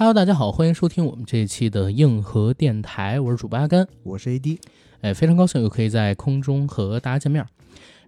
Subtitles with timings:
[0.00, 4.60] Hello，大家好，欢迎收听我们这一期的硬核电台，我是主播阿甘，我是 AD，
[5.00, 7.44] 哎，非常高兴又可以在空中和大家见面。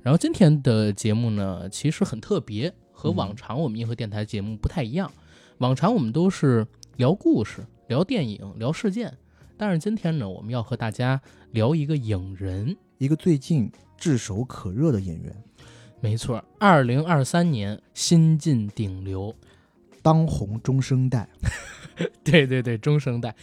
[0.01, 5.11] 然后今天的节目呢，其实很特别，和往常我们硬核电台节目不太一样。
[5.59, 9.13] 往常我们都是聊故事、聊电影、聊事件，
[9.57, 15.35] 但是今天呢，我们要和大家聊一个影人，一个最近炙手可热的演员。
[16.01, 19.35] 没错，二零二三年新晋顶流，
[20.03, 21.29] 当红中生代。
[22.25, 23.35] 对对对，中生代，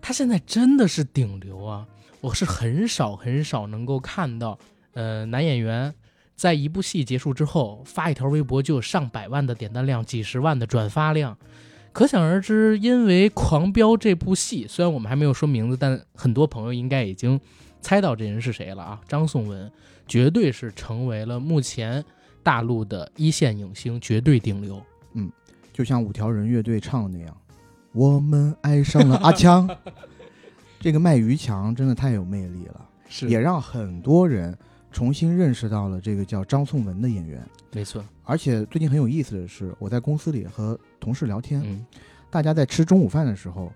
[0.00, 1.86] 他现在真的是顶流啊！
[2.20, 4.58] 我是很少很少能够看到，
[4.94, 5.92] 呃，男演员
[6.36, 11.36] 在一部戏结束之后发一条微博就有上百万的点赞量，几十万的转发量，
[11.92, 12.78] 可想而知。
[12.78, 17.40] 因为《狂飙》这部戏，虽然我们还没有说名字，但很多朋友应该已经
[17.80, 19.00] 猜到这人是谁了啊！
[19.08, 19.70] 张颂文
[20.06, 22.04] 绝对是成为了目前
[22.42, 24.80] 大陆的一线影星，绝对顶流。
[25.14, 25.30] 嗯，
[25.72, 27.36] 就像五条人乐队唱的那样。
[27.92, 29.68] 我们爱上了阿强，
[30.80, 34.56] 这个卖鱼强真的太有魅力了，是也让很多人
[34.90, 37.46] 重新认识到了这个叫张颂文的演员。
[37.70, 41.84] 没错，而且最近很有意思的是，我在公司里和同事聊天，嗯，
[42.30, 43.70] 大家在吃中午饭的时候，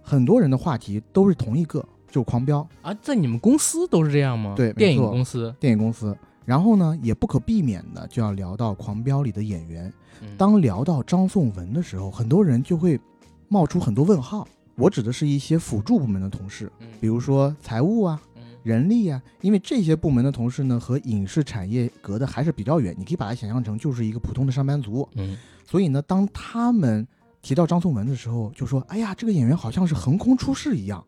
[0.00, 4.54] 很多人的话题都是同一个，就是《狂飙》啊，在你们公司都是这样吗？
[4.56, 6.16] 对，电影公司，电影公司。
[6.44, 9.92] 然后呢，也不可避免的就要聊到《狂飙》里的演员。
[10.22, 13.00] 嗯当聊到张颂文的时候，很多人就会。
[13.48, 18.20] 冒出很多问号，我指的是一些辅助部门的同事，比如说财务啊、
[18.62, 25.08] 人力啊，因为这些部门的同事呢和影视产业隔的还是比较远，你可以把它想象成就是一个普通的上班族。
[25.14, 27.06] 嗯，所以呢，当他们
[27.42, 31.04] 提到张颂文的时候，就说：“哎呀，这个演员好像是横空出世一样，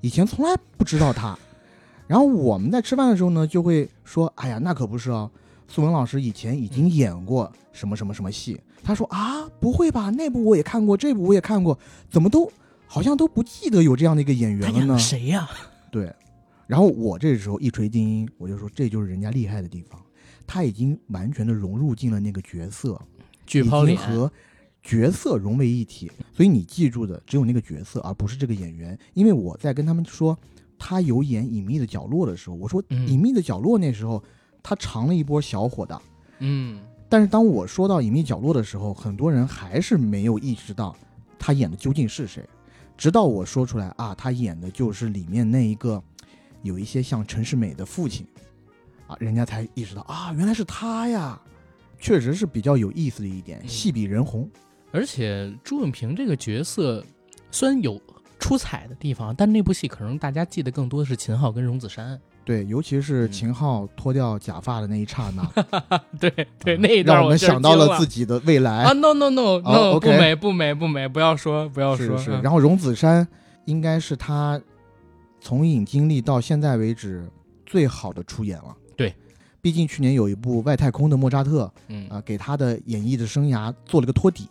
[0.00, 1.38] 以前从来不知道他。”
[2.08, 5.30] 然后我们在吃饭的时候呢，就会说：“哎呀，那可不是哦，
[5.68, 10.10] 宋文老师以前已经演过什么什么什么戏。”他说啊，不会吧？
[10.10, 12.50] 那部我也看过，这部我也看过，怎么都
[12.86, 14.98] 好像都不记得有这样的一个演员了呢？
[14.98, 15.48] 谁呀？
[15.92, 16.12] 对。
[16.66, 20.00] 然后我这时候一锤定音，我就说这就是人家厉害的地方，
[20.46, 23.00] 他已经完全的融入进了那个角色，
[23.46, 24.30] 剧抛脸和
[24.82, 26.10] 角色融为一体。
[26.32, 28.98] 所以你记住的只有那个角色，而不是这个演员。
[29.14, 30.38] 因为我在跟他们说
[30.78, 34.22] 他有演《隐秘的角落》的时候，我说《隐秘的角落》那时候
[34.62, 36.02] 他尝了一波小火的，
[36.40, 36.80] 嗯。
[37.08, 40.94] 但是当我说到隐秘角落的时候，很多人还是没有意识到
[41.38, 42.46] 他演的究竟是谁。
[42.96, 46.02] 直到我说出来啊，他演的就是里面那一个
[46.62, 48.26] 有一些像陈世美的父亲
[49.06, 51.40] 啊，人家才意识到啊，原来是他呀。
[52.00, 54.48] 确实是比较有意思的一点，戏比人红。
[54.92, 57.04] 而且朱永平这个角色
[57.50, 58.00] 虽然有
[58.38, 62.20] 出彩的地方，但那部戏可能大家记得更多的是秦昊跟荣梓杉。
[62.48, 66.30] 对，尤其是秦昊脱掉假发的那一刹那， 对
[66.64, 72.16] 对，那一段我们想到了自己的未来啊！No No No No，不美不美不美，不要说不要说。
[72.16, 72.30] 是是。
[72.40, 73.28] 然后荣梓杉
[73.66, 74.58] 应该是他
[75.42, 77.28] 从影经历到现在为止
[77.66, 78.74] 最好的出演了。
[78.96, 79.14] 对，
[79.60, 84.48] 毕竟去年有一部外太空的莫扎特，嗯啊，给他的演艺的生涯做了个托底。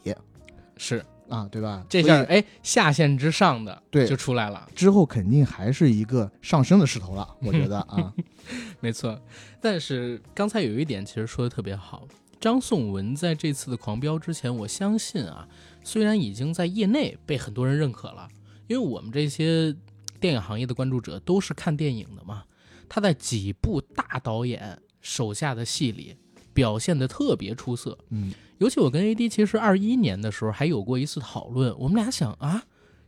[0.78, 1.03] 是。
[1.29, 1.85] 啊，对吧？
[1.89, 8.13] 这下哎，下线之上的对就出来了，之后肯定还是一个上升的势头了，我觉得啊，
[8.79, 9.19] 没错。
[9.61, 12.07] 但是刚才有一点其实说的特别好，
[12.39, 15.47] 张颂文在这次的狂飙之前，我相信啊，
[15.83, 18.27] 虽然已经在业内被很多人认可了，
[18.67, 19.75] 因为我们这些
[20.19, 22.43] 电影行业的关注者都是看电影的嘛，
[22.87, 26.16] 他在几部大导演手下的戏里
[26.57, 28.34] 表现的特别出色，嗯。
[28.57, 32.63] 尤其我跟 AD 其实二一年的时候还有过一次讨论，我们俩想啊，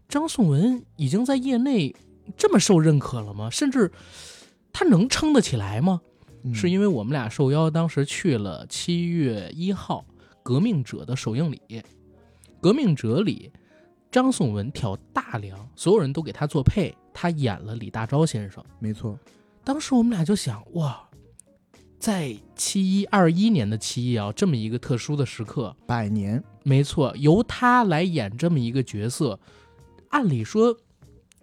[0.08, 1.96] 张颂文已经在业内
[2.38, 3.50] 这么受认可了吗？
[3.50, 3.92] 甚至
[4.72, 6.02] 他能撑得起来吗？
[6.54, 10.06] 是因为我们俩受邀当时去了七月一号
[10.44, 11.59] 《革命者》的首映礼，
[12.62, 13.52] 《革命者》里
[14.12, 18.64] 张颂文挑大梁，所有人都给他做配，他演了李大钊先生。
[18.78, 19.18] 没错，
[19.64, 21.09] 当时我们俩就想哇。
[21.99, 29.37] 在七一二一年的七一啊，这么一个特殊的时刻，百年，没错，由他来演这么一个角色，
[30.09, 30.75] 按理说，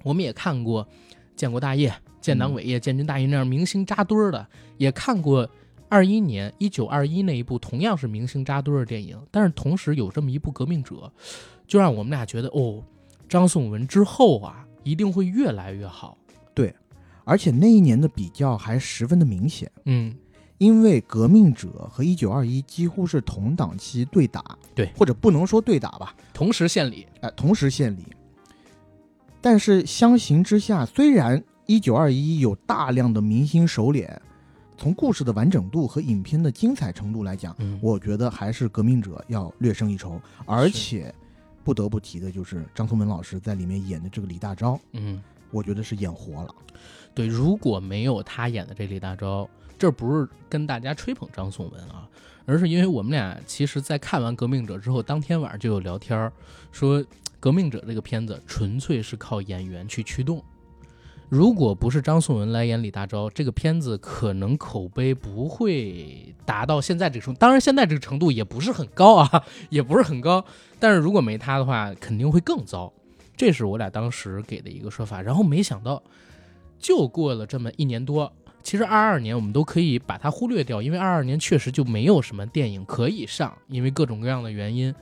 [0.03, 0.83] 我们也看过
[1.37, 1.91] 《建国大业》
[2.23, 4.49] 《建党伟业》《建军大业》那样明星扎堆儿的，
[4.79, 5.47] 也看过
[5.91, 10.95] 二一年一九二一那一部同样是明星扎堆儿的电影，但是同时有这么一部《革命者》，
[11.67, 12.83] 就让我们俩觉得哦，
[13.29, 16.17] 张颂文之后啊，一定会越来越好。
[16.55, 16.75] 对，
[17.25, 20.17] 而且那一年的比较还十分的明显，嗯。
[20.59, 28.05] 因为革命者和一九二一几乎是同档期对打，对，或者不能说对打吧，同时献礼，哎，同时献礼。
[29.41, 34.21] 但是相形之下，虽然一九二一有大量的明星首脸，
[34.77, 41.15] 从故事的完整度和影片的精彩程度来讲，嗯，我觉得还是革命者要略胜一筹，而且
[41.63, 46.55] 不得不提的就是张颂文老师在里面演的这个李大钊，嗯，我觉得是演活了。
[47.15, 49.47] 对，如果没有他演的这李大钊，
[49.79, 52.09] 这不是跟大家吹捧张颂文啊，
[52.45, 56.33] 而是因为我们俩其实，在看完《革命者》之后，当天晚上就有聊天儿，
[56.73, 57.03] 说
[57.39, 60.43] 《革命者》这个片子纯粹是靠演员去驱动。
[61.29, 67.39] 如果不是张颂文来演李大钊，这个片子可能口碑不会达到现在这个程度。
[67.41, 70.45] 当然，现在这个程度也不是很高啊， 也不是很高。
[70.79, 72.93] 但是如果没他的话，肯定会更糟。
[73.37, 75.21] 这是我俩当时给的一个说法。
[75.21, 76.01] 然后没想到，
[76.79, 78.33] 就过了这么一年多，
[78.67, 84.93] 其实二二年我们都可以把它忽略掉，因为二二年确实就没有什么电影可以上，因为各种各样的原因。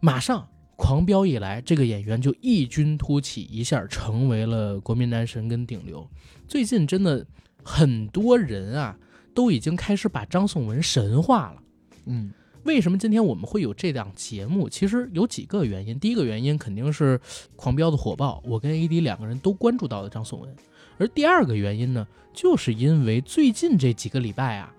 [0.00, 0.48] 马上。
[0.76, 6.04] 狂飙一来，这个演员就异军突起，一下成为了国民男神跟顶流。
[6.48, 7.24] 最近真的
[7.62, 8.98] 很多人啊，
[9.32, 11.62] 都已经开始把张颂文神化了。
[12.06, 12.32] 嗯，
[12.64, 14.68] 为什么今天我们会有这档节目？
[14.68, 15.96] 其实有几个原因。
[15.96, 17.20] 第一个原因肯定是
[17.54, 20.56] 狂飙的火爆，我跟 AD 两个人都关注到了张颂文。
[20.98, 24.72] 而第二个原因呢，就是因为最近这几个礼拜啊。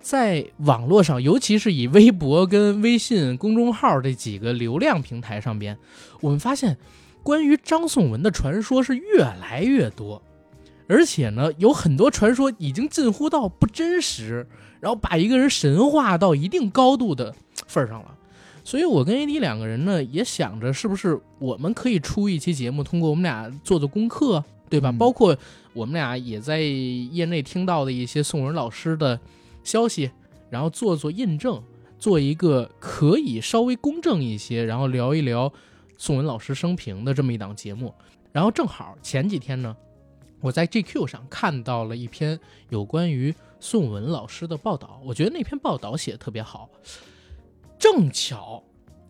[0.00, 5.78] 在网络上，尤其是以微博跟微信公众号这几个流量平台上边，
[6.20, 6.76] 我们发现
[7.22, 10.20] 关于张颂文的传说是越来越多，
[10.88, 14.44] 而且呢，有很多传说已经近乎到不真实，
[14.80, 17.32] 然后把一个人神化到一定高度的
[17.68, 18.18] 份上了。
[18.64, 24.92] 所以我跟 AD 两个人呢，也想着是不是我们可以出一期节目，通过我们俩做做功课，对吧？
[24.92, 25.36] 包括
[25.72, 29.20] 我们俩也在业内听到的一些宋文老师的。
[29.64, 30.10] 消息，
[30.50, 31.62] 然后做做印证，
[31.96, 35.52] 做一个可以稍微公正一些，然后聊一聊
[35.96, 37.94] 宋文老师生平的这么一档节目。
[38.32, 39.76] 然后正好前几天呢，
[40.40, 42.40] 我在 GQ 上看到了一篇
[42.70, 46.68] 有关于宋文老师的报道，我觉得那篇报道写的特别好。
[47.78, 48.64] 正巧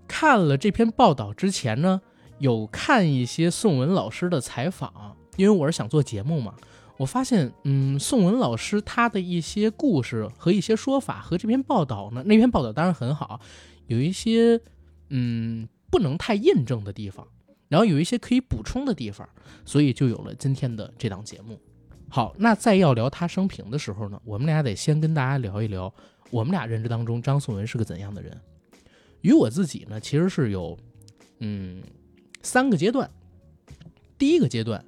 [0.07, 2.03] 看了这篇报道之前呢，
[2.41, 6.55] 有看一些宋文老师的采访，因为我是想做节目嘛。
[6.99, 13.41] 我发现，嗯，宋文老师他的一些故事和一些说法和这篇报道呢，那篇报道当然很好，
[13.87, 14.61] 有一些
[15.09, 17.27] 嗯不能太印证的地方，
[17.69, 19.29] 然后有一些可以补充的地方，
[19.65, 21.59] 所以就有了今天的这档节目。
[22.09, 25.93] 好，那在要聊他生平的时候呢，我们俩得先跟大家聊一聊，
[26.31, 28.39] 我们俩认知当中张颂文是个怎样的人。
[29.23, 30.79] 与我自己呢，其实是有
[31.41, 31.83] 嗯
[32.43, 33.11] 三个阶段，
[34.19, 34.85] 第一个阶段。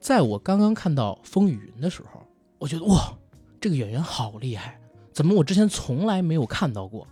[0.00, 2.26] 在我刚刚看到《风雨云》的时候，
[2.58, 3.14] 我觉得哇，
[3.60, 4.80] 这个演员好厉害，
[5.12, 7.06] 怎么我之前从来没有看到过？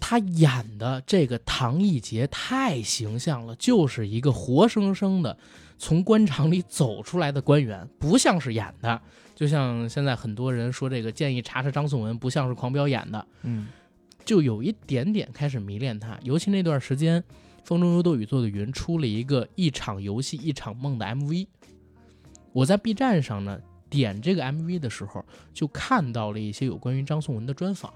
[0.00, 5.38] 他演的这个唐艺杰太形象了，就是一个活生生的
[5.78, 9.00] 从官场里走出来的官员，不像是演的。
[9.36, 13.24] 就像现在很多人说这个，建议查查张颂文，不像是狂飙演的。
[13.42, 13.68] 嗯，
[14.24, 17.22] 就有一点点开始迷恋他，尤其那段时间，
[17.62, 21.46] 《风中有朵雨做的云》出了一个一场游戏一场梦的 MV。
[22.52, 27.92] 我在 B 站上呢点这个 MV 的时候，就看到了一些有关于张颂文的专访。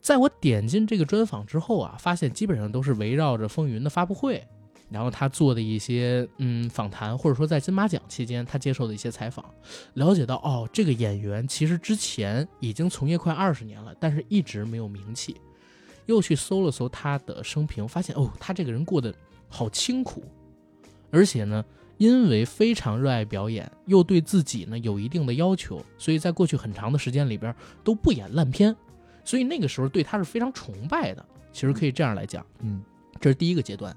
[0.00, 4.46] 在我点进这个专访之后啊，发现基本上都是围绕着《风云》的发布会，
[4.88, 9.44] 然后他做的一些嗯访谈，或者说在金马奖期间他接受的一些采访，
[9.94, 15.36] 了解到哦，这个演员其实之前已经从业快二十年了，但是一直没有名气。
[16.06, 19.12] 又去搜了搜他的生平，发现哦，他这个人过得
[19.48, 20.22] 好清苦，
[21.10, 21.64] 而且呢。
[21.98, 28.76] 因为非常热爱表演，又对自己呢有一定的要求，所以在过去很长的时间里边都不演烂片，
[29.24, 31.24] 所以那个时候对他是非常崇拜的。
[31.52, 32.82] 其实可以这样来讲，嗯，
[33.18, 33.96] 这是第一个阶段。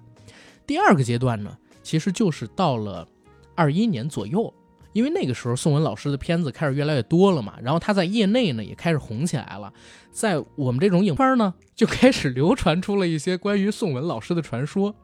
[0.66, 3.06] 第二个阶段呢，其实就是到了
[3.54, 4.54] 二一年左右，
[4.94, 9.74] 因为那个时候宋文老师的片子开始越来越多了嘛，然后他在业内呢也开始红起来了，
[10.10, 14.96] 在我们这种影圈呢就开始流传出了一些关于宋文老师的传说。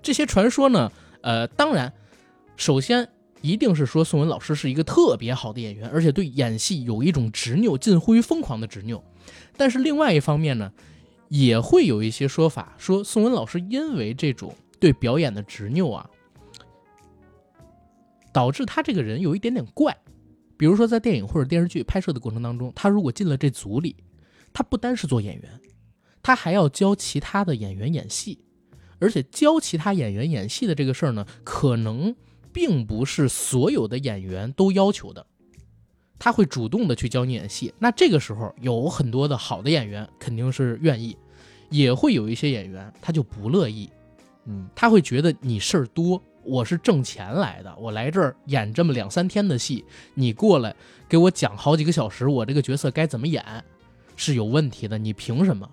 [0.00, 1.92] 这些传说呢，呃，当然。
[2.56, 3.08] 首先，
[3.40, 9.02] 一定是说宋文老师是一个特别好的演员，而且对演戏有一种执拗，近乎于疯狂的执拗。
[9.56, 10.72] 但是另外一方面呢，
[11.28, 16.08] 也会有一些说法说宋文老师因为这种对表演的执拗啊，
[18.32, 19.96] 导致他这个人有一点点怪。
[20.56, 23.96] 比如说在电影或者电视剧拍摄的过程当中，他如果进了这组里，
[24.52, 25.60] 他不单是做演员，
[26.22, 28.38] 他还要教其他的演员演戏，
[29.00, 32.14] 而且教其他演员演戏的这个事儿呢，可能。
[32.52, 35.26] 并不是所有的演员都要求的，
[36.18, 37.72] 他会主动的去教你演戏。
[37.78, 41.16] 那这个时候有很多的好的演员肯定是愿意，
[41.70, 43.90] 也会有一些演员他就不乐意，
[44.44, 50.74] 嗯，他会觉得你事儿多，我是挣钱来的，我来这儿演这么两三天的戏，你过来
[51.08, 53.44] 给我讲好几个小时，我这个角色该怎么演
[54.14, 55.68] 是有问题的，你凭什么？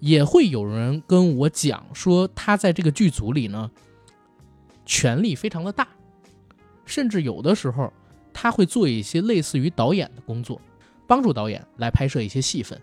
[0.00, 3.70] 也会有人跟我讲说，他在这个剧组里呢，
[4.84, 5.86] 权力非常的大，
[6.92, 7.90] 甚至有的时候
[8.34, 10.60] 他会做一些类似于导演的工作，
[11.06, 12.78] 帮助导演来拍摄一些戏份。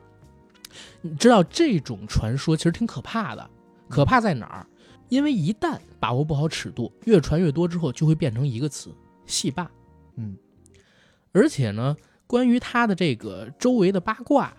[1.01, 3.48] 你知道这种传说其实挺可怕的，
[3.88, 4.66] 可怕在哪儿？
[5.10, 8.92] 因为一旦把握不好尺度，越传越多之后，就会变成一个词——
[9.28, 9.70] 戏霸。
[10.16, 10.36] 嗯，
[11.32, 14.51] 而且呢，关于他的这个周围的八卦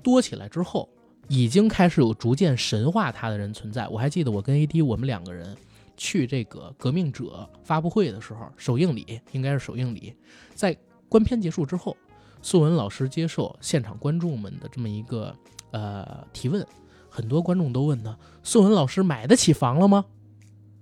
[0.00, 0.88] 多起来之后，
[1.26, 3.88] 已经开始有逐渐神化他的人存在。
[3.88, 5.56] 我还记得我跟 AD 我们两个人
[6.02, 10.12] 去这个革命者发布会的时候，首映礼应该是首映礼，
[10.52, 10.76] 在
[11.08, 11.96] 观片结束之后，
[12.42, 15.32] 宋文老师接受现场观众们的这么一个
[15.70, 16.66] 呃提问，
[17.08, 20.04] 很多观众都问他：宋文老师买得起房了吗？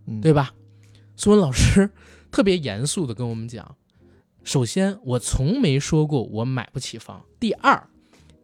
[0.07, 0.55] 嗯对吧？
[1.17, 1.91] 素文老师
[2.31, 3.77] 特别严肃的跟我们讲，
[4.43, 7.90] 首先我从没说过我买不起房，第二，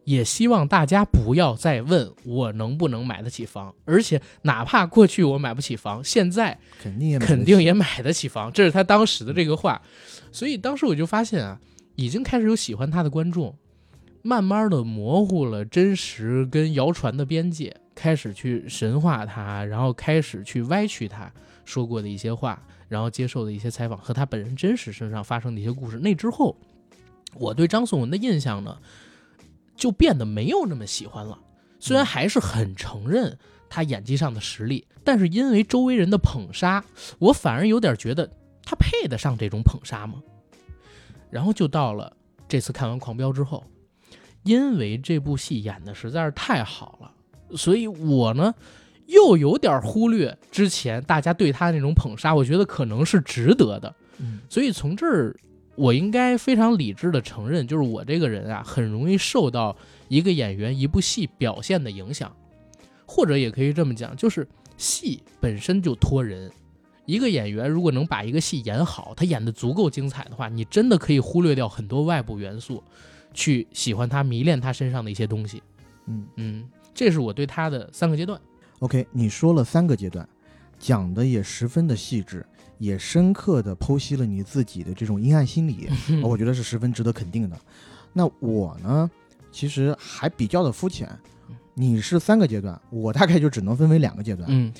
[0.07, 9.81] 也希望大家不要再问我能不能买得起房，而且哪怕过去我买不起房，现在肯定也买得肯定起也买得起房，这是他当时的这个话。
[10.31, 11.59] 所以当时我就发现啊，
[11.95, 13.53] 已经开始有喜欢他的观众，
[14.21, 21.29] 慢慢的模糊了真实跟谣传的边界，开始去神化他，然后开始去歪曲他
[21.65, 25.99] 说过的一些话，然后接受的一些采访和他本人真实身上发生的一些故事。
[25.99, 26.55] 那之后，
[27.33, 28.77] 我对张颂文的印象呢，
[29.77, 31.39] 就变得没有那么喜欢了。
[31.79, 33.37] 虽然还是很承认
[33.69, 36.83] 他演技上的实力，但是因为周围人的捧杀，
[37.19, 38.29] 我反而有点觉得
[38.65, 40.21] 他配得上这种捧杀吗？
[41.29, 42.11] 然后就到了
[42.47, 43.63] 这次看完《狂飙》之后，
[44.43, 47.11] 因为这部戏演的实在是太好了，
[47.55, 48.53] 所以我呢
[49.05, 53.93] 又有点忽略之前大家对他那种捧杀，我觉得可能是值得的。
[54.19, 55.35] 嗯所以从这儿，
[55.77, 62.35] 我应该非常理智的承认，就是我这个人啊，很容易受到一个演员一部戏表现的影响，
[63.05, 66.51] 或者也可以这么讲，就是戏本身就托人。
[67.05, 72.83] 一个演员如果能把一个戏演好，他演的足够精彩的话，你真的可以忽略掉很多外部元素，
[73.33, 75.63] 去喜欢他、迷恋他身上的一些东西。
[76.07, 78.41] 嗯嗯，这是我对他的三个阶段。
[78.79, 80.27] ，OK，你说了三个阶段，
[80.79, 82.45] 讲的也十分的细致，
[82.77, 85.89] 也深刻的剖析了你自己的这种阴暗心理，
[86.23, 87.59] 我觉得是十分值得肯定的。
[88.13, 89.09] 那我呢，
[89.51, 91.09] 其实还比较的肤浅。
[91.73, 94.47] 你是三个阶段，我大概就只能分为两个阶段。
[94.49, 94.73] 嗯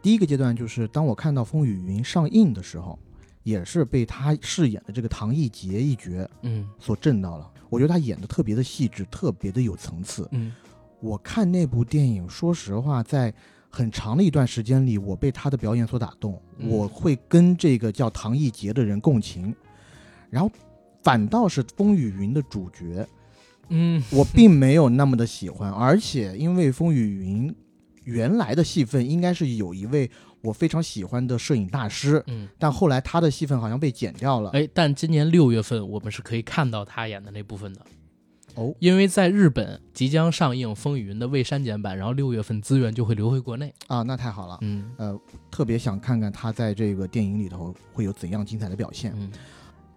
[0.00, 2.98] 第一个阶段就是当我看到《风雨云》上映的时候，
[3.44, 7.48] 也是被他饰演的这个唐艺杰一角嗯所震到了。
[7.68, 10.26] 我觉得他演的特别的细致，特别的有层次。
[10.32, 10.52] 嗯
[11.00, 13.32] 我看那部电影，说实话，在
[13.74, 19.54] 很长的一段时间里，我被他的表演所打动，嗯我会跟这个叫唐艺杰的人共情，
[20.28, 20.50] 然后
[21.02, 23.08] 反倒是《风雨云》的主角，
[23.70, 27.50] 嗯我并没有那么的喜欢，而且因为《风雨云》
[28.04, 30.10] 原来的戏份应该是有一位
[30.42, 32.46] 我非常喜欢的摄影大师，嗯。
[32.58, 34.50] 但后来他的戏份好像被剪掉了。
[34.50, 37.80] 哎，但今年六月份我们是可以看到他演的那部分的
[38.54, 43.72] 哦，因为在日本即将上映《风雨云》的未删减版，然后六月份资源就会流回国内。
[43.86, 44.90] 啊，那太好了，嗯。
[44.96, 45.18] 呃，
[45.50, 49.12] 特别想看看他在这个电影里头会有怎样精彩的表现。
[49.16, 49.30] 嗯。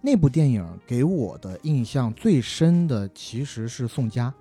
[0.02, 4.32] 那部电影给我的印象最深的其实是宋佳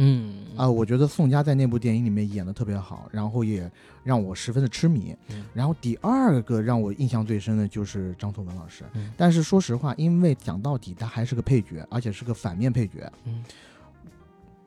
[0.00, 3.70] 嗯啊、我觉得宋佳在那部电影里面演的特别好，然后也
[4.02, 5.14] 让我十分的痴迷。
[5.30, 13.44] 嗯然后第二个让我印象最深的就是张颂文老师，嗯但是说实话，因为讲到底他还是个配角，而且是个反面配角，嗯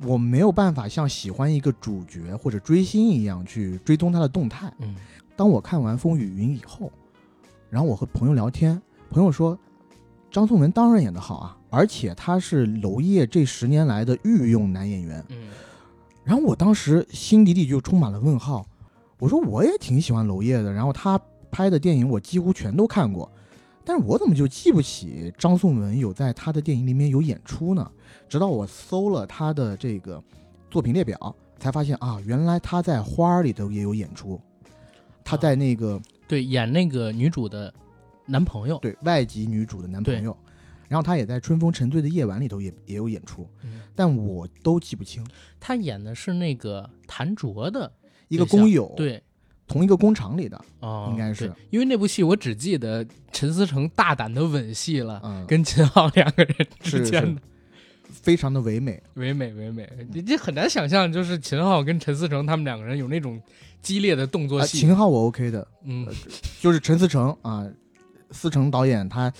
[0.04, 4.72] 我没有办法像喜欢一个主角或者追星一样去追踪他的动态。
[4.80, 4.96] 嗯
[5.36, 6.92] 当我看完《风雨云》以后，
[7.70, 9.58] 然后我和朋友聊天，朋友说
[10.30, 15.26] 张颂文当然演得好啊，而且他是娄烨这十年来的御用男演员。
[15.30, 15.48] 嗯
[16.24, 18.64] 然后我当时心底里就充满了问号，
[19.18, 23.30] 我说我也挺喜欢娄烨的，然后他拍的电影我几乎全都看过，
[23.84, 27.92] 但是我怎么就记不起张颂文有在他的电影里面有演出呢？
[28.30, 30.24] 直到我搜了他的这个
[30.70, 34.40] 作品列表，才发现啊，原来他在《花儿》里头也有演出，
[35.24, 37.74] 他在那个对，演那个女主的
[38.28, 38.78] 男朋友。
[38.78, 40.38] 对外籍女主的男朋友，
[40.92, 45.26] 然后他也在《春风沉醉的夜晚》里头也也有演出，嗯，但我都记不清。
[45.58, 47.90] 他演的是那个谭卓的
[48.28, 49.24] 一个工友，，对
[49.66, 57.42] 同一个工厂里的，哦，应该是因为那部戏我只记得陈思诚大胆的吻戏了，嗯，跟秦昊两个人之是是间的
[58.12, 59.02] 非常的唯美。
[59.14, 63.42] 唯美唯美，你这很难想象，就是秦昊跟陈思诚他们两个人有那种
[63.82, 64.78] 激烈的动作啊，戏。
[64.78, 66.06] 秦昊我 OK 的，嗯
[66.60, 67.66] 就是陈思诚啊，
[68.32, 69.32] 思诚导演他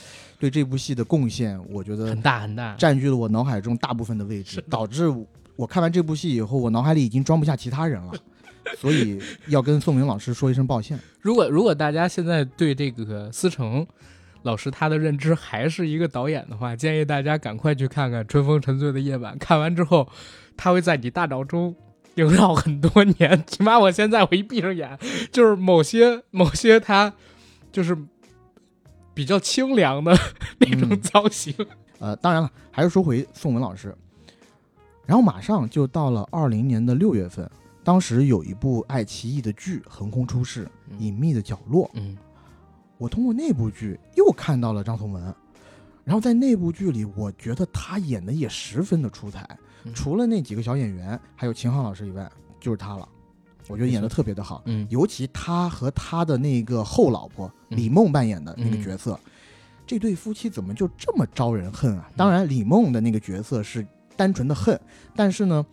[0.42, 2.76] 对这部戏的贡献，我觉得很大很大。
[2.76, 5.24] 占据了我脑海中大部分的位置，导致我
[5.56, 8.12] 我看完这部戏以后，我脑海里已经装不下其他人了，
[8.76, 10.98] 所以要跟宋明老师说一声抱歉。
[11.20, 13.86] 如果如果大家现在对这个思成
[14.42, 19.36] 老师他的认知还是一个导演的话，建议大家赶快去看看《春风沉醉的夜晚》。
[19.38, 20.10] 看完之后，
[20.58, 21.76] 他会在你大脑中
[22.16, 23.44] 萦绕很多年。
[23.46, 24.98] 起码我现在我一闭上眼，
[25.32, 27.14] 就是某些某些他
[27.72, 27.96] 就是
[29.22, 30.18] 比较清凉的
[30.58, 31.54] 那种造型。
[32.00, 33.96] 呃，当然了，还是说回宋文老师，
[35.06, 37.48] 然后马上就到了二零年的六月份，
[37.84, 40.66] 当时有一部爱奇艺的剧横空出世，
[40.98, 41.86] 《隐秘的角落》。
[41.94, 42.18] 嗯，
[42.98, 45.24] 我通过那部剧又看到了张颂文，
[46.04, 49.48] 然后在那部剧里，我觉得他演的也十分的出彩，
[49.84, 52.28] 嗯除了那几个小演员，还有秦昊老师以外，
[52.60, 53.08] 就是他了。
[53.72, 54.86] 我觉得演的特别的好，嗯。
[54.90, 57.78] 尤其他和他的那个后老婆嗯。
[57.78, 59.20] 李梦扮演的那个嗯角色，
[59.88, 62.10] 这对夫妻怎么就这么招人恨啊？
[62.16, 63.86] 当然，李梦的那个角色是
[64.16, 64.80] 单纯的恨，
[65.16, 65.66] 但是呢，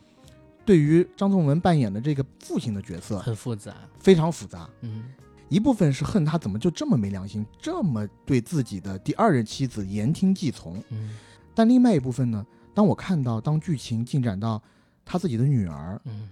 [0.65, 3.75] 对于张颂文扮演的这个父亲的角色很复杂。
[3.99, 4.69] 非常复杂。
[4.83, 5.05] 嗯。
[5.49, 11.17] 一部分是恨他怎么就这么没良心，这么对自己的第二任妻子言听计从，嗯。
[11.55, 14.63] 但另外一部分呢，当我看到当剧情进展到
[15.05, 16.29] 他自己的女儿嗯，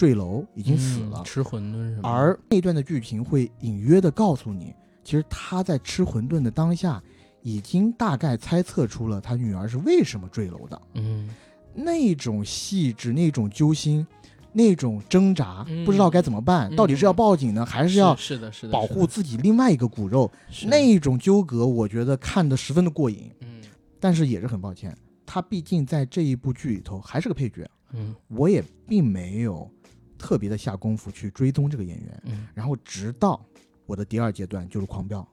[0.00, 1.18] 坠楼已经死了。
[1.18, 7.02] 嗯，吃馄饨什么，而那段的剧情会隐约的告诉你，其实他在吃馄饨的当下，
[7.42, 10.82] 已经大概猜测出了他女儿是为什么坠楼的。
[10.94, 11.28] 嗯。
[11.74, 14.06] 那种细致，那种揪心，
[14.54, 15.84] 那种挣扎，嗯。
[15.84, 16.76] 不知道该怎么办，嗯。
[16.76, 20.32] 到底是要报警呢，还是要是的是的保护自己另外一个骨肉？
[20.66, 23.30] 那种纠葛，我觉得看得十分的过瘾。
[23.40, 23.60] 嗯。
[24.00, 28.14] 但是也是很抱歉，他毕竟在这一部剧里头还是个配角，嗯。
[28.28, 29.70] 我也并没有
[30.20, 32.22] 特别的下功夫去追踪这个演员。
[32.26, 33.40] 嗯然后直到
[33.86, 35.20] 我的第二阶段就是《狂飙》，《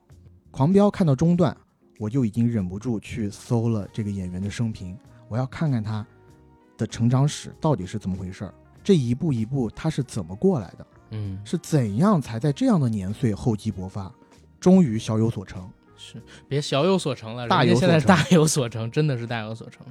[0.50, 1.54] 狂飙》看到中段，
[1.98, 4.98] 我就已经忍不住去搜了这个演员的生平，
[5.28, 6.04] 我要看看他
[6.76, 14.12] 的成长史到底是怎么回事儿，这一步一步他是怎么过来的，嗯是怎样才在这样的年岁厚积薄发，
[14.58, 15.70] 终于小有所成。
[16.00, 19.84] 是，别小有所成了，大有人家现在大有所成，真的是大有所成。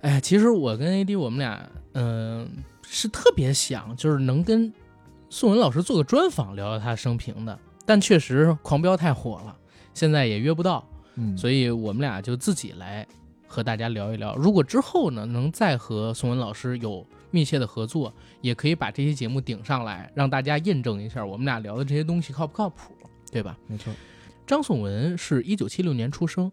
[0.00, 2.48] 哎，其实我跟 AD 我们俩，嗯、
[2.88, 4.72] 是特别想就是能跟
[5.28, 9.56] 宋文老师做个专访，聊聊他生平的，但确实《狂飙》太火了，
[9.92, 13.06] 现在也约不到，嗯，所以我们俩就自己来
[13.46, 14.36] 和大家聊一聊。
[14.36, 22.94] 如果之后呢，能再和宋文老师有密切的合作，也可以把这些节目顶上来，让大家验证一下我们俩聊的这些东西靠不靠谱，
[23.30, 23.58] 对吧？
[23.66, 23.92] 没错。
[24.46, 26.50] 张颂文是一九七六年出生，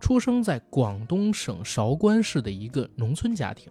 [0.00, 3.70] 出生在广东省韶关市的一个农村家庭。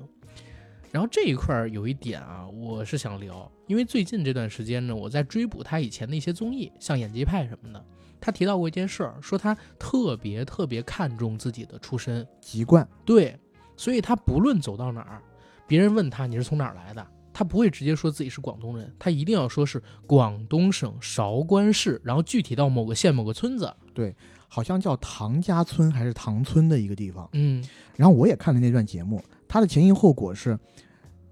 [0.95, 7.85] 然后这一块儿有一点啊，我是想聊，因为最近这段时间呢，我在追捕他以前的一些综艺，像演技派什么的。
[8.21, 13.37] 他提到过一件事儿，说他特别特别看重自己的出身，籍贯，对，
[13.75, 15.21] 所以他不论走到哪儿，
[15.67, 23.69] 别人问他你是从哪儿来的，他不会直接说自己是广东人，他一定要说是广东省韶关市，然后具体到某个县某个村子。
[23.93, 24.15] 对
[24.47, 27.27] 好像叫唐家村还是唐村的一个地方。
[27.33, 27.61] 嗯
[27.97, 30.57] 然后我也看了那段节目，他的前因后果是，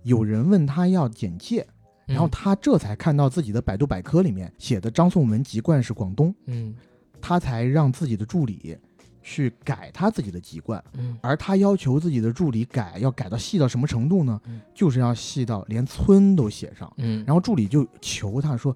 [0.04, 1.66] 有人问他要简介，
[2.06, 6.76] 然后他这才看到自己的百度百科里面写的张颂文籍贯是广东，嗯
[7.22, 8.78] 他才让自己的助理
[9.22, 14.42] 去改他自己的籍贯，嗯而他要求自己的助理改，要改到细到什么程度呢？
[14.46, 16.92] 嗯就是要细到连村都写上。
[16.98, 18.76] 嗯，然后助理就求他说，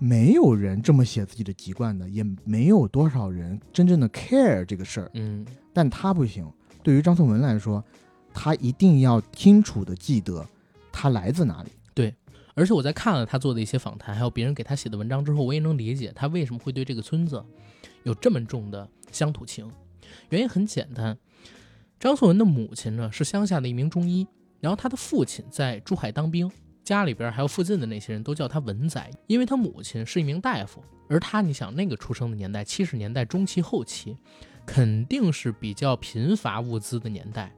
[0.00, 6.44] 没有人这么写自己的籍贯的，也没有多少人真正的 care 这个事儿，嗯但他不行。
[6.82, 7.84] 对于张颂文来说，
[8.34, 10.46] 他一定要清楚的记得
[10.90, 11.70] 他来自哪里。
[11.94, 12.14] 对
[12.54, 17.42] 而且我在看了他做的一些访谈，还有别人给他写的文章之后，我也能理解他为什么会对这个村子
[18.02, 19.70] 有这么重的乡土情。
[20.28, 21.16] 原因很简单，
[21.98, 24.26] 张颂文的母亲呢是乡下的一名中医，
[24.60, 26.50] 然后他的父亲在珠海当兵，
[26.84, 34.16] 家里边还有附近的那些人都叫他文仔，因为他母亲是一名大夫，而他你想那个出生的年代，七十年代中期后期，
[34.66, 37.50] 肯定是比较贫乏物资的年代，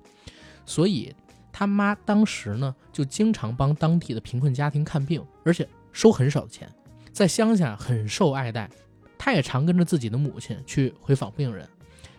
[0.67, 1.15] 所以
[1.53, 6.69] 他妈当时呢就经常帮当地的贫困家庭看病，而且收很少的钱，
[7.13, 8.71] 在乡下很受爱戴。
[9.17, 11.67] 他也常跟着自己的母亲去回访病人。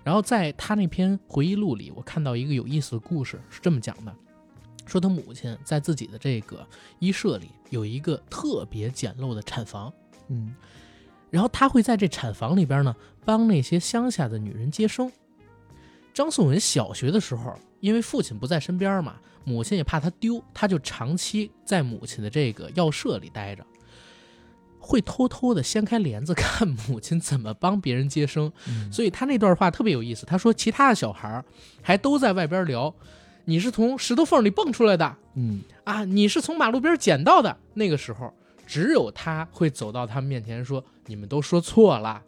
[0.03, 4.15] 然后在他那篇回忆录里，我看到一个有意思的故事，是这么讲的：
[4.85, 6.65] 说他母亲在自己的这个
[6.99, 9.91] 医舍里有一个特别简陋的产房，
[10.29, 10.55] 嗯，
[11.29, 15.11] 然后他会在这产房里边呢，帮那些乡下的女人接生。
[16.13, 17.53] 张颂文小学的时候，
[17.85, 23.63] 因为父亲不在身边嘛，母亲也怕他丢，他就长期在母亲的这个药舍里待着，
[24.79, 28.51] 会偷偷的掀开帘子看母亲怎么帮别人接生。
[28.67, 31.45] 嗯所以他那段话特别有意思，他说其他的小孩
[31.83, 32.91] 还都在外边聊，
[33.43, 37.55] 你是从石头缝里蹦出来的嗯啊，你是从马路边捡到的。
[37.75, 38.33] 那个时候，
[38.65, 42.23] 只有他会走到他们面前说：“你们都说错了，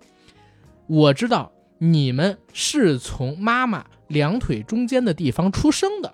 [0.86, 6.14] 我知道你们是从妈妈两腿中间的地方出生的。”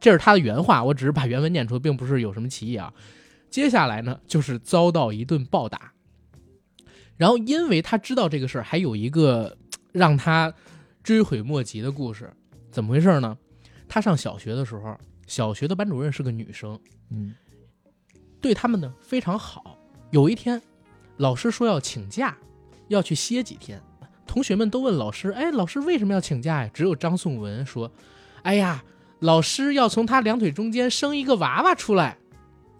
[0.00, 2.92] 这是他的原话，我只是把原文念出，并不是有什么歧义啊。
[3.50, 5.92] 接下来呢，就是遭到一顿暴打。
[7.16, 9.58] 然后，因为他知道这个事儿，还有一个
[9.92, 10.54] 让他
[11.02, 12.32] 追悔莫及的故事。
[12.70, 13.36] 怎么回事呢？
[13.88, 17.34] 他上小学的时候，小学的班主任是个女生，嗯
[18.40, 19.76] 对他们呢非常好。
[20.12, 20.62] 有一天，
[21.18, 22.38] 老师说要请假，
[22.88, 23.82] 要去歇几天。
[24.30, 27.90] 同学们都问老师：“哎，老师为什么要请假呀？”只有张颂文说
[28.42, 28.84] ：“哎呀，
[29.18, 32.16] 老师要从他两腿中间生一个娃娃出来。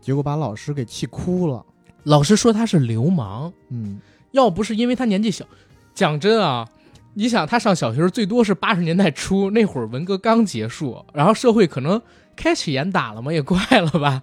[0.01, 1.67] 结果把老师给气哭了。
[2.05, 5.45] 老师说他是流氓，嗯要不是因为他年纪小。
[5.93, 6.69] 讲真啊，
[7.15, 12.01] 你想他上小学最多是八十年代初，那会儿文革刚结束，然后社会可能
[12.37, 14.23] 开始严打了嘛，也怪了吧。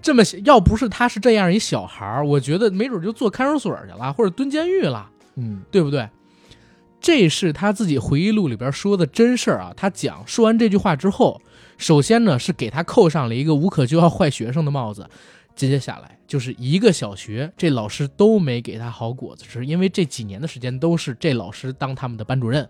[0.00, 5.10] 这么小要不是他是这样一小孩儿，我觉得没准就坐看守所去了，或者蹲监狱了。
[5.34, 6.08] 嗯对不对？
[7.00, 9.72] 这是他自己回忆录里边说的真事儿啊。
[9.76, 11.40] 他讲说完这句话之后，
[11.76, 15.08] 首先呢是给他扣上了一个无可救药坏学生的帽子，
[15.54, 22.68] 接下来就是一个小学这老师都没给他好果子吃，因为这几年的时间都是这老师当他们的班主任。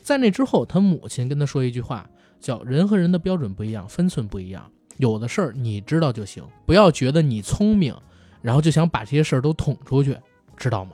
[0.00, 2.08] 在那之后，他母亲跟他说一句话，
[2.40, 7.94] 叫“人和人的标准不一样，分寸不一样，有的事儿你知道就行，不要觉得你聪明，
[8.40, 10.16] 然后就想把这些事儿都捅出去，
[10.56, 10.92] 知道吗？”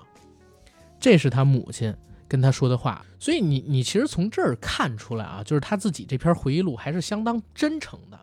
[0.98, 1.94] 这是他母亲
[2.28, 8.20] 跟他说的话，所以你你其实从这儿看出来啊，就是他自己这篇回忆录还是相当真诚的。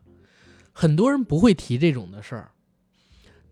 [0.74, 2.52] 很多人不会提这种的事儿，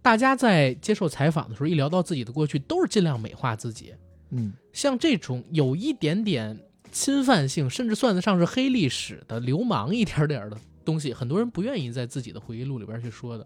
[0.01, 3.93] 大家在接受采访的时候，一聊到自己的过去，都是尽量美化自己。
[4.31, 6.57] 嗯像这种有一点点
[6.91, 13.45] 侵犯性，甚至算得上是黑历史的流氓一点点的东西，很多人不愿意在自己的回忆录里边去说的。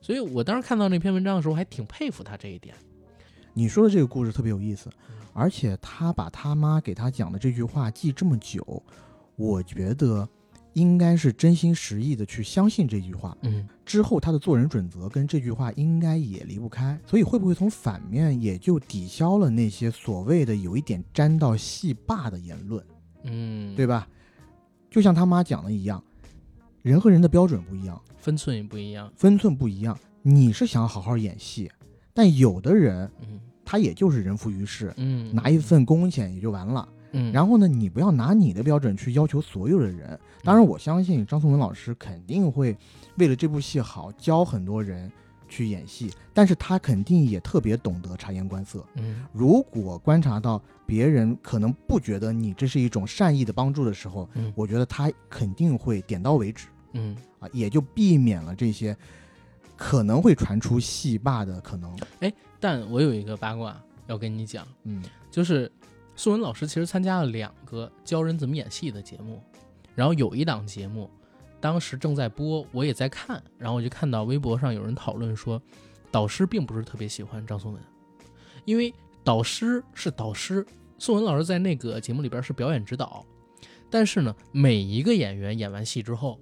[0.00, 2.74] 所以我当时看到那篇文章的时候，还挺佩服他这一点。
[3.52, 8.82] 你说的这个故事特别有意思，嗯而且他把他妈给他讲的这句话记这么久，
[9.36, 10.28] 我觉得
[10.72, 13.36] 应该是真心实意的去相信这句话。
[13.42, 22.84] 嗯之后他的做人准则跟这句话应该也离不开，所以会不会从反面也就抵消了那些所谓的有一点沾到戏霸的言论，
[23.22, 24.06] 嗯，对吧？
[24.90, 26.02] 就像他妈讲的一样，
[26.82, 29.10] 人和人的标准不一样，分寸也不一样。
[29.16, 29.98] 分寸不一样。
[30.20, 31.70] 你是想好好演戏，
[32.12, 36.88] 但有的人嗯他也就是人浮于事，嗯，拿一份工钱也就完了。
[37.12, 40.18] 嗯，然后呢，你不要拿你的标准去要求所有的人。
[40.42, 42.74] 当然，我相信张颂文老师肯定会
[43.18, 45.12] 为了这部戏好，教很多人
[45.50, 48.82] 去演戏，但是他肯定也特别懂得察言观色。
[48.94, 49.26] 嗯。
[49.34, 54.50] 如果观察到别人可能不觉得你这是一种善意的帮助的时候，嗯。
[54.56, 56.68] 我觉得他肯定会点到为止。
[56.94, 58.96] 嗯，啊，也就避免了这些
[59.78, 61.96] 可能会传出戏霸的可能。
[62.20, 65.02] 哎但我有一个八卦要跟你讲，嗯。
[65.30, 65.70] 就是
[66.16, 69.40] 宋文老师其实参加了两个教人怎么演戏的节目，
[69.94, 71.08] 然后有一档节目
[71.60, 75.62] 当时正在播，我也在看，然后我就看到微博上有人讨论说，
[76.10, 77.82] 导师并不是特别喜欢张颂文，
[78.64, 80.66] 因为导师是导师，
[80.98, 83.24] 宋文老师在那个节目里边是表演指导，
[83.90, 86.40] 但是呢，每一个演员演完戏之后，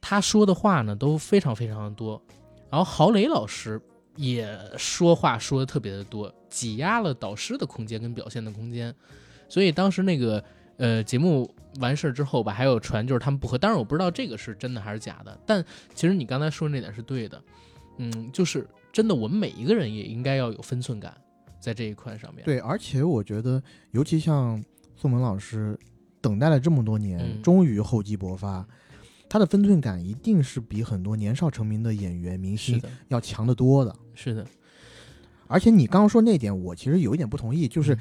[0.00, 2.20] 他说的话呢都非常非常的多，
[2.74, 3.80] 然后郝蕾老师
[4.16, 8.92] 也说话说的特别的多，挤压了导师的空间跟表现的空间，
[9.48, 10.42] 所以当时那个
[10.78, 17.40] 呃节目完事儿之后吧，还有传就是他们不和，当然我不知道这个是真的还是假的，但其实你刚才说的那点是对的，
[17.98, 21.16] 嗯，就是真的我们每一个人也应该要有分寸感
[21.60, 24.60] 在这一块上面，对，而且我觉得，尤其像
[24.96, 25.78] 宋文老师，
[26.20, 28.66] 等待了这么多年，嗯终于厚积薄发，
[29.28, 33.94] 他的分寸感一定是比很多年少成名的演员、明星，要强得多的。
[34.14, 34.46] 是的，
[35.46, 37.98] 而且你刚刚说那点，我其实有一点不同意，就是嗯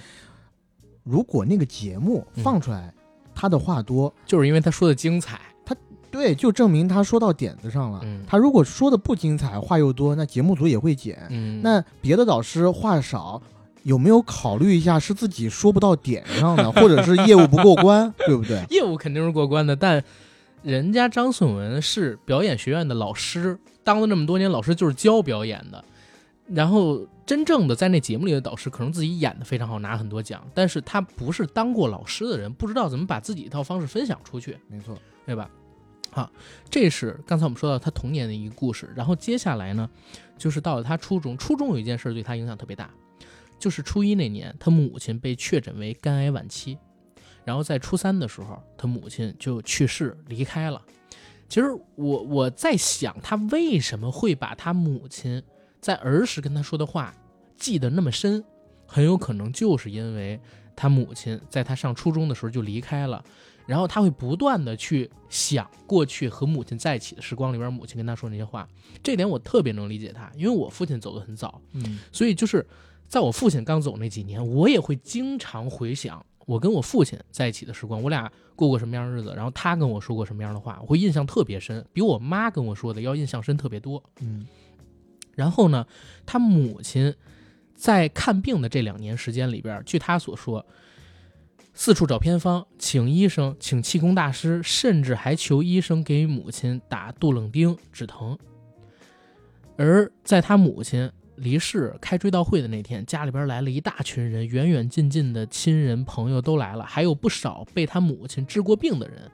[1.04, 2.94] 如果那个节目嗯放出来，
[3.36, 5.76] 他的话多，就是因为他说的精彩，他
[6.12, 8.00] 对，就证明他说到点子上了。
[8.04, 11.28] 嗯他如果说的不精彩，话又多，那节目组也会剪。
[11.30, 13.42] 嗯，那别的导师话少，
[13.82, 18.64] 有没有考虑一下是自己说不到点上呢，或者是业务不过关，对不对？
[18.70, 20.02] 业务肯定是过关的，但
[20.64, 25.84] 人家张颂文是表演学院的老师，当了那么多年老师就是教表演的。
[26.48, 35.50] 然后真正的在那节目里的导师，可能自己演的非常好，拿很多奖，但是他不是当过老师的人，不知道怎么把自己一套方式分享出去，没错，对吧？
[36.12, 36.30] 好，
[36.70, 39.90] 这是刚才我们说到他童年的一个故事，然后接下来呢，
[40.38, 42.90] 就是到了他初中，初中有一件事对他影响特别大，
[43.58, 46.78] 就是初一那年，他母亲被确诊为肝癌晚期，
[47.46, 50.82] 然后在初三的时候，他母亲就去世离开了。
[51.50, 55.42] 其实我我在想，他为什么会把他母亲
[55.80, 57.14] 在儿时跟他说的话
[57.58, 58.44] 记得那么深，
[58.88, 60.40] 很有可能就是因为
[60.76, 63.24] 他母亲在他上初中的时候就离开了，
[63.68, 68.68] 然后他会不断的去想过去和母亲在一起的时光里边，母亲跟他说那些话，
[69.04, 72.66] 这点我特别能理解他，因为我父亲走得很早，嗯所以就是
[73.08, 84.04] 在我父亲刚走那几年，我也会经常回想我跟我父亲在一起的时光，我俩过过什么样的日子，然后他跟我说过什么样的话，我会印象特别深，比我妈跟我说的要印象深特别多。
[84.22, 84.46] 嗯
[85.36, 85.88] 然后呢，
[86.28, 87.16] 他母亲
[87.74, 90.64] 在看病的这两年时间里边，据他所说，
[91.74, 98.38] 四处找偏方，请医生，请气功大师，甚至还求医生给母亲打杜冷丁止疼。
[99.76, 101.12] 而在他母亲
[101.44, 109.30] 离世开追悼会的那天，家里边来了一大群人，远远近近的亲人朋友都来了，还有不少被他母亲治过病的人。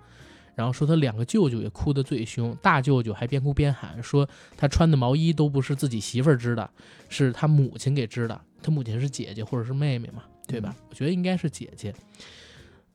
[0.56, 6.70] 然后说他两个舅舅也哭得最凶，大舅舅还边哭边喊说他穿的毛衣都不是自己媳妇儿织的，
[7.08, 8.42] 是他母亲给织的。
[8.62, 10.76] 他母亲是姐姐或者是妹妹嘛，对吧？
[10.90, 11.94] 我觉得应该是姐姐。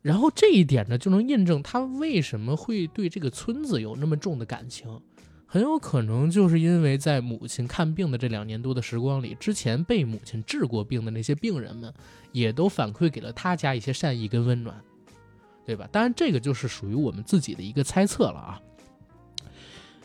[0.02, 5.00] 然后这一点呢，就能印证他为什么会对这个村子有那么重的感情。
[5.54, 11.94] 很有可能就是因为在母亲看病的这两年多的时光里，之前被母亲治过病的那些病人们，
[12.32, 14.74] 也都反馈给了他家一些善意跟温暖，
[15.64, 15.88] 对吧？
[15.92, 18.60] 当然，这个就是属于我们自己的一个猜测了啊。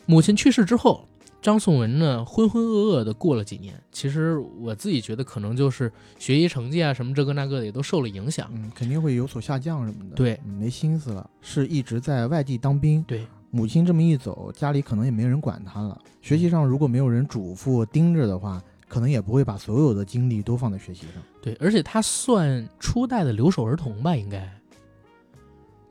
[0.06, 1.10] 母亲去世之后，
[1.42, 3.74] 张颂文呢浑浑噩噩的过了几年。
[3.92, 8.48] 其实我自己觉得，可能就是学习成绩啊什么这个那个的也都受了影响。
[8.54, 10.16] 嗯，肯定会有所下降什么的。
[10.16, 13.02] 对嗯没心思了，是一直在外地当兵。
[13.08, 16.00] 对，母亲这么一走，家里可能也没人管他了。
[16.22, 21.24] 学习上如果没有人嘱咐盯着的话，可能也不会把所有的精力都放在学习上。
[21.42, 24.50] 对，而且他算初代的留守儿童吧，应该。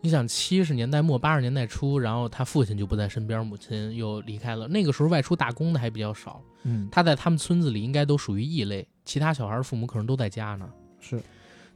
[0.01, 4.69] 你想，七十年代末八十年代初，然后他父亲就不在身边，母亲又离开了。
[4.69, 10.71] 那个时候外出打工的还比较少，嗯，他在他们村子里应该都属于异类，其他小孩父母可能都在家呢。
[11.01, 11.21] 是，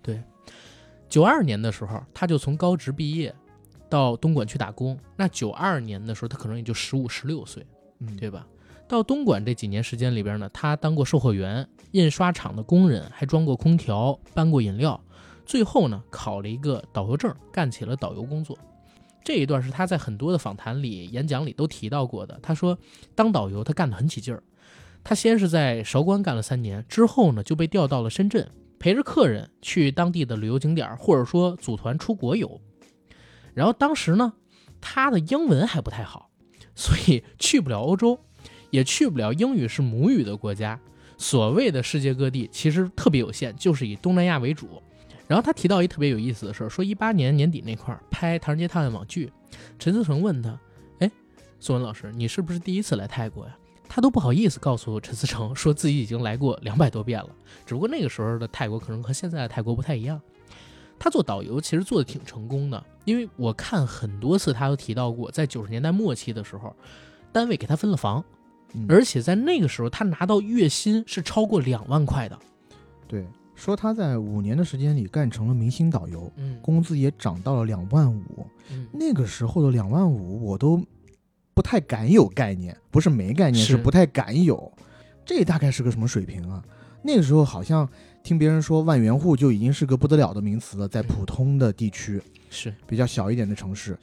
[0.00, 0.22] 对
[1.08, 3.34] 九二年的时候，他就从高职毕业，
[3.92, 4.98] 到东莞去打工。
[5.14, 7.62] 那九二年的时候，他可能也就十五、十六岁，
[7.98, 8.46] 嗯，对吧？
[8.88, 14.98] 到东莞这几年时间里边呢，他当过售货员、印刷厂的工人，还装过空调、搬过饮料。
[15.44, 18.56] 最后呢，考了一个导游证，干起了导游工作。
[19.22, 22.38] 这一段是他在很多的访谈里、演讲里都提到过的。
[22.42, 22.78] 他说，
[23.14, 24.42] 当导游他干得很起劲儿。
[25.04, 32.60] 他先是在韶关干了三年，之后呢就被调到了深圳，陪着客人去当地的旅游景点，或者说组团出国游。
[33.54, 34.32] 然后当时呢，
[34.80, 36.30] 他的英文还不太好，
[36.74, 38.18] 所以去不了欧洲，
[38.70, 40.78] 也去不了英语是母语的国家。
[41.18, 44.82] 所谓的世界各地其实特别有限，就是以东南亚为主。
[45.28, 49.32] 然后他提到一特别有意思的事儿，说一八年年底那块儿拍《唐人街探案》网剧，
[49.78, 50.58] 陈思诚问他
[50.98, 51.10] ：“哎，
[51.60, 53.56] 宋文老师，你是不是第一次来泰国呀？”
[53.88, 57.28] 他都不好意思告诉陈思诚，说自己已经来过两百多遍了。
[57.64, 60.20] 只不过那个时候的泰国可能和现在的泰国不太一样。
[61.02, 66.72] 他做导游其实做的挺成功的，因为我看很多次他都提到过，在九十年代末期的时候，
[67.32, 68.24] 单位给他分了房，
[68.72, 72.38] 嗯而且在那个时候他拿到月薪是超过两万块的。
[73.08, 78.46] 对，说他在五年的时间里干成了明星导游，嗯工资也涨到了两万五。
[78.70, 80.80] 嗯，那个时候的两万五，我都
[81.52, 84.72] 不太敢有概念，不是没概念，是是不太敢有。
[85.26, 86.62] 这大概是个什么水平啊？
[87.02, 87.88] 那个时候好像
[88.22, 93.98] 听别人说万元户就已经是个不得了的名词了，在普通的地区，是比较小一点的城市，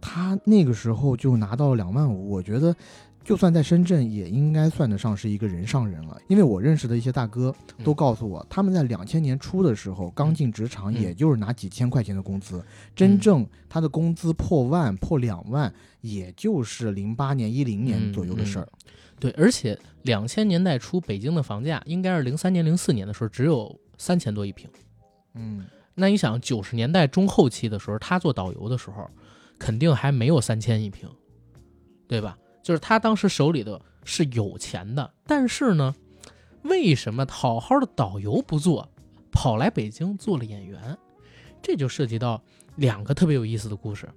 [0.00, 2.74] 他那个时候就拿到了两万五，我觉得。
[3.24, 6.16] 就算在深圳，也应该算得上是一个人上人了。
[6.28, 7.52] 因为我认识的一些大哥
[7.82, 18.68] 都告诉我，他们在两千年初的时候刚进职场，嗯也就是拿几千块钱的工资，真正他的工资破万、破两万，也就是零八年、一零年左右的事儿。
[19.18, 24.70] 对，而且两千年代初北京的房价应该是零三年、零四年的时候只有三千多一平。
[25.34, 29.10] 嗯，那你想，九十年代中后期的时候，他做导游的时候，
[29.58, 31.08] 肯定还没有三千一平，
[32.06, 32.38] 对吧？
[32.62, 35.94] 就是他当时手里的是有钱的，但是呢，
[36.62, 38.88] 为什么好好的导游不做，
[39.32, 40.96] 跑来北京做了演员？
[41.60, 42.42] 这就涉及到
[42.76, 44.08] 两个特别有意思的故事。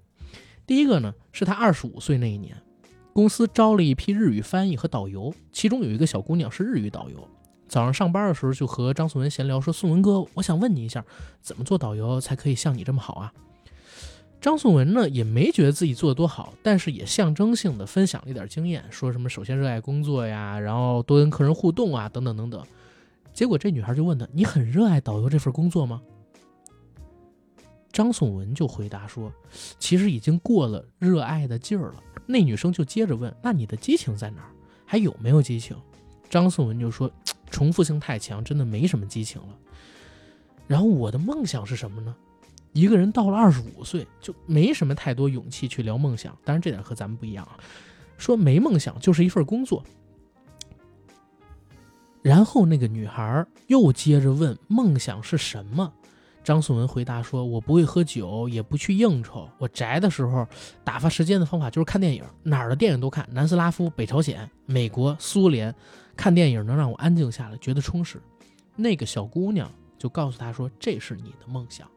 [0.67, 2.55] 第一个呢，是他二十五岁那一年，
[3.13, 7.27] 公司招了一批日语翻译和导游，其中有一个小姑娘是日语导游。
[7.67, 11.05] 早上上班的时候就和张颂文闲聊说：“宋文哥，我想问你一下，
[11.41, 13.33] 怎么做导游才可以像你这么好啊？”
[14.41, 22.63] 张颂文呢也没觉得自己做的多好，但是也象征性的分享了一点经验，说什么首先热爱工作呀，然后多跟客人互动啊，等等等等。
[23.33, 26.01] 结果这女孩就问他：“你很热爱导游这份工作吗？”
[27.91, 29.31] 张颂文就回答说
[29.77, 31.95] ：“其实已经过了热爱的劲儿了。”
[32.31, 34.51] 那女生就接着问：“那你的激情在哪儿？
[34.85, 35.75] 还有没有激情？”
[36.29, 37.11] 张颂文就说
[37.49, 39.57] ：“重复性太强，真的没什么激情了。”
[40.67, 42.15] 然后我的梦想是什么呢？
[42.73, 47.57] 一个人到了二十五岁就没什么太多勇气去聊梦想，当然这点和咱们不一样啊。
[48.19, 49.83] 说没梦想就是一份工作。
[52.21, 55.91] 然后那个女孩又接着问：“梦想是什么？”
[56.49, 59.47] 张颂文回答说：“我不会喝酒，也不去应酬。
[59.59, 60.47] 我宅的时候，
[60.83, 65.73] 打发时间的方法就是看电影，哪儿的电影都看，南斯拉夫、北朝鲜、美国、苏联，
[66.17, 68.19] 看电影能让我安静下来，觉得充实。”
[68.75, 71.87] 那个小姑娘就告诉他说：“这是你的梦想。”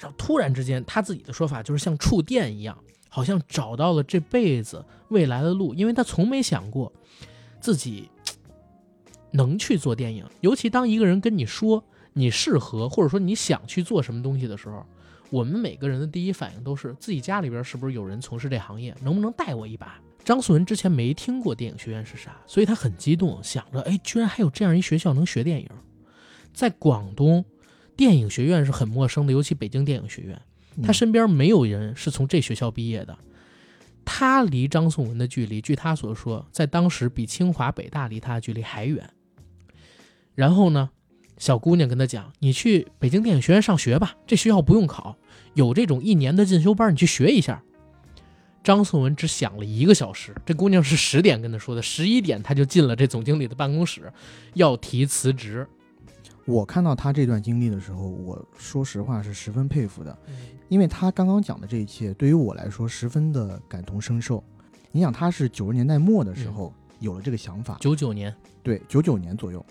[0.00, 2.76] 然后突然之间，他自己的说法就是像触电一样，
[3.08, 6.92] 好像找到了这辈子未来的路，因为他从没想过
[7.60, 8.10] 自己
[9.30, 10.26] 能去做电影。
[10.40, 14.86] 尤其当一个人跟你说你适合，或者说你想去做什么东西的时候，
[15.28, 20.00] 我们每个人的第一反应都是自己家里边是不是有人从事这行业，能不能带我一把？
[20.24, 25.68] 张素文之前没听过电影学院是啥，所以他很激动，想着哎，居然还有这样一学校能学电影，
[26.54, 27.44] 在广东。
[27.96, 30.40] 电影学院是很陌生的，尤其北京电影学院，
[30.82, 33.16] 他身边没有人是从这学校毕业的。
[34.04, 39.08] 他离张颂文的距离，据他所说，在当时比清华、北大离他的距离还远。
[40.34, 40.90] 然后呢，
[41.36, 45.16] 小姑娘跟他讲：“你去北京电影学院上学吧，这学校不用考，
[45.54, 47.62] 有这种一年的进修班，你去学一下。”
[48.62, 54.10] 张颂文只想了一个小时，这姑娘是 十点跟他说的，十一点他就进了这总经理的办公室，
[54.54, 55.66] 要提辞职。
[56.46, 60.16] 我看到他这段经历的时候，我说实话是十分佩服的，
[60.68, 64.42] 因为他刚刚讲的这一切对于我来说十分的感同身受。
[64.92, 69.64] 你想，他是九十年代末的时候有了这个想法，九九年，对，九九年左右。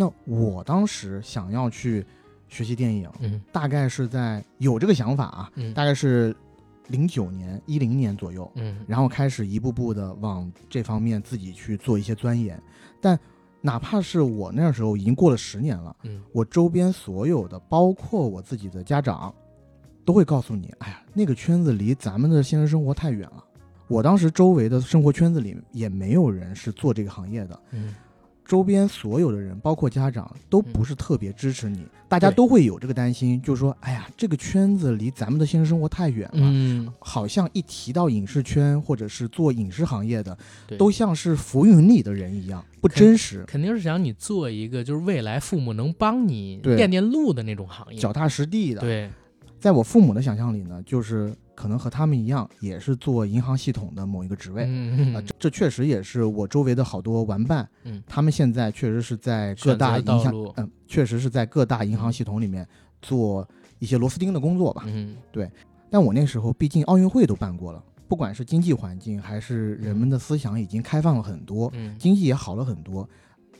[0.00, 2.06] 那我当时想要去
[2.48, 6.32] 学习电影，嗯，大概是在有这个想法啊，嗯，大概是
[6.86, 12.62] 零九年、一零年左右，嗯，然后开始一步步的往这方面自己去做一些钻研，
[13.00, 13.18] 但。
[13.60, 19.34] 哪怕是我那时候已经过了十年了，嗯，我周边所有的，包括我自己的家长，
[20.04, 23.44] 都会告诉你，哎呀，那个圈子离咱们的现实生活太远了。
[23.88, 27.96] 我当时周围的生活圈子里也没有人是做这个行业的，嗯。
[28.48, 31.84] 周边所有的人，包括家长，都不是特别支持你。
[32.08, 36.40] 大家都会有这个担心，就是说，哎呀，这个圈子离咱们的现实生活太远了。
[36.40, 40.36] 嗯，好像一提到影视圈或者是做影视行业的，
[40.78, 43.44] 都像是浮云里的人一样，不真实。
[43.46, 49.10] 肯定是想你做一个就是未来父母能帮你垫垫路的那种行业，脚踏实地的。，对，
[49.60, 54.64] 在我父母的想象里呢，就是可能和他们一样，也是做银行系统的某一个职位。
[54.68, 62.64] 嗯啊，这这确实也是我周围的好多玩伴，嗯他们现在确实是在各大银行路，嗯，确实是在各大银行系统里面
[63.02, 63.44] 做
[63.80, 64.84] 一些螺丝钉的工作吧。
[64.86, 65.50] 嗯对
[65.90, 73.08] 但我那时候毕竟奥运会都办过了，不管是经济环境还是人们的思想已经开放了很多，嗯经济也好了很多，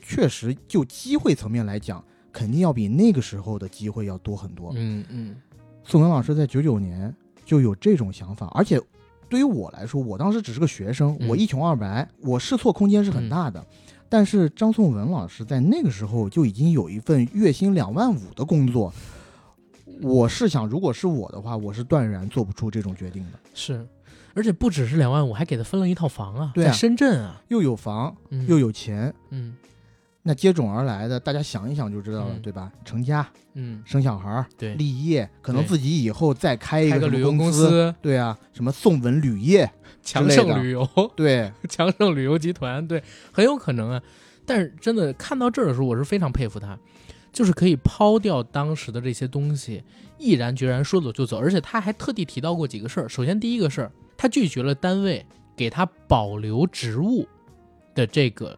[0.01, 4.71] 确实就机会层面来讲，肯定要比那个时候的机会要多很多。
[4.75, 5.35] 嗯嗯
[5.83, 7.13] 宋文老师在九九年
[7.49, 8.79] 就有这种想法，而且
[9.27, 11.27] 对于我来说，我当时只是个学生，嗯。
[11.27, 13.65] 我一穷二白，我试错空间是很大的。
[14.07, 18.93] 但是张颂文老师在那个时候就已经有一份月薪两万五的工作，
[20.03, 23.39] 我是想，如果是我的话，我是断然做不出这种决定的。
[23.55, 23.83] 是，
[24.35, 28.45] 而且不只是两万五，还给他分了一套房啊，对啊在深圳啊，又有房，嗯。
[28.45, 29.55] 又有钱，嗯
[30.21, 32.71] 那接踵而来的，大家想一想就知道了，嗯对吧？
[32.83, 39.71] 成家、嗯，生小孩儿、对，立业，可能自己以后再开一开个旅游公公司，对啊，什么宋文旅业，
[40.03, 43.01] 强盛旅游，对， 强盛旅游集团，对，
[43.31, 44.01] 很有可能啊。
[44.45, 46.77] 但是真的看到这儿的时候，我是非常佩服他，
[47.31, 49.83] 就是可以抛掉当时的这些东西，
[50.17, 51.37] 毅然决然说走就走。
[51.39, 53.07] 而且他还特地提到过几个事儿。
[53.07, 55.25] 首先第一个事儿，他拒绝了单位
[55.55, 57.27] 给他保留职务
[57.93, 58.57] 的这个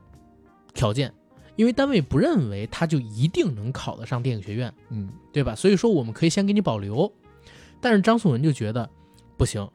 [0.73, 1.13] 条件，
[1.61, 4.73] 因为单位不认为他就一定能考得上电影学院。
[4.89, 5.53] 嗯，对吧？
[5.53, 7.13] 所以说我们可以先给你保留，
[7.79, 8.89] 但是张颂文就觉得
[9.37, 9.69] 不行，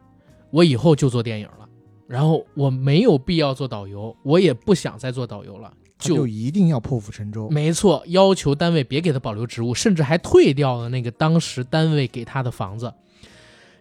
[0.51, 1.68] 我以后就做电影了，
[2.09, 7.49] 然后我没有必要做导游，我也不想再做导游了，他就一定要破釜沉舟。
[7.51, 12.93] 没错，要求单位别给他保留职务，甚至还退掉了那个当时单位给他的房子，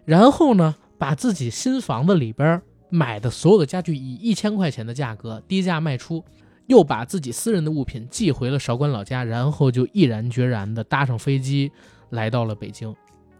[0.06, 6.24] 然后呢，把自己新房子里边买的所有的家具以一千块钱的价格低价卖出，
[6.68, 11.72] 又把自己私人的物品寄回了韶关老家，然后就毅然决然地搭上飞机
[12.10, 12.96] 来到了北京。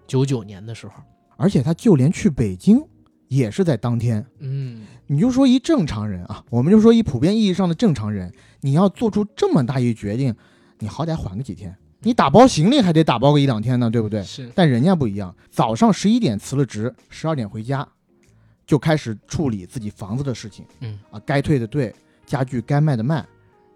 [0.08, 0.94] 九九年的时候，
[1.36, 2.80] 而且他就连去北京
[3.28, 4.24] 也是在当天。
[4.38, 10.36] 嗯，你就说一正常人啊，我们就说一普遍意义上的正常人，你要做出这么大一决定，
[10.78, 14.22] 你好歹缓个几天，你打包行李还得打包个一两天呢，对不对？
[14.22, 17.88] 是，但人家不一样，早上十一点辞了职，十二点回家，
[18.68, 20.64] 就开始处理自己房子的事情。
[20.82, 21.92] 嗯啊，该退的退，
[22.26, 23.26] 家具该卖的卖，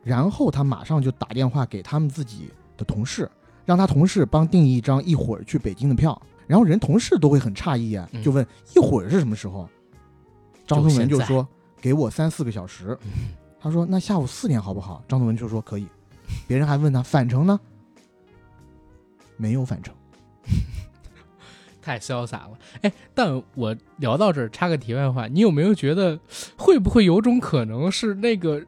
[0.04, 3.30] 然后他马上就打电话给他们自己的同事，
[3.66, 6.20] 让他同事帮订一张一会儿去北京的票。
[6.47, 8.45] 然后人同事都会很诧异啊，嗯就问
[8.76, 9.70] 一会儿是什么时候？
[10.66, 11.47] 张颂文就说
[11.80, 12.97] 给我三四个小时。
[13.04, 13.30] 嗯
[13.62, 15.04] 他说那下午四点好不好？
[15.06, 15.86] 张颂文就说可以。
[16.47, 17.60] 别人还问他返程呢，
[19.36, 19.93] 没有返程。
[21.89, 22.51] 太潇洒了。
[22.83, 26.19] 哎，但我聊到这儿，插个题外话，你有没有觉得
[26.55, 28.61] 会不会有种可能是那个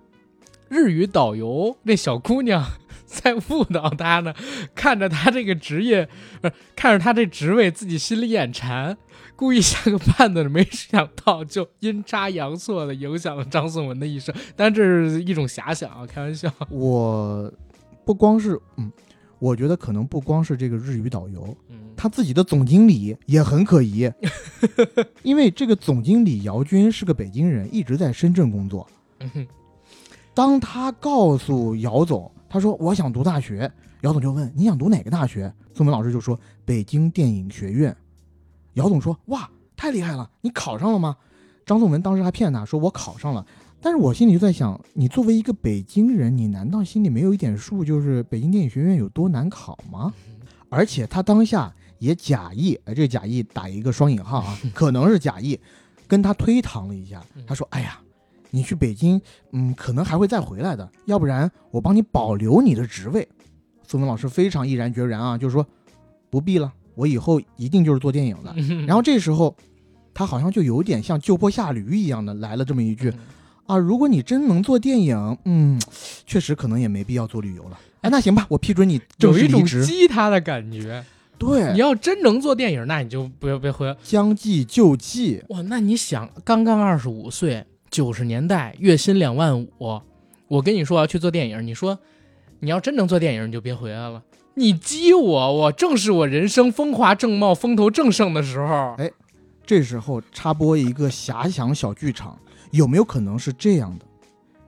[0.69, 2.65] 日语导游那小姑娘
[3.05, 4.33] 在误导他呢？
[4.73, 6.09] 看着他这个职业，
[6.41, 8.97] 不是看着他这职位，自己心里眼馋，
[9.35, 14.33] 故意下个 绊子，没想到就阴差阳错的影响了张颂文的一生。
[14.55, 16.51] 但这是一种遐想啊，开玩笑。
[16.69, 17.53] 我
[18.03, 18.91] 不光是嗯，
[19.41, 24.11] 我觉得可能不光是这个日语导游，嗯他自己的总经理也很可疑，
[25.23, 28.87] 因为这个总经理姚军是个北京人，一直在深圳工作。
[30.35, 33.71] 当他告诉姚总，他说我想读大学，
[34.01, 35.51] 姚总就问你想读哪个大学？
[35.73, 37.95] 宋文老师就说北京电影学院。
[38.75, 41.17] 姚总说哇，太厉害了，你考上了吗？
[41.65, 43.45] 张颂文当时还骗他说我考上了，
[43.81, 50.13] 但是我心里就在想，你作为一个北京人，你难道心里没有一点数，就是北京电影学院有多难考吗？
[50.69, 55.59] 而且他当下也假意，哎，这个假意打一个双引号啊， 可能是假意，
[56.07, 57.21] 跟他推搪了一下。
[57.47, 57.99] 他说：“哎呀，
[58.51, 59.19] 你去北京，
[59.51, 63.27] 嗯，可能还会再回来的，要不然我帮你保留你的职位。”
[63.87, 65.65] 宋文老师非常毅然决然啊，就是说
[66.29, 68.55] ：“不必了，我以后一定就是做电影的。
[68.87, 69.53] ”然后这时候，
[70.13, 73.11] 他好像就有点像就坡下驴一样的来了这么一句
[73.71, 75.79] 啊：“如果你真能做电影，嗯，
[76.27, 79.85] 确实可能也没必要做旅游了。”哎，那行吧，我批准你正有一种离职。
[79.85, 81.03] 激他的感觉。
[81.37, 85.41] 对你，要真能做电影，那你就不要别回将计就计。
[85.49, 90.01] 哇，那你想，刚刚二十五岁，九十年代，月薪两万五，
[90.47, 91.97] 我跟你说我要去做电影，你说
[92.59, 94.21] 你要真能做电影，你就别回来了。
[94.55, 98.95] 你激我，我正是我人生风华正茂、风头正盛的时候。
[98.97, 99.09] 哎
[99.63, 102.37] 这时候插播一个遐想小剧场，
[102.71, 104.05] 有没有可能是这样的？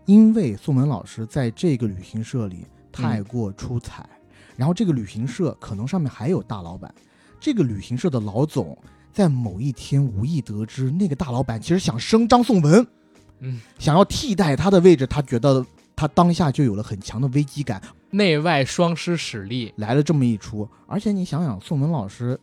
[0.06, 4.08] 因为宋文老师在这个旅行社里太过出彩，
[4.58, 6.94] 然后这个旅行社可能上面还有大老板，
[7.40, 8.78] 这个旅行社的老总
[9.14, 12.86] 在某一天无意得知那个大老板其实想升张颂文，
[13.40, 20.68] 嗯，想要替代他的位置，他觉得他当下就有了很强的危机感，内外双失使力，来了这么一出。
[20.86, 22.38] 而且你想想，宋文老师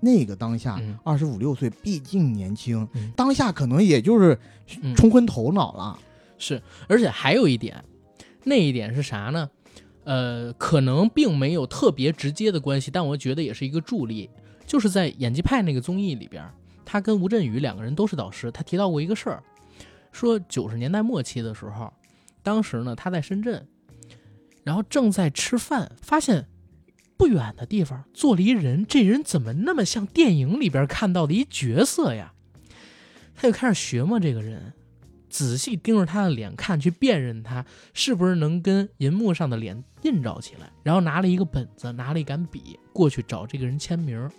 [0.00, 4.38] 那个当下嗯二十五六岁，毕竟年轻，嗯当下可能也就是
[4.82, 5.98] 嗯冲昏头脑了。
[6.38, 7.84] 是，而且还有一点，
[8.44, 9.50] 那一点是啥呢？
[10.04, 14.30] 呃，可能并没有特别直接的关系，但我觉得也是一个助力。
[14.66, 16.44] 就是在演技派那个综艺里边，
[16.84, 19.42] 他跟吴镇宇两个人都是导师，他提到过一个事儿，
[20.12, 21.92] 说九十年代末期的时候，
[22.42, 23.66] 当时呢他在深圳，
[24.62, 26.46] 然后正在吃饭，发现
[27.18, 32.32] 不远的地方坐了一人，这人怎么那么像电影里边看到的一角色呀？
[33.34, 34.72] 他就开始学摸这个人，
[35.28, 40.70] 仔细盯着他的脸看，去辨认他是不是能跟银幕上的脸映照起来。
[40.82, 44.30] 然后拿了一个本子，拿了一杆笔，过去找这个人签名。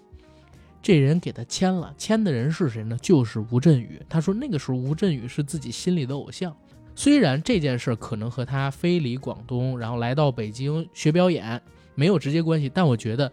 [0.82, 2.98] 这人给他签了，签的人是谁呢？
[3.02, 4.02] 就是吴镇宇。
[4.08, 6.56] 他说那个时候吴镇宇是自己心里的偶像。
[6.96, 11.62] 虽然这件事可能和他飞离广东，然后来到北京学表演
[12.00, 13.30] 没有直接关系，但我觉得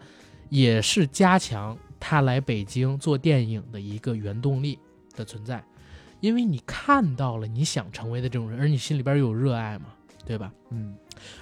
[0.49, 4.77] 也是加强他来北京做电影的一个原动力
[5.15, 5.63] 的存在。
[6.19, 9.85] 因为你看到了你想成为的这种人，而你心里边又有热爱嘛，
[10.25, 10.51] 对吧？
[10.71, 10.93] 嗯，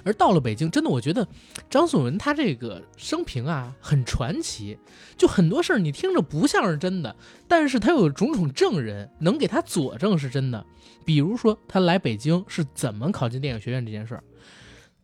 [0.04, 1.26] 而到了北京，真的，我觉得
[1.68, 4.78] 张颂文他这个生平啊很传奇，
[5.16, 7.16] 就很多事儿你听着不像是真的，
[7.48, 10.64] 但是他有种种证人能给他佐证是真的。
[11.04, 14.22] 比如说他来北京是怎么考进电影学院这件事儿，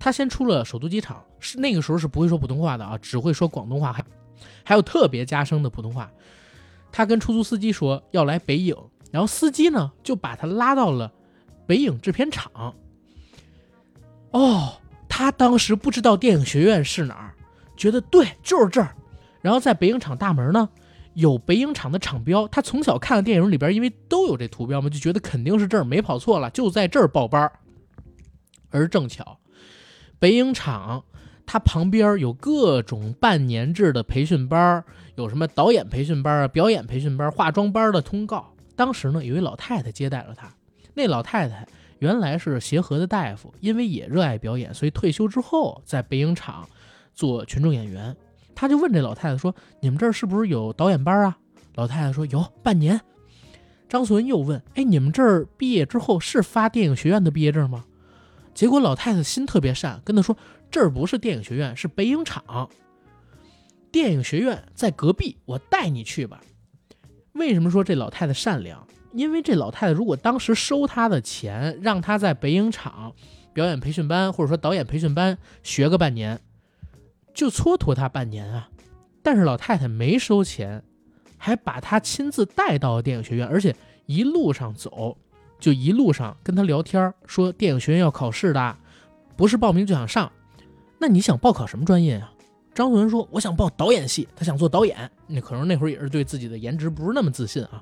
[0.05, 4.05] 他先出了首都机场，是那个时候是不会说普通话的啊，只会说广东话，还
[4.65, 6.11] 还有特别加声的普通话。
[6.91, 8.75] 他跟出租司机说要来北影，
[9.13, 11.13] 然后司机呢就把他拉到了
[11.69, 12.75] 北影制片厂。
[14.33, 14.73] 哦，
[15.09, 17.33] 他当时不知道电影学院是哪儿，
[17.77, 18.93] 觉得对，就是这儿。
[19.41, 20.69] 然后在北影厂大门呢，
[21.15, 22.49] 有北影厂的厂标。
[22.49, 27.53] 他从小看的电影里边，因为都有这图标嘛，就觉得肯定是这儿，没跑错了，就在这儿报班儿。
[28.71, 29.39] 而正巧，
[30.23, 31.03] 北影厂
[31.45, 34.85] 它旁边有各种半年制的培训班，
[35.17, 38.55] 有什么导演培训班啊、表演培训班、化妆班的通告。
[38.77, 40.49] 当时呢，有一老太太接待了他，
[40.95, 41.67] 那老太太。
[41.99, 46.69] 原来是协和的大夫，因为也热爱表演，所以退休之后在北影厂
[47.13, 48.17] 做群众演员。
[48.55, 49.53] 他就问这老太太说
[49.83, 51.37] ：“你们这儿是不是有导演班啊？”
[51.75, 53.01] 老太太说：“有，半年。”
[53.91, 57.85] 张素文又问：“哎，你们这儿毕业之后是发电影学院的毕业证吗？”
[58.55, 60.37] 结果老太太心特别善，跟他说
[60.71, 62.69] ：“这儿不是电影学院，是北影厂。
[63.91, 66.41] 电影学院在隔壁，我带你去吧。”
[67.33, 68.87] 为什么说这老太太善良？
[69.13, 73.15] 因为这老太太如果当时收她的钱，让她在北影厂
[73.53, 76.41] 表演培训班或者说导演培训班学个半年，
[77.35, 78.69] 就蹉跎她半年啊。
[79.23, 80.83] 但是老太太没收钱，
[81.39, 83.75] 还把她亲自带到了电影学院，而且
[84.07, 85.17] 一路上走
[85.63, 88.77] 就一路上跟他聊天，说电影学院要考试的，
[89.37, 90.31] 不是报名就想上。
[90.99, 92.33] 那你想报考什么专业啊？
[92.75, 95.09] 张颂文说：“我想报导演系，他想做导演。
[95.29, 97.81] 那可能那会儿也是对自己的颜值不是那么自信啊。”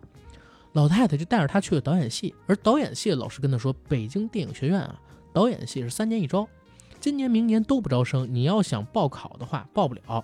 [0.74, 5.00] 老太太就带着他去了导演系，而导演系老师跟他说：“北京电影学院啊，
[5.32, 6.46] 导演系是三年一招，
[7.00, 8.28] 今年明年都不招生。
[8.30, 10.22] 你要想报考的话，报不了。”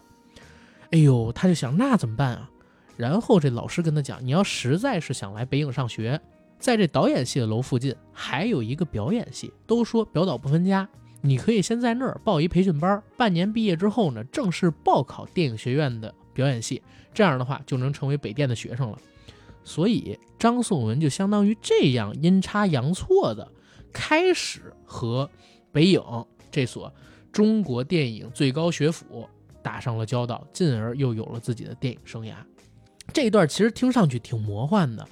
[0.92, 2.50] 哎呦，他就想那怎么办啊？
[2.98, 6.20] 然后这老师跟他讲：“你要实在是想来北影上学，
[6.58, 10.88] 在这导演系的楼附近还有一个表演系，都说表导不分家，
[11.20, 16.82] 你可以先在那儿报一培训班，半年毕业之后呢，正式报考电影学院的表演系，
[17.12, 18.98] 这样的话就能成为北电的学生了。”
[19.62, 23.50] 所以张颂文就相当于这样阴差阳错的
[23.92, 25.28] 开始和
[25.72, 26.00] 北影
[26.52, 26.92] 这所
[27.32, 29.28] 中国电影最高学府
[29.62, 32.34] 打上了交道，进而又有了自己的电影生涯。
[33.12, 35.04] 这一段其实听上去挺魔幻的，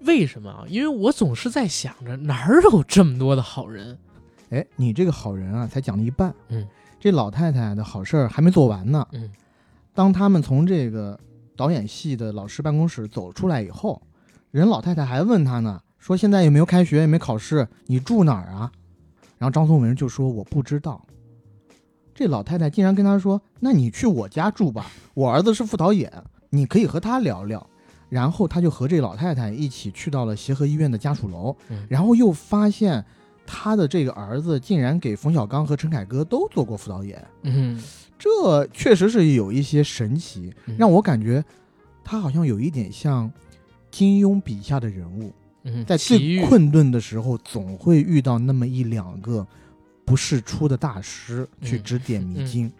[0.00, 0.64] 为什么啊？
[0.68, 3.98] 因为我总是在想着哪儿有这么多的好人？
[4.50, 6.34] 哎，你这个好人啊，才讲了一半。
[6.48, 6.66] 嗯，
[6.98, 9.06] 这老太太的好事儿还没做完呢。
[9.12, 9.30] 嗯，
[9.94, 11.18] 当他们从这个
[11.56, 14.00] 导演系的老师办公室走出来以后，
[14.50, 18.72] 人老太太还问他呢，说现在也没有开学，也没考试，你住哪儿啊？
[19.38, 21.06] 然后张颂文就说我不知道。
[22.14, 26.12] 这老太太竟然跟他说：“那你去我家住吧，我儿子是副导演，
[26.50, 27.66] 你可以和他聊聊。”
[28.10, 31.86] 然后他就和这老太太一起去到了协和医院的家属楼，嗯。
[31.88, 33.02] 然后又发现
[33.46, 37.82] 他的这个儿子竟然给冯小刚和陈凯歌都做过副导演，嗯，
[38.18, 40.76] 这确实是有一些神奇，嗯。
[40.76, 41.42] 让我感觉
[42.04, 43.32] 他好像有一点像
[43.90, 45.32] 金庸笔下的人物，
[45.62, 49.46] 嗯，在最困顿的时候，总会遇到那么一两个
[50.04, 51.82] 不世出的大师去嗯。
[51.82, 52.70] 指点迷津。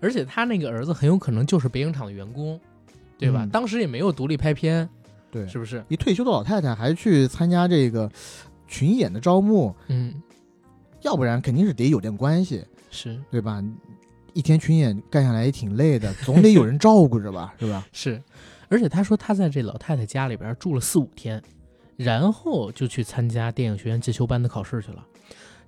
[0.00, 2.60] 而且他那个儿子很有可能就是北影厂的员工，
[3.18, 3.44] 对吧？
[3.44, 4.88] 嗯当时也没有独立拍片，
[5.30, 5.84] 对，是不是？
[5.88, 8.10] 一退休的老太太还去参加这个
[8.66, 10.14] 群演的招募，嗯，
[11.02, 13.62] 要不然肯定是得有点关系，是对吧？
[14.32, 17.86] 一天群演干下来也挺累的，总得有人照顾着吧， 是吧？
[17.92, 18.20] 是，
[18.68, 21.40] 而且他说他在这老太太家里边住了四五天，
[21.96, 25.06] 然后就去参加电影学院进修班的考试去了。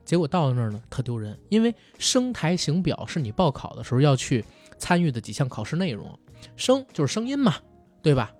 [0.04, 4.44] 结果到了那儿呢，特丢人，因为声台形表是你报考的时候要去
[4.78, 6.16] 参与的几项考试内容，
[6.56, 7.56] 声就是声音嘛，
[8.02, 8.32] 对吧？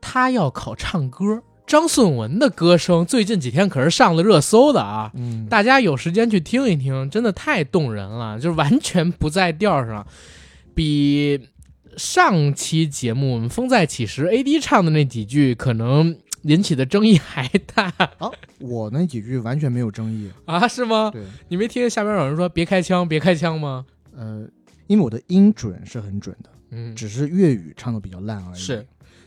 [0.00, 5.10] 他要考唱歌，张颂文的歌声最近几天可是上了热搜的啊！
[5.14, 10.06] 嗯，大家有时间去听一听，真的太动人了，就是完全不在调上，
[10.74, 11.48] 比
[11.96, 17.84] 上期节目我们《风再起时》AD 唱的那几句可能引起的争议还大
[18.18, 20.30] 啊，我那几句完全没有争议。
[20.44, 20.68] 啊？
[20.68, 21.10] 是吗？
[21.10, 23.86] 对，你没听见下边有人说“别开枪，别开枪”吗？
[24.14, 24.46] 呃，
[24.86, 28.58] 因为我的音准是很准的，嗯，只是粤语唱的比较烂而已。
[28.58, 28.86] 是，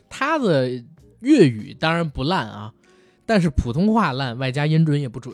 [0.10, 0.70] 他的
[1.22, 2.74] 粤语当然不烂啊，
[3.26, 5.34] 但是普通话烂，外加音准也不准。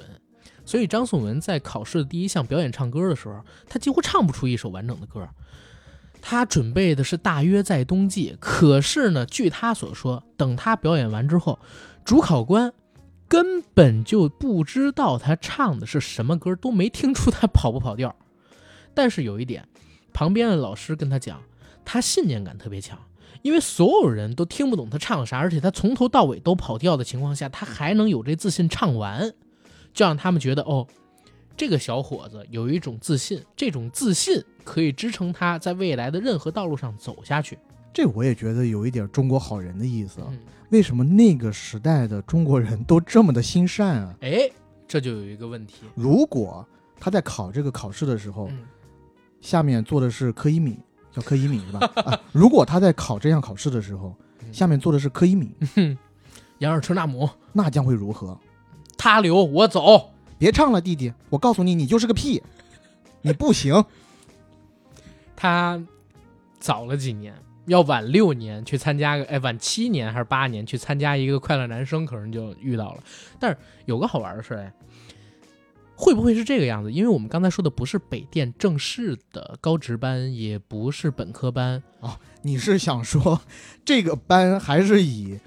[0.65, 5.27] 所以张颂文在考试的第一项表演唱歌的时候，他几乎唱不出一首完整的歌。
[6.21, 11.59] 他准备的是大约在冬季，可是呢，据他所说，等他表演完之后，
[12.05, 12.71] 主考官
[13.27, 18.15] 根本就不知道他唱的是什么歌，都没听出他跑不跑调。
[18.93, 19.67] 但是有一点，
[20.13, 21.41] 旁边的老师跟他讲，
[21.85, 22.97] 他信念感特别强。
[23.41, 29.33] 因为所有人都听不懂他唱啥，而且他从头到尾都跑调的情况下，他还能有这自信唱完，
[29.93, 30.87] 就让他们觉得哦，
[31.57, 37.59] 这个小伙子有一种自信，这种自信可以支撑他在未来的任何道路上走下去。
[37.93, 40.21] 这我也觉得有一点中国好人的意思。
[40.25, 44.15] 嗯，为什么那个时代的中国人都这么的心善啊？
[44.21, 44.49] 哎，
[44.87, 46.65] 这就有一个问题，如果
[46.97, 48.59] 他在考这个考试的时候，嗯，
[49.41, 50.77] 下面坐的是柯一敏，
[51.13, 51.89] 叫柯一敏是吧？
[52.03, 55.53] 啊，如果他在考这项考试的时候，嗯下面坐的是柯一敏，
[56.59, 58.37] 杨尔车纳姆，那将会如何？
[58.97, 60.09] 他留我走。
[60.37, 62.43] 别唱了，弟弟，我告诉你，你就是个屁，
[63.21, 63.83] 你不行。
[65.35, 65.81] 他
[66.59, 67.33] 早了几年，
[67.65, 73.03] 要晚六年去参加个，哎，晚七年还是八年去参加一个快乐男生，可能就遇到了。
[73.39, 74.73] 但是有个好玩的事，哎，
[75.95, 76.91] 会不会是这个样子？
[76.91, 81.81] 因为我们刚才说的不是北电正式的高职班，也不是本科班，
[82.41, 83.39] 你是想说，
[83.85, 85.39] 这个班还是以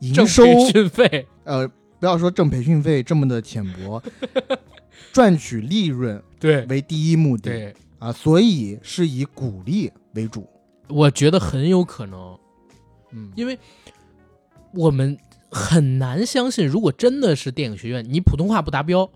[0.00, 1.68] 营收培训费， 呃，
[1.98, 4.02] 不要说挣培训费这么的浅薄，
[5.12, 6.64] 赚取利润对。
[6.66, 10.48] 为第一目的对，啊，所以是以鼓励为主。
[10.88, 12.38] 我觉得很有可能，
[13.12, 13.58] 嗯，因为
[14.74, 15.16] 我们
[15.50, 19.08] 很难相信，如果真的是电影学院，你普通话不达标，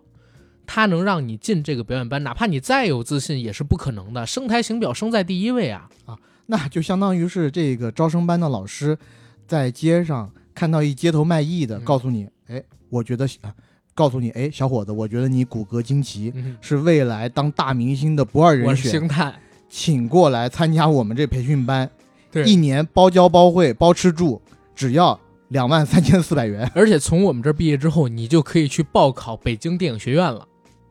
[0.67, 4.27] 他能让你进这个表演班，哪怕你再有自信，也是不可能的。
[4.27, 5.89] 声台形表声在第一位啊！
[6.07, 8.99] 啊那就相当于是这个招生班的老师
[9.47, 13.55] 在街上看到一街头卖艺的，嗯告诉你，哎，我觉得，啊
[13.95, 19.35] 告诉你，哎，小伙子，我觉得你骨骼惊奇，嗯，是未来当大明星的不二人选，是星探，
[19.71, 21.89] 请过来参加我们这培训班，
[22.31, 24.43] 对一年包教包会包吃住，
[24.75, 26.71] 只要两万三千四百元。
[26.75, 30.47] 而且从我们这儿毕业之后，你就可以去报考北京电影学院了。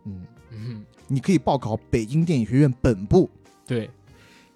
[0.06, 3.30] 嗯，嗯，你可以报考北京电影学院本部。
[3.66, 3.90] 对，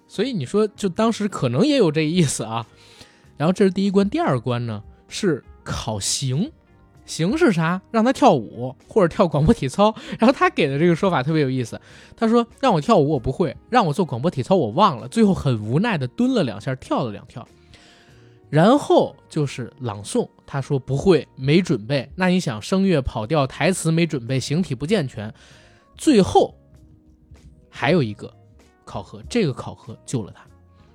[0.06, 2.66] 所以你说，就当时可能也有这意思啊。
[3.36, 6.50] 然后这是第一关，第二关呢是考形，
[7.06, 7.80] 形是啥？
[7.90, 9.94] 让他跳舞或者跳广播体操。
[10.18, 11.80] 然后他给的这个说法特别有意思，
[12.16, 17.46] 他说让我跳舞我不会，让我做广播体操我忘了，最后很无奈的蹲了两下，跳了两跳。
[18.50, 22.10] 然后就是朗诵，他说不会，没准备。
[22.14, 25.32] 那你想，声乐跑调，台词没准备，形体不健全，
[25.96, 26.54] 最后
[27.68, 28.32] 还有一个
[28.84, 30.46] 考核，这个考核救了他。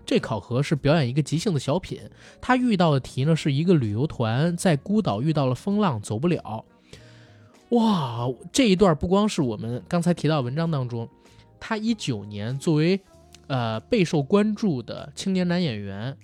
[0.06, 2.02] 这考核是表演一个即兴的小品，
[2.42, 6.66] 他遇到的题呢是一个旅游团在孤岛遇到了风浪走不了。
[7.70, 11.08] 哇，这一段不光是我们刚才提到文章当中，
[11.60, 13.00] 他一九年作为
[13.48, 16.16] 呃备受关注的青年男演员，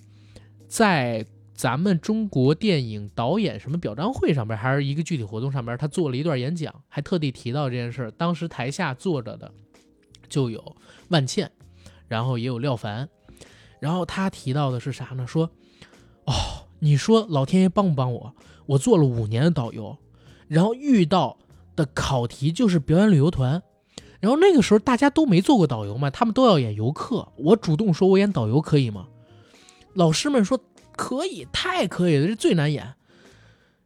[0.70, 8.14] 在咱们中国电影导演什么表彰会上边，还是一个具体活动上边，他做了一段演讲，还特地提到这件事。
[8.16, 9.52] 当时台下坐着的
[10.30, 10.76] 就有
[11.10, 11.52] 万茜，
[12.08, 13.10] 然后也有廖凡，
[13.82, 15.28] 然后他提到的是啥呢？
[15.28, 15.50] 说，
[16.26, 16.34] 哦，
[16.78, 18.34] 你说老天爷帮不帮我？
[18.68, 19.98] 我做了五年的导游，
[20.48, 21.40] 然后遇到
[21.76, 23.62] 的考题就是表演旅游团，
[24.20, 29.08] 然后那个时候大家都没做过导游嘛，他们都要演游客，我主动说我演导游可以吗？
[30.00, 30.58] 老师们说
[30.96, 32.94] 可以，太可以了，这最难演。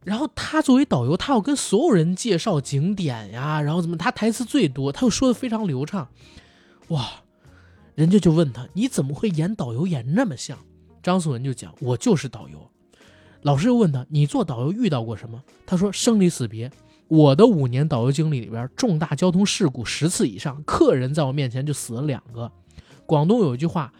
[0.04, 6.08] 然后他作为导游，他要跟所有人介绍景点呀，然后怎么，他台词最多，他又说的非常流畅，
[6.88, 7.10] 哇！
[7.96, 10.56] 人家就问他，你怎么会演导游演那么像？
[11.02, 12.70] 张颂文就讲，我就是导游。
[13.42, 15.42] 老师又问他，你做导游遇到过什么？
[15.66, 16.70] 他说生离死别。
[17.08, 22.50] 我的五年导游经历里边，重大交通事故十次以上，客人在我面前就死了两个。
[23.04, 23.92] 广东有一句话，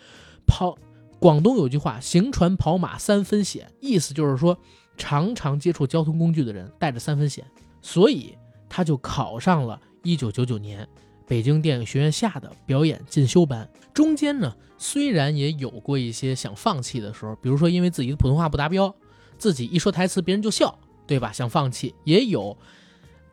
[0.46, 0.78] 跑，
[1.18, 4.56] 广东有句话，行船跑马三分险，意思就是说，
[4.96, 7.44] 常常接触交通工具的人带着三分险，
[7.80, 8.36] 所以
[8.68, 10.86] 他就考上了一九九九年
[11.26, 13.68] 北京电影学院下的表演进修班。
[13.94, 18.94] 中间呢，虽然也有过一些想放弃的时候，比如说因为自己的普通话不达标，
[19.38, 21.32] 自己一说台词别人就笑，对吧？
[21.32, 22.56] 想放弃，也有。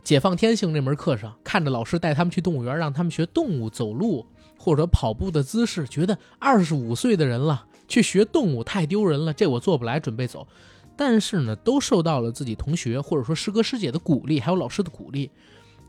[0.04, 4.26] 解放天性这门课上，看着老师带他们去动物园，让他们学动物走路
[4.58, 10.48] 或者跑步的姿势，觉得二十五岁的人了去学动物太丢人了，这我做不来，准备走。
[10.96, 15.30] 但是呢，都受到了自己同学或者说师哥师姐的鼓励，还有老师的鼓励，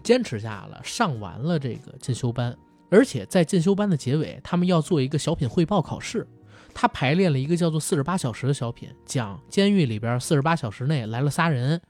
[0.03, 2.57] 坚持下了，上完了这个进修班。
[2.91, 6.27] 而且在进修班的结尾，他们要做一个小品汇报考试。
[6.75, 11.81] 他排练了一个叫做《四十八小时》的小品，讲监狱里边四十八小时内来了仨人，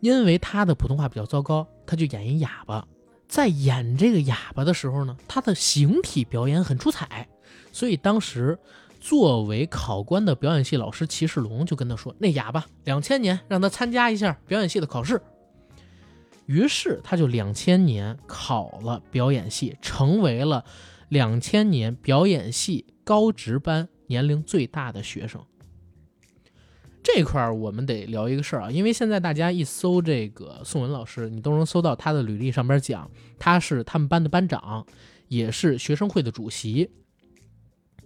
[0.00, 2.86] 因为他的普通话比较糟糕，他就演一哑巴。
[3.28, 7.28] 在演这个哑巴的时候呢，他的形体表演很出彩，
[7.72, 8.58] 所以当时
[9.08, 15.18] 作为考官的表演系老师齐世龙就跟他说：“那哑巴两千年让他参加一下表演系的考试。”
[16.44, 20.62] 于是他就两千年考了表演系，成为了
[21.08, 25.42] 两千年表演系高职班年龄最大的学生。
[27.02, 34.84] 这块儿我们得聊一个事儿啊，因为现在大家一搜这个宋文老师，你都能搜到他的履历，上边讲他是他们班的班长，
[35.28, 36.90] 也是学生会的主席。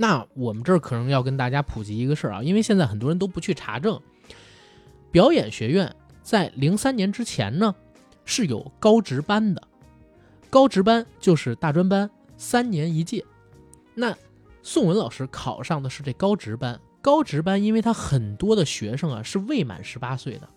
[0.03, 4.01] 那我们这儿可能要跟大家普及一个事儿啊，因为现在很多人都不去查证，
[5.13, 5.95] 表演学院
[6.25, 7.73] 在零三年之前呢
[8.25, 9.63] 是有高职班的，
[10.51, 13.25] 高职班就是大专班，三年一届。
[13.95, 14.13] 那
[14.61, 20.49] 宋文老师考上的是这高职班，高职班因为他很多的学生啊是未满十八岁的，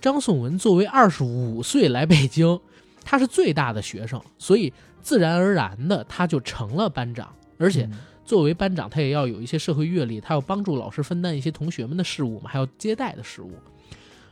[0.00, 2.58] 张颂文作为二十五岁来北京，
[3.04, 4.72] 他是最大的学生，所以
[5.02, 7.86] 自然而然的他就成了班长，而且。
[8.26, 13.52] 作为班长，他也要有一些社会阅历，他要帮助老师分担一些同学们的事务嘛，还要接待的事务。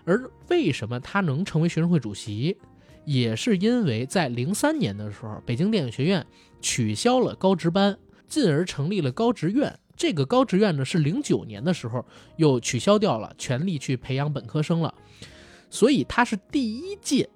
[0.05, 2.57] 而为什么他能成为学生会主席，
[3.05, 6.27] 也是因为在零三年的时候，北京电影学院
[6.61, 12.05] 取消了高职班，进而成立了高职院，这个高职院呢是零九年的时候
[12.37, 14.93] 又取消掉了，全力去培养本科生了，
[15.71, 17.31] 所以他是第一届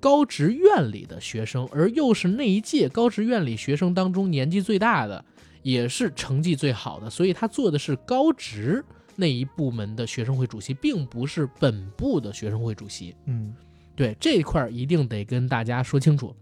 [0.00, 5.24] 高职院里的学生，而又是那一届高职院里学生当中年纪最大的，
[5.62, 8.84] 也是成绩最好的，所以他做的是高职
[9.16, 13.14] 那一部门的学生会主席，并不是本部的学生会主席。
[13.26, 13.54] 嗯
[13.94, 16.34] 对这一块儿一定得跟大家说清楚，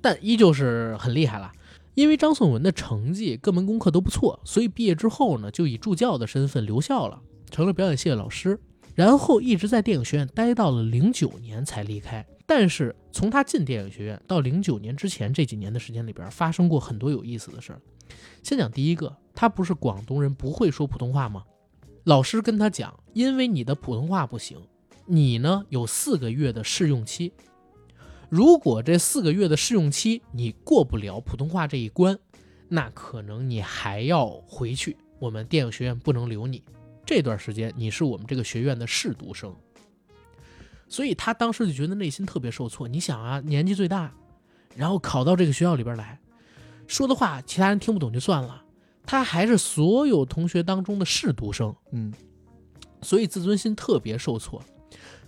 [0.00, 1.50] 但依旧是很厉害了。
[1.94, 8.58] 因为张颂文的成绩各门功课都不错，所以毕业之后呢，就以助教的身份留校了，成了表演系的老师。
[8.94, 12.24] 然后一直在电影学院待到了零九年才离开。
[12.46, 17.80] 但是从他进电影学院到零九年之前这几年的时间里边，发生过很多有意思的事儿。
[18.46, 21.42] 先讲第一个，他不是广东人，不会说普通话吗？
[22.04, 24.56] 老师跟他讲，因为你的普通话不行，
[25.04, 27.32] 你呢有四个月的试用期。
[28.28, 32.16] 如果这四个月的试用期你过不了普通话这一关，
[32.68, 36.62] 那可能你还要回去，我们电影学院不能留你。
[37.04, 39.52] 这段时间你是我们这个学院的试读生，
[40.88, 42.86] 所以他当时就觉得内心特别受挫。
[42.86, 44.14] 你想啊，年纪最大，
[44.76, 46.20] 然后考到这个学校里边来，
[46.86, 48.62] 说的话其他人听不懂就算了，
[49.04, 52.12] 他还是所有同学当中的试读生，嗯
[53.02, 54.62] 所以自尊心特别受挫。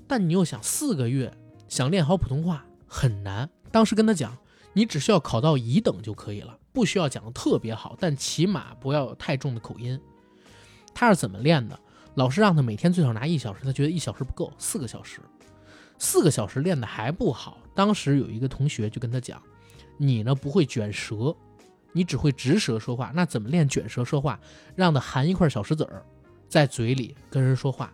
[0.07, 1.33] 但你又想四个月
[1.69, 3.49] 想练好普通话很难。
[3.71, 4.37] 当时跟他讲，
[4.73, 10.01] 你只需要考到乙等就可以了，不需要讲的特别好，但起码不要有太重的口音。
[10.95, 11.79] 他是怎么练的？
[12.15, 15.21] 老师让他每天最少拿一小时，他觉得一小时不够，四个小时，
[15.99, 17.59] 四个小时练的还不好。
[17.75, 19.41] 当时有一个同学就跟他讲，
[19.99, 21.37] 你呢不会卷舌，
[21.99, 24.39] 你只会直舌说话，那怎么练卷舌说话？
[24.77, 26.01] 让他含一块小石子儿
[26.49, 27.93] 在嘴里跟人说话，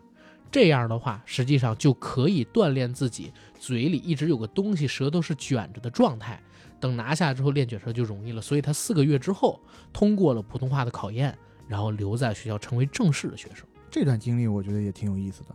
[0.53, 6.39] 这样的话，实际上就可以锻炼自己嘴里一直有个东西，舌头是卷着的状态。
[6.79, 8.43] 等拿下之后练卷舌就容易了。
[8.43, 9.59] 所以他四个月之后
[9.91, 11.35] 通过了普通话的考验，
[11.67, 15.55] 然后留在学校成为正式的学生，这段经历我觉得也挺有意思的，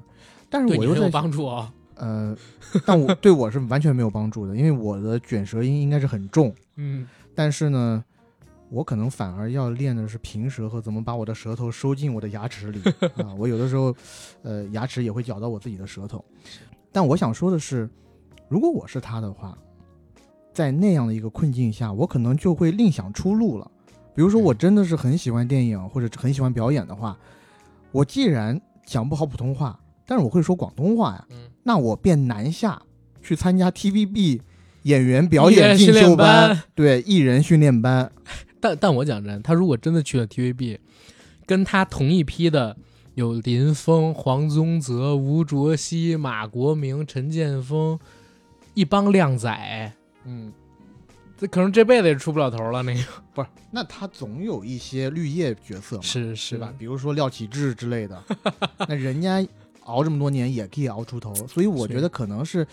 [0.49, 2.35] 但是我又在帮助啊、呃，
[2.83, 8.03] 但我 对我是完全没有帮助的，因为我的卷舌音应该是很重，嗯，但是呢，
[8.69, 12.81] 我可能反而要练的是平舌和怎么把我的舌头收进我的牙齿里
[13.23, 13.33] 啊。
[13.37, 13.95] 我有的时候，
[14.43, 16.23] 呃，牙齿也会咬到我自己的舌头。
[16.91, 17.89] 但我想说的是，
[18.47, 19.57] 如果我是他的话，
[20.53, 23.69] 在那样的一个困境下，我可能就会另想出路了。
[24.15, 27.17] 比如说，我真的是很喜欢电影或者很喜欢表演的话，
[27.91, 32.81] 我既然讲不好普通话，但是我会说广东话呀，嗯那我便南下
[33.21, 34.41] 去参加 TVB
[34.83, 38.11] 演员表演进修班对艺人训练班，
[38.59, 40.77] 但但我讲真，他如果真的去了 TVB，
[41.45, 42.75] 跟他同一批的
[43.15, 47.99] 有林峰、黄宗泽、吴卓羲、马国明、陈建锋，
[48.73, 49.93] 一帮靓仔，
[50.25, 50.53] 嗯，
[51.37, 52.83] 这可能这辈子也出不了头了。
[52.83, 53.01] 那个
[53.33, 56.73] 不是，那他总有一些绿叶角色嘛，是是吧？？
[56.77, 58.23] 比如说廖启智之类的，
[58.87, 59.45] 那人家
[59.83, 62.65] 熬这么多年也可以熬出头，所以我觉得可能是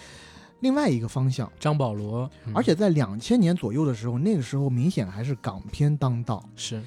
[0.66, 1.50] 另外一个方向。
[1.60, 6.82] 张保罗，嗯而且在两千年左右的时候，那个时候明显还是港片当道，是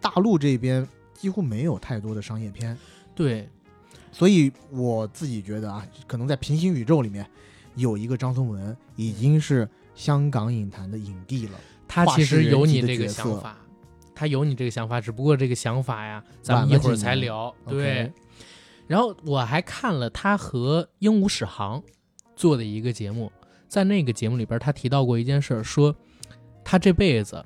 [0.00, 2.78] 大陆这边几乎没有太多的商业片，
[3.12, 3.48] 对，
[4.12, 7.28] 所以我自己觉得啊，可能在平行宇宙里面
[7.74, 11.58] 有一个张颂文已经是香港影坛的影帝了。
[11.88, 13.56] 他其实有你这个想法，
[14.14, 17.52] 他有你这个想法，只不过这个想法呀，咱们一会儿才聊。
[17.66, 18.12] 对，
[18.86, 21.82] 然后我还看了他和鹦鹉史航
[22.36, 23.30] 做的一个节目，
[23.68, 25.94] 在那个节目里边，他提到过一件事，说
[26.64, 27.44] 他这辈子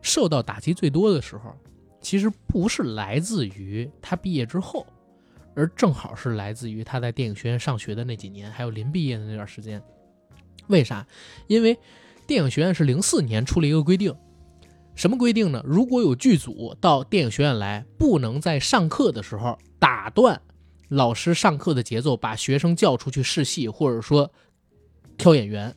[0.00, 1.54] 受到打击最多的时候，
[2.00, 4.86] 其实不是来自于他毕业之后，
[5.54, 9.82] 而正好是来自于他在电影学院上学的那几年，还有临毕业的那段时间。
[10.68, 11.06] 为啥？
[11.46, 11.76] 因为
[12.26, 14.14] 电影学院是零四年出了一个规定，
[14.94, 15.62] 什么规定呢？
[15.64, 20.40] 如果有剧组到电影学院来，不能在上课的时候打断
[20.88, 24.32] 老师上课的节奏，把学生叫出去试戏，或者说
[25.16, 25.74] 挑演员。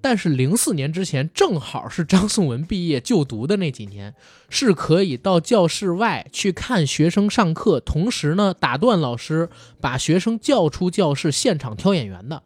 [0.00, 4.14] 但是零四年之前，正好是张颂文毕业就读的那几年，
[4.50, 9.48] 是可以到教室外去看学生上课，同时呢打断老师，
[9.80, 12.42] 把学生叫出教室，现场挑演员的。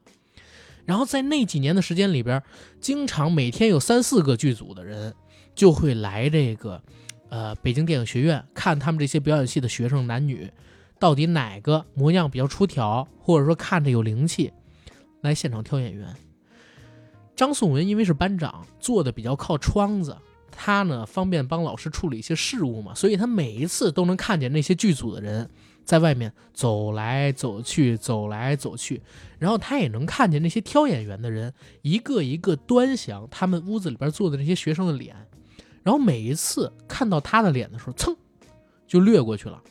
[0.85, 2.41] 然后在那几年的时间里边，
[2.81, 5.13] 经常每天有三四个剧组的人
[5.55, 6.81] 就会来这个，
[7.29, 10.49] 呃，北京电影学院看他们这些表演系的学生男女，
[10.99, 14.53] 到底哪个模样比较出挑，或者说看着有灵气，
[15.21, 16.15] 来现场挑演员。
[17.37, 20.17] 张颂文因为是班长，坐的比较靠窗子，
[20.51, 25.49] 他呢方便帮老师处理一些事务嘛，所以他每一次都能看见那些剧组的人
[25.85, 29.01] 在外面走来走去，走来走去，
[29.39, 35.15] 然后他也能看见那些挑演员的人一个一个端详他们屋子里边坐的那些学生的脸，
[35.85, 38.17] 然后每一次看到他的脸的时候，噌
[38.89, 39.63] 就掠过去了。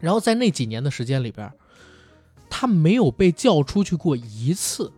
[0.00, 1.52] 然后在那几年的时间里边，
[2.48, 4.92] 他没有被叫出去过一次。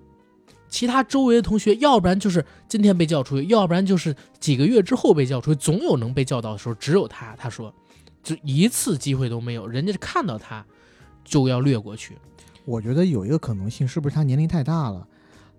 [0.69, 6.75] 其他周围的同学，要不然就是今天被叫出去，要不然就是几个月之后被叫出去，总有能被叫到的时候。
[6.77, 7.75] 只有他，他说，
[8.23, 9.67] 就一次机会都没有。
[9.67, 10.65] 人家看到他
[11.23, 12.17] 就要掠过去。
[12.65, 15.07] 我觉得有一个可能性，是不是他年龄太大了？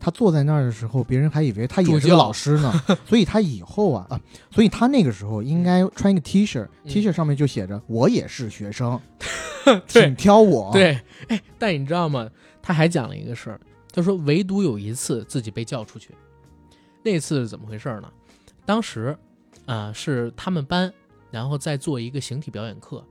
[0.04, 2.74] 他坐在那儿的时候，别人还以为他也是个老师呢，
[3.08, 4.20] 所以他以后啊啊，
[4.52, 9.00] 所以他那个时候应该穿一个 T 恤，T 恤上面就写着“我也是学生，
[9.88, 11.00] 请挑我”。，对，
[11.30, 12.30] 哎，但你知道吗？
[12.62, 13.62] 他还讲了一个事儿，
[13.94, 16.10] 他说唯独有一次自己被叫出去，
[17.02, 18.12] 那次是怎么回事呢？
[18.66, 19.18] 当时，
[19.66, 20.94] 啊、是他们班，
[21.32, 23.02] 然后在做一个形体表演课，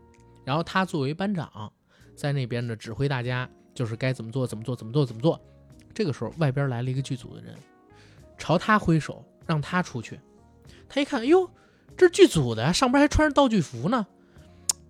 [0.45, 1.73] 然后他作为班长，
[2.15, 5.41] 在那边呢指挥大家，就是该怎么做怎么做怎么做怎么做。
[5.95, 7.55] 这个时候，外边来了一个剧组的人，
[8.39, 10.19] 朝他挥手，让他出去。
[10.89, 11.49] 他一看，哎呦，
[11.97, 14.07] 这是剧组的，上边还穿着道具服呢。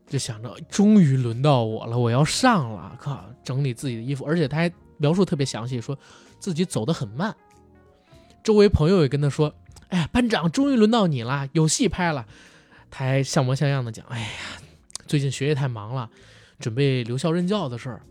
[0.09, 2.97] 就想着，终于轮到我了，我要上了！
[3.01, 5.99] 靠，整理自己的衣服，而且他还描述特别详细，说
[6.39, 7.35] 自己走得很慢。
[8.43, 9.55] 周围朋友也跟他说
[9.89, 12.27] ：“哎呀，班长，终于轮到你了，有戏拍了。”
[12.91, 14.27] 他还像模像样的讲：“哎呀，
[15.07, 16.11] 最近学业太忙了，
[16.59, 18.03] 准备留校任教的事儿，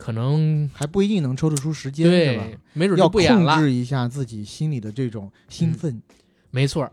[0.00, 6.00] 可能还不一定能抽得出时间，对吧？，没准要就不演了。”控制一下自己心里的这种兴奋。
[6.50, 6.90] 没错，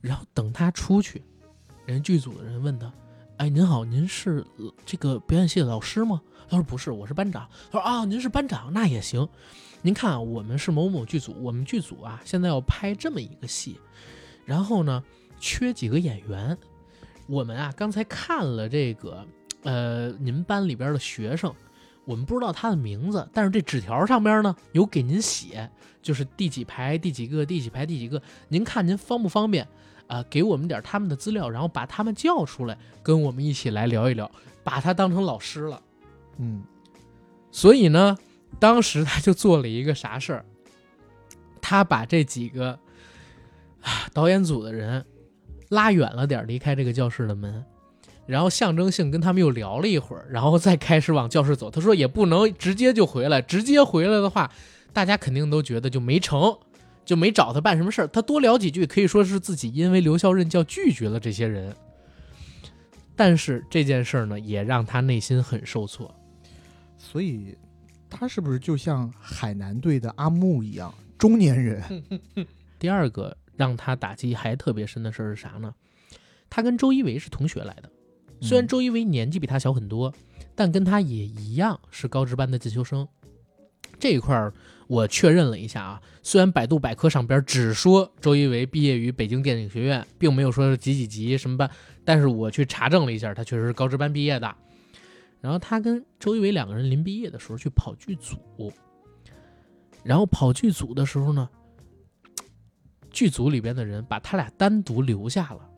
[0.00, 1.22] 然后等他出去，
[1.86, 2.92] 人剧组的人问他
[3.38, 6.20] ：“哎，您好，您是呃这个表演系的老师吗？”
[6.50, 9.26] 他说：“不是，我是班长。”他说：“啊，您是班长，那也行。
[9.80, 13.78] 您看啊，我们是某某剧组，我们剧组啊现在要拍这么一个戏，
[14.44, 15.02] 然后呢
[15.38, 16.58] 缺几个演员。
[17.28, 19.24] 我们啊刚才看了这个
[19.62, 21.54] 呃您班里边的学生，
[22.10, 25.70] 我们不知道他的名字，但是这纸条上边呢有给您写，
[26.02, 28.20] 就是第几排第几个，第几排第几个。
[28.48, 29.68] 您看您方不方便
[30.08, 34.28] 啊、给我们点他们的资料，然后把他们叫出来，跟我们一起来聊一聊，
[34.64, 35.80] 把他当成老师了。
[36.38, 36.64] 嗯，
[37.52, 38.18] 所以呢，
[38.58, 40.44] 当时他就做了一个啥事儿，
[41.62, 42.76] 他把这几个
[43.82, 45.06] 啊导演组的人
[45.68, 47.64] 拉远了点，离开这个教室的门。
[48.30, 51.68] 然后象征性跟他们又聊了一会儿，然后再开始往教室走。
[51.70, 54.50] 他说也不能直接就回来，直接回来的话，
[54.92, 56.56] 大家肯定都觉得就没成，
[57.04, 58.06] 就没找他办什么事儿。
[58.06, 61.74] 他多聊几句，可以说是自己因为留校任教拒绝了这些人。
[63.16, 66.14] 但是这件事儿呢，也让他内心很受挫。
[66.96, 67.56] 所以
[68.08, 71.82] 他是不是就像海南队的阿木一样， 中年人？
[72.78, 75.74] 第二个让他打击还特别深的事儿是啥呢？
[76.48, 77.90] 他跟周一围是同学来的，
[78.40, 80.12] 虽然嗯周一围年纪比他小很多，
[80.54, 83.06] 但跟他也一样是高职班的进修生。
[83.98, 84.52] 这一块儿
[84.88, 91.70] 我确认了一下啊，虽然百度百科上边只说周一围毕业于北京电影学院，并没有说是几几级什么班，
[92.04, 94.54] 但是我去查证了一下，他确实是高职班毕业的。
[95.40, 98.72] 然后他跟周一围两个人临毕业的时候去跑剧组，
[100.02, 101.48] 然后跑剧组的时候呢，
[103.10, 105.68] 剧组里边的人把他俩单独留下了。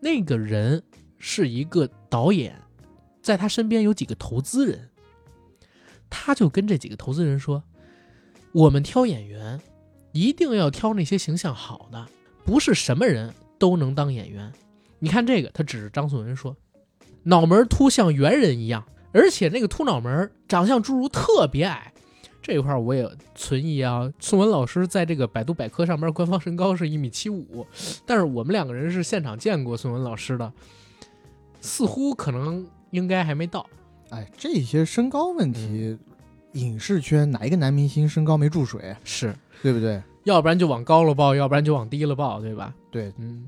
[0.00, 0.82] 那个人
[1.18, 2.60] 是一个导演，
[3.20, 4.88] 在他身边有几个投资人，
[6.08, 7.62] 他就跟这几个投资人说
[8.52, 9.60] ：“我们挑演员，
[10.12, 12.06] 一定要挑那些形象好的，
[12.44, 14.52] 不是什么人都能当演员。
[14.98, 16.56] 你看这个，他指着张颂文说，
[17.24, 21.92] 脑门秃像猿人一样，而且那个秃脑门长相侏儒特别矮。”
[22.40, 24.10] 这一块我也存疑啊。
[24.18, 27.66] 宋文老师在这个百度百科上面官方身高是一米七五，
[28.06, 30.50] 但是我们两个人是现场见过宋文老师的，
[31.60, 33.66] 似乎可能应该还没到。
[34.10, 35.96] 哎，这些身高问题，
[36.52, 40.02] 影视圈哪一个男明星身高没注水，是，对不对？
[40.24, 42.74] 要不然就往高了报，要不然就往低了报，对吧？
[42.90, 43.46] 对，嗯，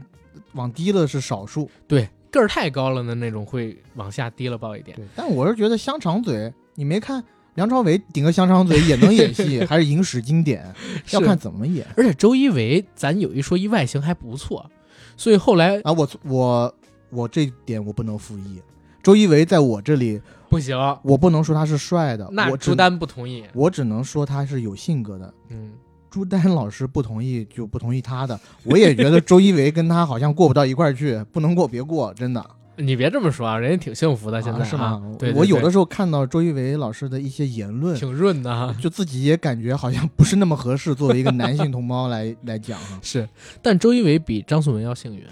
[0.53, 1.71] 往低了是少数。
[1.87, 4.97] 对，个儿太高了的那种会往下低了报一点。
[4.97, 7.23] 对，但我是觉得香肠嘴，你没看
[7.55, 10.73] 梁朝伟顶个香肠嘴也能演戏， 还是影史经典，
[11.11, 14.71] 要看怎么演而且周一围，咱有一说一，外形还不错，
[15.17, 15.93] 所以后来啊。
[15.93, 16.75] 我我
[17.11, 18.61] 我这点我不能复议，
[19.03, 23.45] 周一围在我这里，不行，我不能说他是帅的，那我朱丹不同意。
[23.55, 25.33] 我只能说他是有性格的。
[25.49, 25.73] 嗯，
[26.11, 32.45] 朱丹老师不同意就不同意他的，我也觉得周一围跟他好像过不到一块儿去， 不能过别过，真的。
[32.77, 35.03] 你别这么说啊，人家挺幸福的，现在、啊是吗？
[35.19, 38.75] 对对我有的时候看到周一围老师的一些言论，挺润的哈。
[38.81, 42.99] 就自己也感觉好像不是那么合适，作为一个男性同胞来来讲哈。
[43.03, 43.29] 是，
[43.61, 45.23] 但周一围比张颂文要幸运，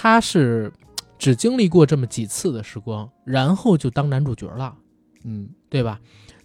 [0.00, 0.72] 他是
[1.18, 4.76] 只经历过这么几次的时光，然后就当男主角了，
[5.24, 6.00] 嗯，对吧？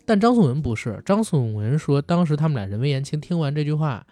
[0.07, 4.07] 但张颂文不是，张颂文说当时他们俩人微言轻，听完这句话，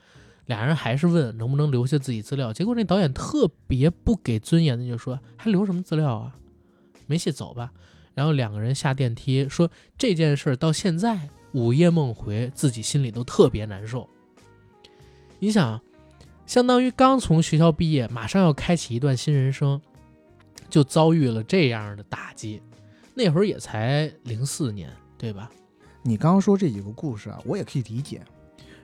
[0.45, 6.35] 俩人还是问能不能留下自己资料，结果那导演特别不给尊严的就说还留什么资料啊，
[7.07, 7.71] 没戏走吧。
[8.13, 11.19] 然后两个人下电梯说这件事到现在
[11.53, 14.07] 午夜梦回，自己心里都特别难受。
[15.39, 15.81] 你想，
[16.51, 19.79] 相当于刚从学校毕业，马上要开启一段新人生，
[20.69, 22.61] 就遭遇了这样的打击。
[23.13, 25.49] 那会儿也才零四年，对吧？
[26.03, 28.21] 你刚刚说这几个故事啊，我也可以理解。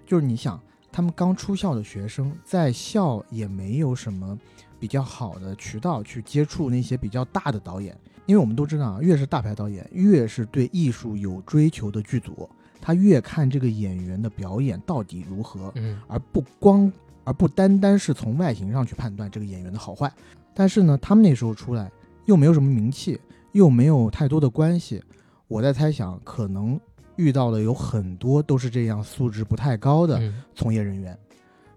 [0.05, 0.57] 就是你想，
[0.93, 4.39] 他们刚出校的学生，在校也没有什么
[4.79, 7.93] 比较好的渠道去接触那些比较大的导演，
[8.27, 12.49] 因为我们都知道啊，越是大牌导演，越是对艺术有追求的剧组，
[12.79, 16.89] 他越看这个演员的表演到底如何，嗯而不光
[17.27, 20.09] 而不单单是从外形上去判断这个演员的好坏。
[20.53, 21.91] 但是呢，他们那时候出来
[22.23, 23.19] 又没有什么名气，
[23.51, 25.03] 又没有太多的关系，
[25.49, 26.79] 我在猜想，可能
[27.17, 31.19] 遇到的有很多都是这样素质不太高的嗯从业人员，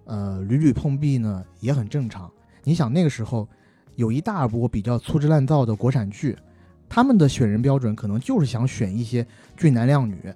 [0.05, 2.31] 呃，屡屡碰壁呢也很正常。
[2.63, 3.49] 你想那个时候
[3.97, 6.39] 有一大波比较粗制滥造的国产剧，
[6.89, 9.27] 他们的选人标准可能就是想选一些
[9.57, 10.33] 俊男靓女，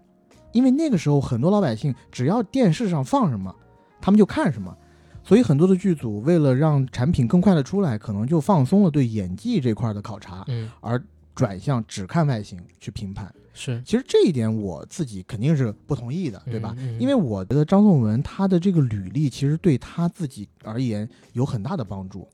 [0.51, 3.55] 因为那个时候很多老百姓只要电视上放什么，
[4.01, 4.77] 他们就看什么，
[5.25, 11.03] 所以很多的剧组为了让产品更快的出来，可能就放松了对演技这块的考察，嗯，而
[11.35, 13.33] 转向只看外形去评判。
[13.57, 16.75] 是其实这一点我自己肯定是不同意的，对吧？
[16.77, 22.29] 嗯嗯因为我觉得张颂文他的这个履历其实对他自己而言有很大的帮助。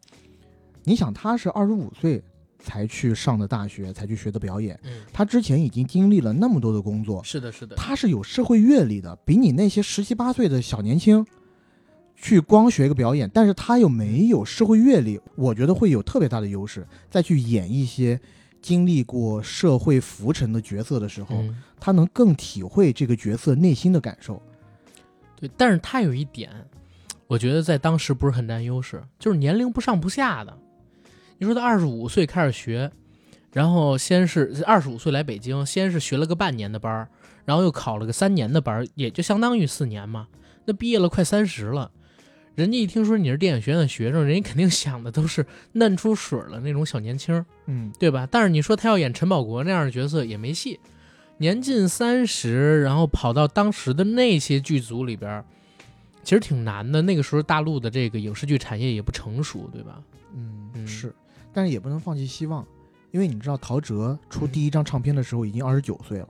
[0.82, 2.22] 你想，他是二十五岁
[2.58, 11.24] 才去上的大学，才去学的表演，嗯，他之前已经经历了那么多的工作，是的，是的，他是有社会阅历的，比你那些十七八岁的小年轻
[12.22, 16.86] 去光学一个表演，但是他又没有社会阅历，我觉得会有特别大的优势。
[17.08, 18.20] 再去演一些
[18.60, 24.40] 经历过社会浮沉的角色的时候，嗯，他能更体会这个角色内心的感受。
[25.34, 25.50] 对。
[25.56, 26.50] 但是他有一点，
[27.26, 30.54] 我觉得在当时不是很占优势，就是年龄不上不下的。
[31.38, 32.92] 你说他二十五岁开始学，
[33.50, 37.08] 然后先是二十五岁来北京，先是学了个半年的班儿，
[37.46, 40.28] 然后又考了个三年的班儿，也就相当于四年嘛。
[40.66, 41.90] 那毕业了快三十了，
[42.60, 47.42] 人家一听说你是电影学院的学生，人家肯定想的都是嫩出水了那种小年轻。
[47.64, 48.28] 嗯，对吧？
[48.30, 50.78] 但是你说他要演陈宝国那样的角色也没戏，
[51.38, 55.42] 年近三十，然后跑到当时的那些剧组里边，
[56.22, 57.00] 其实挺难的。
[57.00, 59.98] 那个时候大陆的这个影视剧产业也不成熟，对吧？
[60.34, 61.14] 嗯嗯是，
[61.54, 62.62] 但是也不能放弃希望，
[63.10, 66.28] 因为你知道陶喆出嗯第一张唱片的时候已经二十九岁了。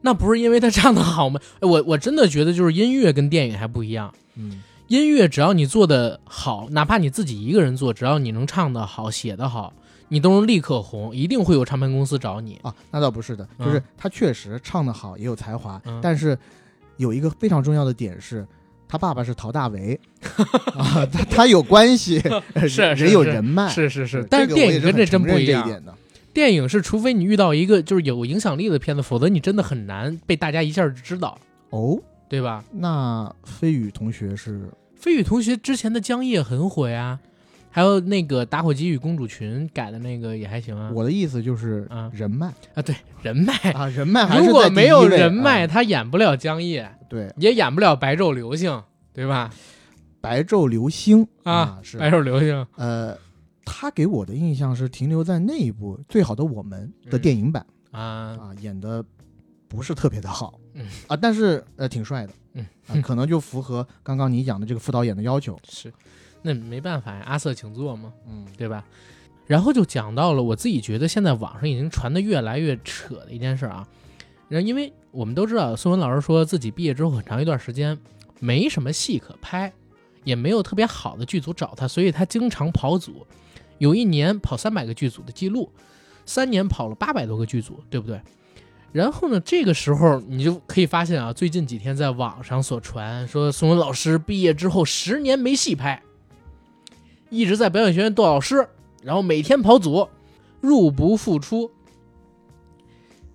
[0.00, 1.40] 那不是因为他唱的好吗？
[1.58, 4.14] 哎我我真的觉得就是音乐跟电影还不一样。
[4.36, 9.72] 嗯音乐只要你做的好，哪怕你自己一个人做，只要你能唱的好、写的好，
[10.08, 12.58] 你都能立刻红，一定会有唱片公司找你。
[12.62, 16.38] 啊，那倒不是的，就是他确实唱的好，也有才华，嗯但是
[16.96, 18.46] 有一个非常重要的点是。
[18.88, 19.98] 他爸爸是陶大为
[20.78, 22.22] 啊，他他有关系，
[22.68, 25.64] 是人有人脉，是是是对，但是电影跟这真不一样。
[25.64, 25.92] 这一点的。
[26.32, 31.36] 电影是，除非你遇到一个就是有影响力的片子，否则你真的很难被大家一下就知道，
[31.70, 31.98] 哦，
[32.28, 32.64] 对吧？
[32.72, 34.68] 那飞宇同学是？
[34.96, 37.18] 飞宇同学之前的《江夜》很火呀，
[37.70, 40.90] 还有那个《打火机与公主裙》改的那个也还行啊。
[40.94, 42.10] 我的意思就是啊。
[42.14, 42.46] 人脉。
[42.74, 45.66] 啊，对人脉，啊，人脉还是如果没有人脉，啊。
[45.66, 48.70] 他演不了《江夜对》，也演不了《白昼流星》，
[49.12, 49.52] 对吧？
[50.20, 51.28] 白昼流星。
[51.44, 51.98] 啊，是。
[51.98, 53.16] 白昼流星》呃，
[53.64, 57.20] 他给我的印象是停留在那一部《最好的我们》的嗯。
[57.20, 59.04] 电影版、啊，啊，演的
[59.68, 65.92] 不是特别的好，嗯啊，但是呃挺帅的，嗯啊，可能就符合刚刚你讲的这个副导演的要求，是，
[66.42, 68.12] 那没办法呀，阿瑟请坐嘛。
[68.28, 68.84] 嗯对吧？
[69.46, 73.86] 然后就讲到了我自己觉得现在网上已经传的越来越扯的一件事啊。
[74.48, 77.98] 然后因为我们都知道，宋文老师说自己毕业之后很长一段时间
[78.38, 79.72] 没什么戏可拍，
[80.24, 83.26] 也没有特别好的剧组找他，所以他经常跑组。
[83.78, 85.70] 有一年跑三百个剧组的记录，
[86.24, 88.20] 三年跑了八百多个剧组，对不对？
[88.92, 96.02] 然后呢，这个时候你就可以发现啊，最近几天在网上所传说宋文老师毕业之后十年没戏拍，
[97.28, 98.66] 一直在表演学院做老师，
[99.02, 100.08] 然后每天跑组，
[100.60, 101.70] 入不敷出，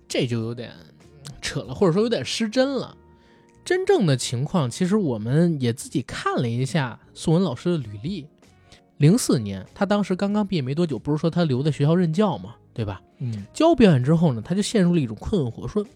[0.08, 0.72] 这就有点
[1.40, 2.96] 扯了，或者说有点失真了。
[3.64, 8.26] 真正的情况，其实我们也自己看了一下宋文老师的履历。
[8.96, 13.00] 零四年，他当时刚刚毕业没多久，不是说他留在学校任教吗，对吧？
[13.18, 15.86] 嗯教表演之后呢，他就陷入了一种困惑，说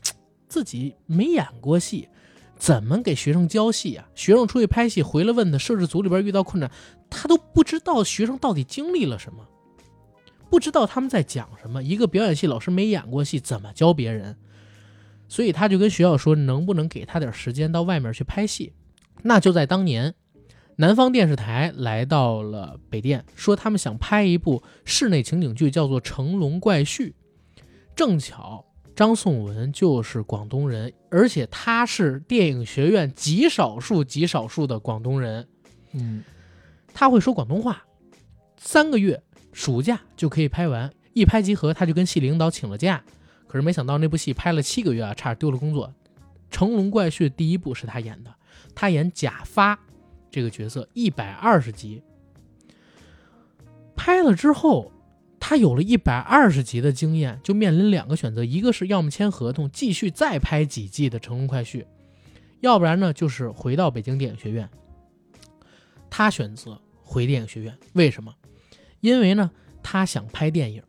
[0.48, 2.08] 自己没演过戏，
[2.56, 4.08] 怎么给学生教戏啊？
[4.14, 6.70] 学生出去拍戏回来问他，摄制组里边遇到困难，
[7.10, 9.46] 他都不知道学生到底经历了什么，
[10.48, 11.82] 不知道他们在讲什么。
[11.82, 14.36] 一个表演系老师没演过戏，怎么教别人？
[15.28, 18.72] 所以他就跟学校说，能不能给他点时间到外面去拍戏？
[19.22, 20.14] 那就在当年，
[20.78, 27.08] 南方电视台来到了北电，说他们想拍一部室内情景剧，叫做《成龙怪婿》。
[27.94, 28.62] 正巧
[28.94, 35.48] 张颂文就是广东人，而且他是电影学院极少数极少数的广东人，
[35.92, 36.22] 嗯，
[36.92, 37.82] 他会说广东话，
[38.58, 39.22] 三个月
[39.54, 43.02] 暑假就可以拍完，一拍即合，他就跟系领导请了假。
[43.46, 45.90] 可是没想到那部戏拍了七个月啊，差点丢了工作。
[46.50, 48.34] 成龙怪婿第一部是他演的，
[48.74, 49.78] 他演贾发
[50.30, 52.02] 这个角色，一百二十集。
[53.94, 54.92] 拍了之后，
[55.40, 61.84] 他有了一百二十集的经验，就面临两个选择：一个是要么签合同继续再拍几季的成龙快婿，
[62.60, 64.68] 要不然呢就是回到北京电影学院。
[66.10, 68.34] 他选择回电影学院，为什么？
[69.00, 69.50] 因为呢，
[69.82, 70.82] 他想拍电影。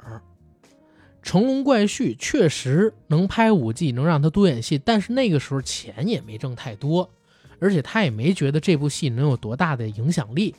[1.23, 7.09] 成龙怪婿确实能拍五季，能让他多演戏，但是那个时候钱也没挣太多，
[7.59, 10.53] 而且他也没觉得这部戏能有多大的影响力，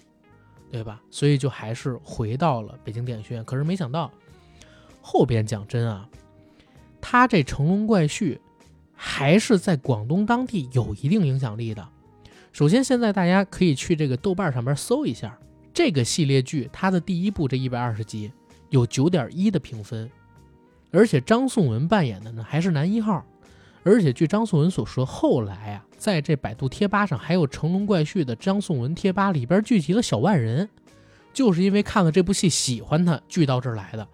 [0.71, 1.01] 对吧？
[1.11, 3.45] 所以就还是回到了北京电影学院。
[3.45, 4.11] 可是没想到，
[5.01, 6.09] 后边讲真啊，
[7.01, 8.39] 他这成龙怪婿
[8.95, 11.89] 还是在广东当地有一定影响力的。
[12.53, 15.39] 首先，现在大家可以去这个豆瓣上边搜一下
[15.73, 18.33] 这个系列剧，它的第一部这一百二十集
[18.71, 20.11] 有九点一的评分。
[20.91, 23.25] 而且张颂文扮演的呢还是男一号，
[23.89, 30.69] 而且据张颂文所说，后来啊，在这百度贴吧上还有成龙怪婿的张颂文贴吧里边聚集了小万人，
[31.33, 34.07] 就是因为看了这部戏喜欢他聚到这儿来的。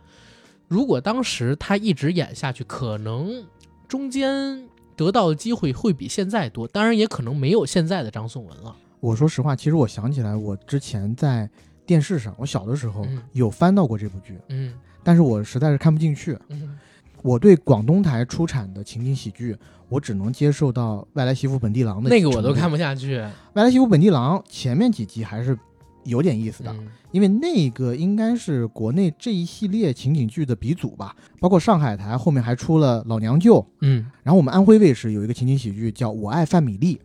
[0.69, 3.45] 如果当时他一直演下去，可能
[3.89, 4.65] 中间
[4.95, 8.77] 得到的机会会比现在多，当然也可能没有现在的张颂文了。
[9.01, 11.51] 我说实话，其实我想起来，我之前在
[11.85, 14.73] 电视上，我小的时候嗯有翻到过这部剧，嗯
[15.03, 16.39] 但是我实在是看不进去。
[16.49, 16.79] 嗯
[17.25, 19.57] 我对广东台出产的情景喜剧，
[19.89, 22.77] 我只能接受到《外来媳妇本地郎》的那个我都看不。
[22.77, 23.17] 下去。
[23.55, 25.59] 《外来媳妇本地郎》前面几集还是
[26.05, 31.17] 有点意思的，嗯因为那个应该是国内这一系列情景剧的鼻祖吧。
[31.41, 36.97] 包括上海台后面还出了《老娘舅》，嗯然后我们安徽卫视有一个情景喜剧叫《我爱范米粒》，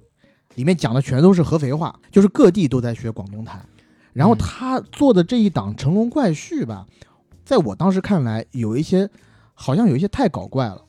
[0.56, 3.64] 里面讲的全都是合肥话，就是各地都在学广东台。
[4.12, 6.86] 然后嗯他做的这一档《成龙怪婿》吧，
[7.46, 9.10] 在我当时看来，有一些
[9.62, 10.82] 好像有一些太搞怪了。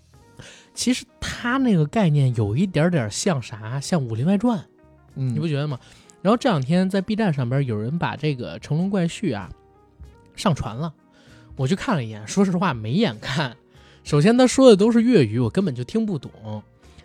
[0.73, 3.81] 其实他那个概念有一点点像啥？
[3.81, 4.59] 像《武林外传》。
[5.17, 5.77] 嗯，你不觉得吗？
[6.23, 9.51] 然后这两天在 B 站上边有人把这个《成龙怪婿》啊
[10.37, 10.95] 上传了，
[11.57, 13.57] 我去看了一眼，说实话没眼看。
[14.05, 16.31] 首先他说的都是粤语，我根本就听不懂。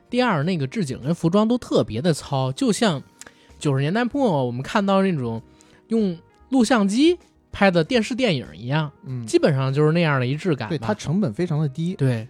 [0.10, 3.02] 第二，那个置景跟服装都特别的糙，就像
[3.58, 5.42] 九十年代末我们看到那种
[5.88, 6.18] 用
[6.50, 7.18] 录像机
[7.56, 10.68] 拍的电视电影一样，嗯，基本上就是那样的一质感。
[10.68, 11.96] 对，它成本非常的低。
[11.96, 12.28] 对，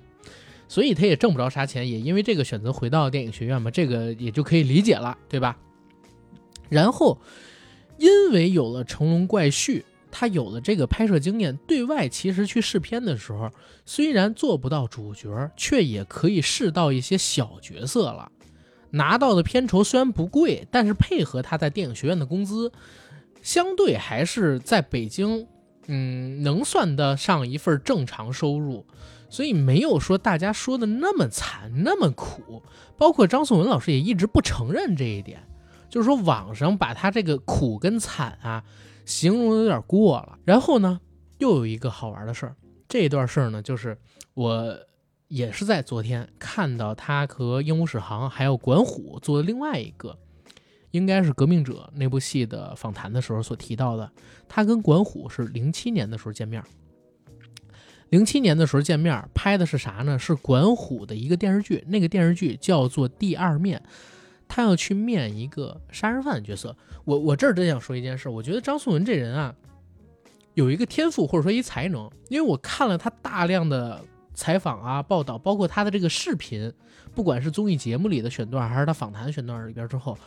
[0.68, 5.58] 所以他也挣不着啥钱，也因为这个选择回到电影学院嘛，这个也就可以理解了，对吧？
[6.70, 7.20] 然后，
[7.98, 13.50] 因为有了成龙怪婿，他有了这个拍摄经验，对外其实去试片的时候，
[13.84, 18.32] 虽然做不到主角，却也可以试到一些小角色了。
[18.92, 22.72] 拿到的片酬虽然不贵，但是配合他在电影学院的工资，
[23.46, 25.48] 相对还是在北京，
[25.86, 28.84] 嗯，能算得上一份正常收入。
[29.30, 32.64] 所以没有说大家说的那么惨那么苦，
[32.98, 35.44] 包括张颂文老师也一直不承认这一点，
[35.90, 38.64] 就是说网上把他这个苦跟惨啊
[39.06, 40.40] 形容的有点过了。
[40.44, 41.00] 然后呢，
[41.38, 42.56] 又有一个好玩的事儿，
[42.88, 43.96] 这一段事儿呢，就是
[44.34, 44.76] 我
[45.28, 50.18] 也是在昨天看到他和鹦鹉史航还有管虎做的另外一个，
[50.96, 54.10] 应该是《革命者》那部戏的访谈的时候所提到的，
[54.48, 56.64] 他跟管虎是零七年的时候见面。
[58.12, 60.18] 零七年的时候见面，拍的是啥呢？
[60.18, 63.78] 是管虎的一个电视剧，那个电视剧叫做《第二面》，
[64.48, 66.74] 他要去面一个杀人犯角色。
[67.04, 69.54] 我我这儿真想说一件事，我觉得张颂文这人啊，
[70.54, 74.02] 有一个天赋或者说一才能，因为我看了他大量的
[74.34, 76.72] 采访啊、报道，包括他的这个视频，
[77.14, 80.18] 不管是综艺节目里的选段，还是他访谈选段里边之后，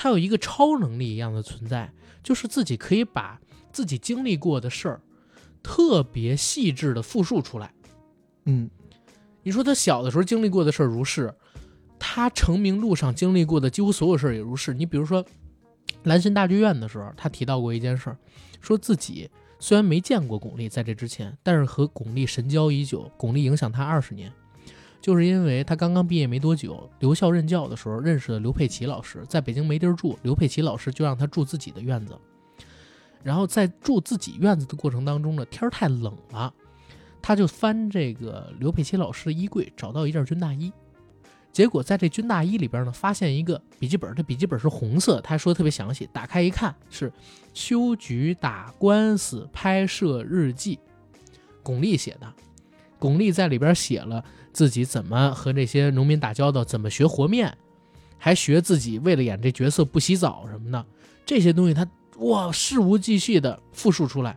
[0.00, 1.92] 他有一个超能力一样的存在，
[2.22, 3.40] 就是自己可以把
[3.72, 5.00] 自己经历过的事儿。
[5.60, 7.74] 特别细致的复述出来。
[8.44, 8.70] 嗯，
[9.42, 11.34] 你说他小的时候经历过的事儿如是，
[11.98, 14.72] 他成名路上经历过的几乎所有事儿也如是。
[14.72, 15.22] 你比如说，
[16.04, 18.16] 兰心大剧院的时候，他提到过一件事儿，
[18.60, 24.32] 说自己虽然没见过巩俐在这之前，但是和巩俐神交已久，巩俐影响他二十年，
[25.00, 32.16] 就是因为他刚刚毕业没多久，留校任教的时候认识了刘佩琦老师，在北京没地儿住，刘佩琦老师就让他住自己的院子。
[33.22, 36.52] 然后在住自己院子的过程当中呢，天儿太冷了，
[37.20, 40.72] 他就翻这个刘佩琦老师的衣柜，找到一件军大衣，
[41.52, 46.08] 结果在这军大衣里边呢，发现一个笔记本，这笔记本是红色，他还说特别详细。
[46.12, 47.12] 打开一看，是
[47.52, 50.78] 修局打官司拍摄日记，
[51.62, 52.32] 巩俐写的。
[53.00, 54.24] 巩俐在里边写了
[54.58, 57.56] 自己怎么和这些农民打交道，怎么学和面，
[58.18, 60.84] 还学自己为了演这角色不洗澡什么的，
[61.24, 61.86] 这些东西他
[62.16, 64.36] 哇事无巨细的复述出来。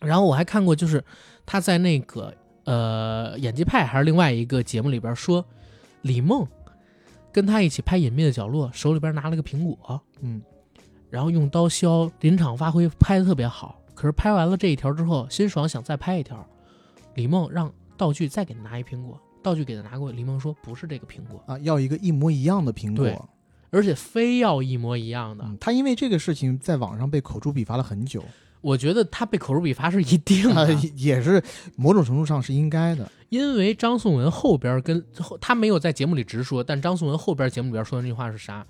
[0.00, 1.02] 然后我还看过，就是
[1.46, 2.34] 他在那个
[2.64, 5.42] 呃演技派还是另外一个节目里边说。
[6.02, 6.46] 李梦
[7.32, 10.40] 跟他一起拍《隐秘的角落》，手里边拿了个苹果，嗯，
[11.10, 13.80] 然后用刀削，临场发挥，拍的特别好。
[13.96, 16.46] 可是拍完了这一条之后，辛爽想再拍一条，
[17.14, 23.28] 李梦让道具再给他拿一苹果，道具给他拿过，李梦说不是这个苹果啊，要一个一模一样的苹果，
[23.70, 25.44] 而且非要一模一样的。
[25.60, 28.24] 他因为这个事情在网上被口诛笔伐了很久。
[28.60, 31.40] 我觉得他被口诛笔伐是一定的，也是
[31.76, 33.08] 某种程度上是应该的。
[33.28, 35.04] 因为张颂文后边跟
[35.40, 38.66] 他没有在节目里直说，但张颂文后边节目里边说的那句话是啥？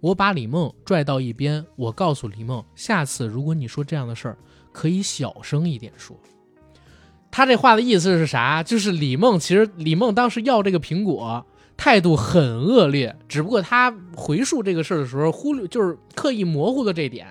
[0.00, 4.36] 我把李梦拽到一边，我告诉李梦，下次如果你说这样的事儿，
[4.72, 6.14] 可以小声一点说。
[7.30, 8.62] 他这话的意思是啥？
[8.62, 11.44] 就是李梦其实李梦当时要这个苹果，
[11.76, 17.26] 态度很恶劣，只不过他回述这个事儿的时候忽略，就是刻意模糊了这点。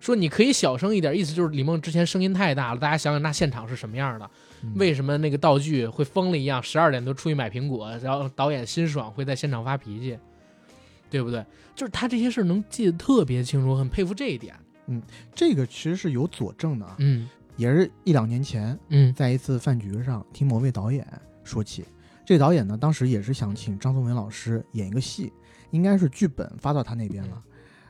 [0.00, 2.78] 说你可以小声一点，意思就是李梦之前声音太大了。
[2.78, 4.30] 大家想想那现场是什么样的？
[4.76, 6.62] 为什么那个道具会疯了一样？
[6.62, 10.16] 十二点都出去买苹果，然后导演辛爽会在现场发脾气，
[11.10, 11.44] 对不对？
[11.74, 14.54] 就是他这些事儿能记得特别清楚，很佩服这一点。
[14.86, 15.02] 嗯，
[15.34, 16.94] 这个其实是有佐证的啊。
[16.98, 17.28] 嗯，
[17.58, 21.06] 也是一两年前，嗯，在一次饭局上听某位导演
[21.44, 21.84] 说起，
[22.24, 25.30] 这导演呢当时也是想请张颂文老师演一个戏，
[25.72, 27.42] 应该是剧本发到他那边了。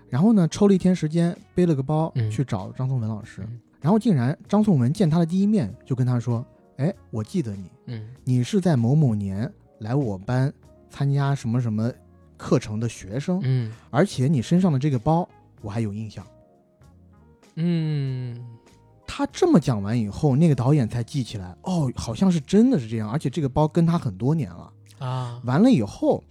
[0.08, 3.46] 然后呢，抽了一天时间，背了个包去找张颂文老师。
[3.80, 6.44] 然后竟然张颂文见他的第一面就跟他说
[6.78, 10.52] ：“哎，我记得你，嗯，你是在某某年来我班
[10.88, 11.92] 参加什么什么
[12.36, 15.28] 课程的学生，嗯，而且你身上的这个包
[15.60, 16.26] 我还有印象。”
[17.60, 18.36] 嗯，
[19.10, 25.40] 他这么讲完以后，那个导演才记起来，哦，好像是真的是这样，而且这个包跟他很多年了啊。
[25.44, 26.22] 完了以后，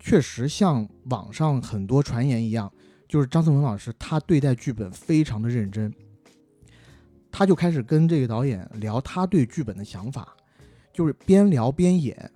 [0.00, 2.70] 确实像网上很多传言一样。
[3.06, 5.94] 就是张颂文老师，他对待剧本非常的认真，
[7.30, 10.34] 他就开始跟这个导演聊他对剧本的想法，
[10.92, 12.28] 就是边聊边演。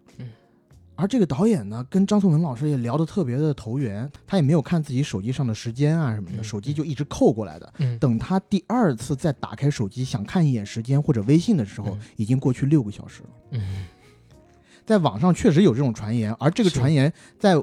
[0.98, 7.72] 嗯，而这个导演呢，跟张颂文老师也聊得特别的投缘，他也没有看自己手机上的时间啊什么的，手机就一直扣过来的。
[7.78, 13.28] 嗯，等他第二次再打开手机想看一眼时间或者微信的时候，已经过去六个小时了。
[13.52, 13.86] 嗯，
[14.84, 17.54] 在网上确实有这种传言，而这个传言在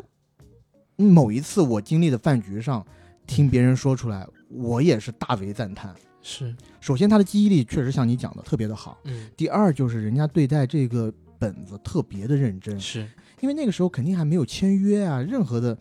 [0.95, 2.85] 某一次我经历的饭局上。
[3.27, 5.91] 听别人说出来，我也是大为赞叹。
[6.21, 8.99] 是，首先他的记忆力确实像你讲的特别的好。
[9.05, 9.27] 嗯。
[9.35, 12.79] 第二就是人家对待这个本子特别的认真。
[12.79, 13.09] 是，
[13.39, 15.77] 因为那个时候肯定还没有签约啊，任何的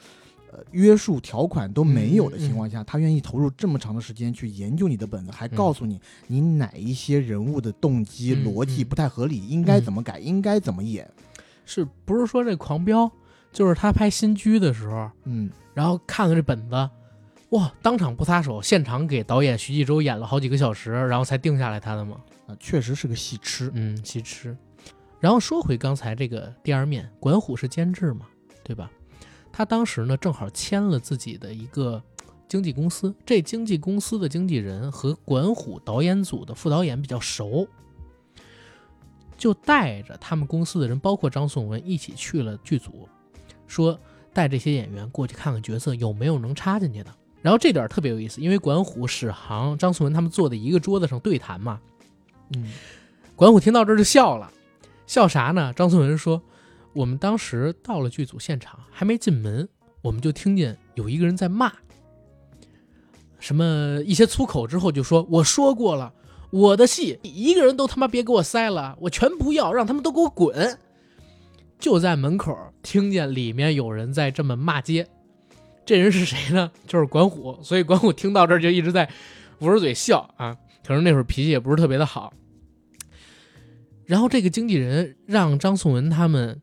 [0.53, 11.09] 呃约束条款都没有的情况下，他愿意投入这么长的时间去研究你的本子，还告诉你你哪一些人物的动机逻辑不太合理，应该怎么改，应该怎么演。
[11.65, 13.11] 是不是说这狂飙
[13.53, 16.91] 就是他拍新居的时候，嗯，然后看了这本子。
[17.51, 17.73] 哇！
[17.83, 22.17] 当场不撒手，现场给导演徐纪周演了好几个小时，然后才定下来他的吗？
[22.49, 24.57] 啊，确实是个戏痴，嗯，戏痴。
[25.25, 28.27] 然后说回刚才这个第二面，管虎是监制嘛，
[28.63, 28.91] 对吧？
[29.51, 32.03] 他当时呢正好签了自己的一个
[32.47, 37.67] 经纪公司，这经纪公司的经纪人和管虎导演组的副导演比较熟，
[39.39, 43.09] 就带着他们公司的人，包括张颂文一起去了剧组，
[43.67, 43.99] 说
[44.31, 47.11] 带这些演员过去看看角色有没有能插进去的。
[47.41, 51.81] 然后这点特别有意思，因为管虎、史航、张颂文他们坐在一个桌子上对谈嘛。
[52.55, 52.75] 嗯，
[53.35, 54.53] 管虎听到这就笑了，
[55.07, 55.73] 笑啥呢？
[55.75, 56.43] 张颂文说
[56.95, 59.69] ：“我们当时到了剧组现场，还没进门，
[60.03, 61.73] 我们就听见有一个人在骂，
[63.39, 66.13] 什么一些粗口，之后就说：‘我说过了，
[66.51, 70.79] 我的戏一个人都他妈别给我塞了，我全不要，让他们都给我滚。’
[71.79, 75.07] 就在门口听见里面有人在这么骂街。”
[75.87, 76.73] 这人是谁呢？
[76.87, 79.07] 就是管虎，所以管虎听到这儿就一直在
[79.59, 80.57] 捂着嘴笑啊。
[80.87, 82.33] 可能那会儿脾气也不是特别的好。
[84.07, 86.61] 然后这个经纪人让张颂文他们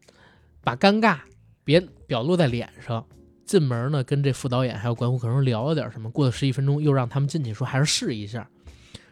[0.64, 1.18] 把尴尬
[1.64, 3.06] 别表露在脸上。
[3.44, 6.10] 进门呢，跟这副导演还有管虎可能聊了点什么。
[6.10, 8.48] 过了十几分钟，又让他们进去说还是试一下。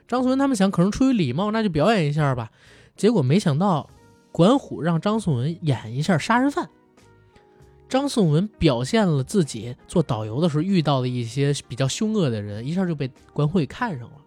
[0.07, 2.49] 张颂文他们想，可能出于礼貌，那就表演一下吧。
[2.95, 3.89] 结果没想到，
[4.31, 6.69] 管虎让张颂文演一下杀人犯。
[7.89, 14.18] 张颂文表现了自己做导游的时候遇到的一些比较凶恶的人，一下就被管虎给看上了。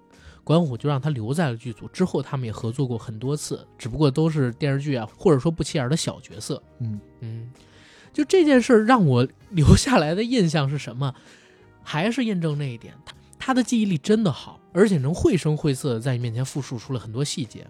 [0.44, 1.86] 管虎就让他留在了剧组。
[1.88, 6.62] 之后他们也合作过很多次，只不过都是电视剧啊，或者说不起眼的小角色。
[6.78, 7.50] 嗯嗯，
[8.12, 11.14] 就这件事让我留下来的印象是什么？
[11.82, 17.66] 还是印证那一点，他他的记忆力真的好，而且能绘声绘色的在你面前复述出了很多细节。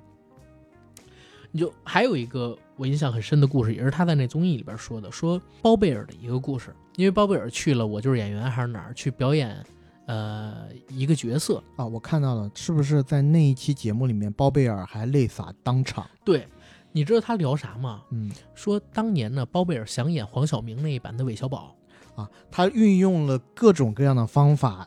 [1.51, 6.75] 你就还有一个我印象很深的故事，也是他在那综艺里边说的，说包贝尔的一个故事。
[6.97, 9.65] 因为包贝尔去了《我就是演员》还是哪儿去表演，
[10.07, 16.09] 呃，一个角色啊，我看到了，是不是在那一期节目里面，包贝尔还泪洒当场？
[16.25, 16.47] 对，
[16.91, 18.03] 你知道他聊啥吗？
[18.11, 21.75] 嗯，说当年呢，包贝尔想演黄晓明那一版的韦小宝
[22.17, 24.87] 啊，他运用了各种各样的方法，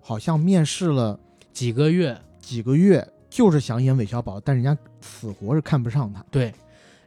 [0.00, 1.18] 好像面试了
[1.52, 6.24] 几个月，几个月就是想演韦小宝，但人家死活是看不上他。
[6.30, 6.52] 对，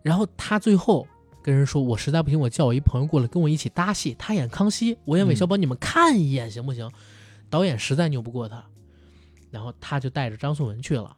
[0.01, 1.07] 然后他最后。
[1.43, 6.91] 跟人说，我实在不行，我叫我一朋友过来跟我一起搭戏，他演康熙，我演韦小宝，你们看一眼行不行？
[7.49, 8.63] 导演实在拗不过他，
[9.51, 11.15] 然后他就带着张颂文去了，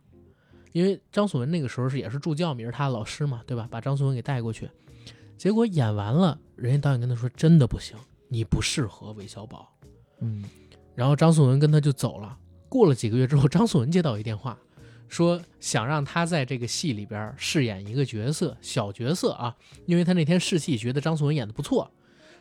[0.72, 3.68] 因为张颂文那个时候是也是助教，也是他的老师嘛，对吧？
[3.69, 4.69] 把张颂文给带过去，
[5.38, 7.97] 结果演完了，人家导演跟他说，真的不行，
[8.27, 9.72] 你不适合韦小宝。
[10.19, 10.43] 嗯，
[10.95, 12.38] 然后张颂文跟他就走了。
[12.68, 14.57] 过了几个月之后，张颂文接到一电话。
[15.07, 19.57] 说想让他在这个戏里边饰演一个角色，小角色啊，
[19.88, 21.91] 因为他那天试戏觉得张颂文演的不错，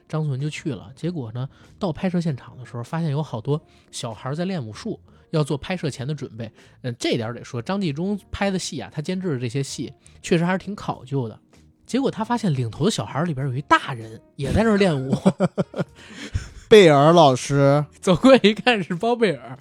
[0.09, 0.91] 张颂文就去了。
[0.97, 1.49] 结果呢，
[1.79, 3.61] 到拍摄现场的时候，发现有好多
[3.91, 4.99] 小孩在练武术，
[5.31, 6.51] 要做拍摄前的准备。
[6.83, 11.39] 嗯，这点得说，张纪中拍的戏啊，他监制的这些戏确实还是挺考究的。
[11.87, 15.15] 结果他发现领头的小孩里边有一大人也在那练武，
[16.69, 19.59] 贝尔老师 走过来一看是包贝尔，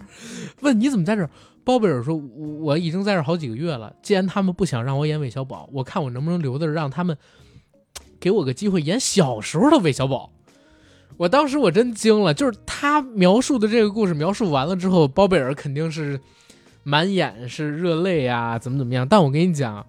[0.62, 1.30] 问你怎么在这？
[1.64, 2.16] 包贝尔说
[2.62, 7.18] ：“我已经在这好几个月了，既然他们不想让我演韦小宝，我看我能不能留着，让他们
[8.22, 10.32] 给我个机会演小时候的韦小宝。”
[11.16, 16.20] 我当时我真惊了，就是他描述的这个故事描述完了之后，包贝尔肯定是
[16.84, 19.08] 满眼是热泪啊，怎么怎么样。
[19.08, 19.86] 但我跟你讲，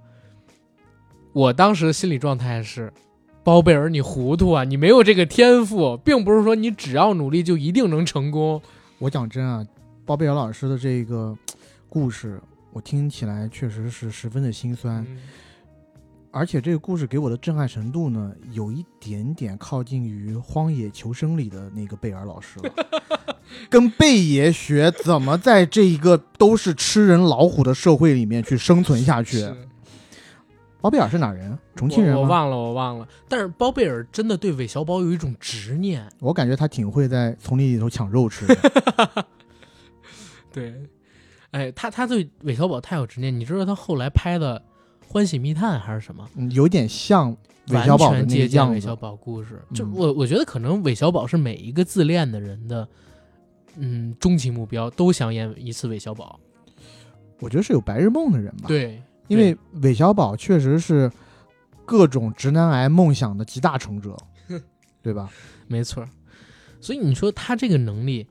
[1.33, 2.93] 我当时的心理状态是：
[3.43, 8.63] 包贝尔，你糊涂啊，你没有这个天赋，并不是说你只要努力就一定能成功。
[8.99, 9.67] 我讲真啊，
[10.07, 11.37] 包贝尔老师的这个。
[11.91, 12.39] 故事
[12.71, 15.07] 我听起来确实是十分的心酸，
[16.31, 22.73] 而且这个故事给我的震撼程度呢，有一点点靠近于《荒野求生》里的那个贝尔老师了，
[23.71, 29.49] 跟贝爷学怎么在这一个都是吃人老虎的社会里面去生存下去。
[30.81, 31.59] 包贝尔是哪人？
[31.75, 33.09] 重庆人我忘了，我忘了。
[33.29, 39.27] 但是包贝尔真的对韦小宝有一种执念，我感觉他挺会在丛林里头抢肉吃的。
[40.53, 40.75] 对。
[41.51, 44.61] 哎，他他对韦小宝太有执念，你知道他后来拍的
[45.09, 46.29] 《欢喜密探》还是什么？
[46.51, 47.35] 有点像
[47.69, 49.61] 韦小宝的那样韦小宝故事。
[49.75, 52.87] 就我我觉得可能韦小宝是每一个自恋的人的，
[53.77, 56.39] 嗯，终极目标都想演一次韦小宝。
[57.41, 58.69] 我觉得是有白日梦的人吧？
[58.69, 61.11] 对，因为韦小宝确实是
[61.87, 64.17] 各种直男癌梦想的集大成者，
[65.03, 65.31] 对吧？
[65.67, 66.07] 没错。
[66.81, 68.27] 所以你说他这个能力。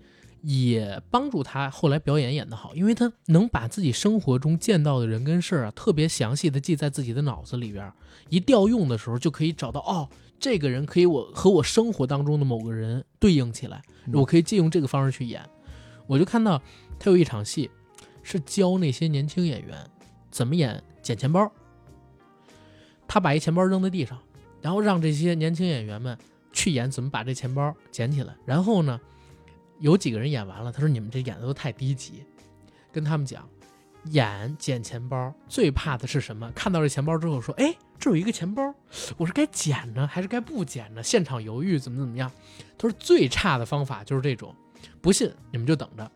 [0.47, 7.91] 也帮助他后来表演演得好，因为他能把自己生活中见到的人跟事儿啊，特别详细的记在自己的脑子里边，
[8.29, 10.07] 一调用的时候就可以找到哦，
[10.39, 13.81] 这个人可以我和我生活当中的某个人对应起来，
[14.13, 15.41] 我可以借用这个方式去演。
[16.05, 16.61] 我就看到
[16.97, 17.69] 他有一场戏，
[18.23, 19.77] 是教那些年轻演员
[20.31, 21.51] 怎么演捡钱包，
[23.05, 24.17] 他把一钱包扔在地上，
[24.61, 26.17] 然后让这些年轻演员们
[26.53, 28.97] 去演怎么把这钱包捡起来，然后呢。
[29.79, 32.23] 有几个人演完了，他说：“你们这演的都太低级。”
[32.91, 33.47] 跟他们讲，
[34.05, 36.51] 演捡钱包最怕的是什么？
[36.55, 38.73] 看到这钱包之后说：“哎，这有一个钱包，
[39.17, 42.31] 我是该捡呢，还是该不捡呢？”现场犹豫，怎么怎么样？
[42.77, 44.55] 他说：“最差的方法就是这种，
[45.01, 46.09] 不信你们就等着。”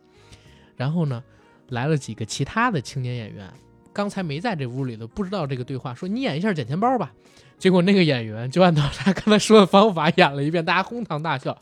[0.75, 1.23] 然后呢，
[1.69, 3.47] 来了几个其他的青年演员，
[3.93, 7.13] 刚才没在这屋里的，不知道这个对话，说：“你演一下捡钱包吧。”
[7.59, 11.61] 结果那个演员就按照他刚才说的方法演了一遍，大家哄堂大笑。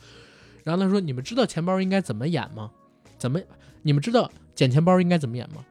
[0.63, 2.69] 然后他说：“你们知道钱包应该怎么演吗？
[3.17, 3.39] 怎么？
[3.81, 5.65] 你们知道捡钱包应该怎么演吗？”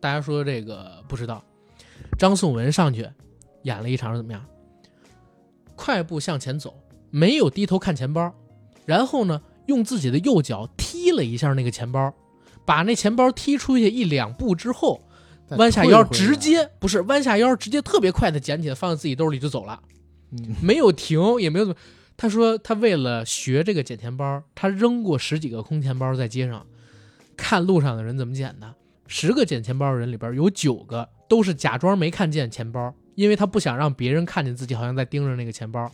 [0.00, 1.42] 大家说这个不知道。
[2.18, 3.08] 张颂文上去
[3.62, 4.44] 演了一场怎么样？
[5.76, 6.74] 快步向前走，
[7.10, 8.32] 没有低头看钱包，
[8.84, 12.12] 然后呢，用自己的右脚踢了一下那个钱包，
[12.64, 15.02] 把那钱包踢出去一两步之后，
[15.50, 19.80] 弯下腰直接不是弯下腰直接特别快的捡起来放在自己兜里就走了，
[20.60, 21.80] 没有停也没有怎么。
[22.22, 26.64] 他说：“他为了学这个捡钱包，他扔过十几个空钱包在街上，
[27.36, 28.74] 看路上的人怎么捡的。
[29.08, 35.90] 十个捡钱包的人里边有九个都是假装没看见钱包，因为他不想让别人看见自己好像在盯着那个钱包，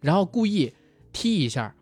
[0.00, 0.72] 然后故意
[1.12, 1.74] 踢一下，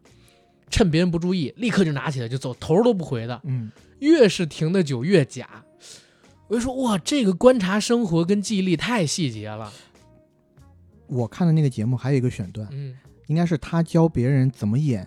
[0.68, 3.40] 趁别人不注意，立刻就拿起来就走，头都不回的。
[3.44, 5.64] 嗯，越是停的久越假。
[6.48, 9.72] 我就说哇，这个观察生活跟记忆力太细节了。
[11.06, 15.06] 我看的那个节目还有一个选段，嗯。”应该是他教别人怎么演。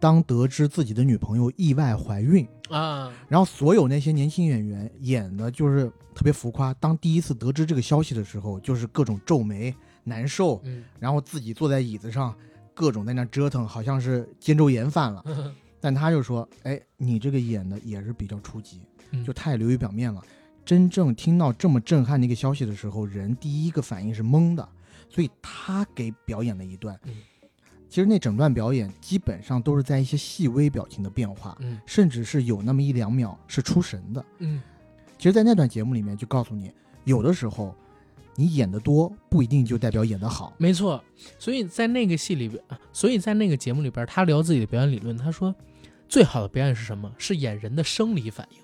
[0.00, 6.74] 当得知自己的女朋友意外怀孕啊，然后所有那些年轻演员演的就是特别浮夸。
[6.74, 12.34] 当第一次得知这个消息的时候，就是各种皱眉、难受，嗯，然后自己坐在椅子上，
[12.74, 15.24] 各种在那折腾，好像是肩周炎犯了。
[15.80, 18.82] 但他就说：“哎，你这个演的也是比较初级，
[19.24, 20.22] 就太流于表面了。
[20.66, 24.68] 真正听到这么震撼的一个消息的时候，人第一个反应是懵的。
[25.08, 26.98] 所以他给表演了一段。”
[27.94, 34.60] 其实那整段表演基本上都是在一些细微表情的变化，嗯，甚至是有那么一两秒是出神的，嗯。
[35.16, 36.72] 其实，在那段节目里面就告诉你，
[37.04, 37.72] 有的时候
[38.34, 40.52] 你演的多不一定就代表演的好。
[40.58, 41.00] 没错，
[41.38, 42.60] 所以在那个戏里边，
[42.92, 45.54] 所以在那个节目里边，他聊自己的表演理论，他说，
[46.08, 47.08] 最好的表演是什么？
[47.16, 48.58] 是演人的生理反应。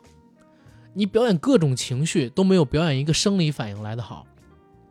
[0.93, 4.27] 你表演各种情绪都没有表演一个生理反应来得好。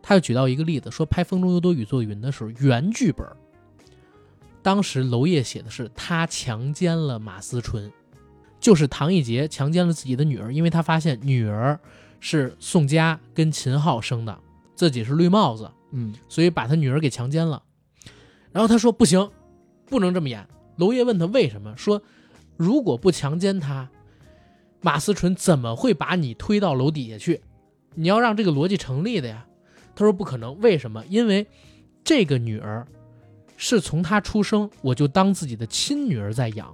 [0.01, 3.27] 他又举到一个例子，说拍《风中有朵雨做云》的时候，原剧本。
[4.69, 7.91] 当时娄烨写的是他强奸了马思纯，
[8.59, 11.79] 就是唐艺杰强奸了自己的女儿，因为他发现女儿
[12.19, 14.39] 是宋佳跟秦昊生的，
[14.75, 17.63] 自己是绿帽子，嗯，所以把他女儿给强奸了。
[18.51, 19.31] 然后他说不行，
[19.87, 20.47] 不能这么演。
[20.77, 21.99] 娄烨问他为什么，说
[22.55, 23.89] 如果不强奸他，
[24.81, 27.41] 马思纯怎么会把你推到楼底下去？
[27.95, 29.47] 你要让这个逻辑成立的呀。
[29.95, 31.03] 他说不可能，为什么？
[31.07, 31.47] 因为
[32.03, 32.85] 这个女儿。
[33.61, 36.73] 是从她出生我就当自己的亲女儿在养，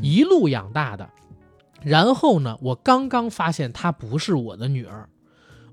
[0.00, 1.08] 一路养大的。
[1.82, 5.10] 然后呢，我刚刚发现她不是我的女儿，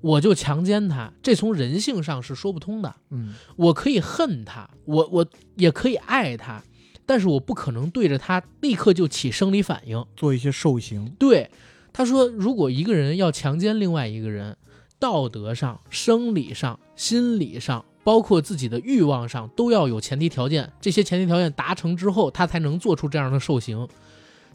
[0.02, 1.10] 我就强奸她。
[1.22, 2.94] 这从人性上是说不通的。
[3.08, 5.26] 嗯，我可以恨她，我我
[5.56, 6.62] 也可以爱她，
[7.06, 11.10] 但是我不可能对着她立刻就起生理反应，做一些受刑。
[11.18, 11.50] 对，
[11.90, 14.58] 他说，如果一个人要强奸另外一个人，
[14.98, 17.82] 道德上、生理上、心理上。
[18.02, 23.86] 包括自己的欲望上都要有前提条件，这些前提条件达成之后，他才能做出这样的受刑。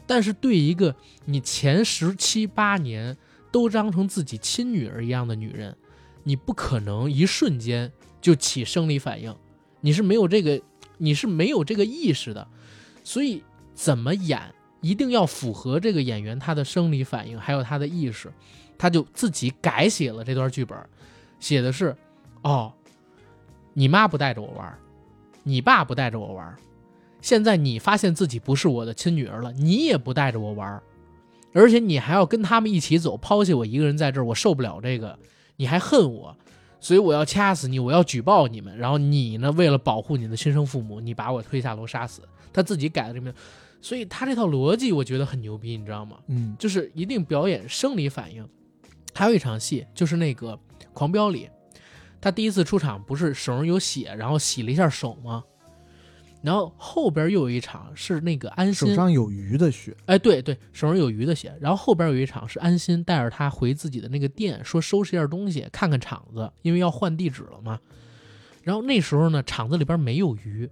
[0.06, 0.94] 但是对一个
[1.24, 3.16] 你前十七八年
[3.50, 5.76] 都当成自己亲女儿一样的女人，
[6.22, 7.90] 你不可能一瞬间
[8.20, 9.34] 就起生理反应，
[9.80, 10.60] 你是没有这个，
[10.98, 12.46] 你是没有这个意识的。
[13.02, 13.42] 所以
[13.74, 14.40] 怎么演
[14.80, 18.32] 一定要符合这个演员他的生理反应，还有他的意识。
[18.78, 20.78] 他就自己改写了这段剧本，
[21.40, 21.96] 写的是，
[22.42, 22.72] 哦。
[23.78, 24.74] 你妈不带着我玩，
[25.42, 26.56] 你爸不带着我玩，
[27.20, 30.82] 现在你发现自己不是我的亲女儿了，你也不带着我玩，
[31.52, 35.18] 而且你还要跟他们一起走，抛弃我一个人在这儿，我受不了这个，
[35.56, 36.34] 你还恨我，
[36.80, 42.22] 所以我要掐死你，我要举报你们，然后你呢，为了保护你的亲生父母，你把我推下楼杀死。
[42.54, 43.30] 他自己改的这名，
[43.82, 46.16] 所以他这套逻辑我觉得很牛逼，你知道吗？
[46.28, 48.48] 嗯，就是一定表演生理反应。
[49.12, 50.54] 还有一场戏就是那个
[50.94, 51.50] 《狂飙》里。
[52.26, 55.44] 他第一次出场不是手上有血，然后洗了一下手吗？
[56.42, 61.56] 然后后边又有一场是那个安心手上有鱼的血，哎，对对，手上有鱼的血。
[61.60, 67.78] 然后后边有一场是安心带着他回自己的那个店，说收拾一下东西，看看厂子，因为要换地址了嘛。
[68.64, 70.68] 然后那时候呢，厂子里边没有鱼，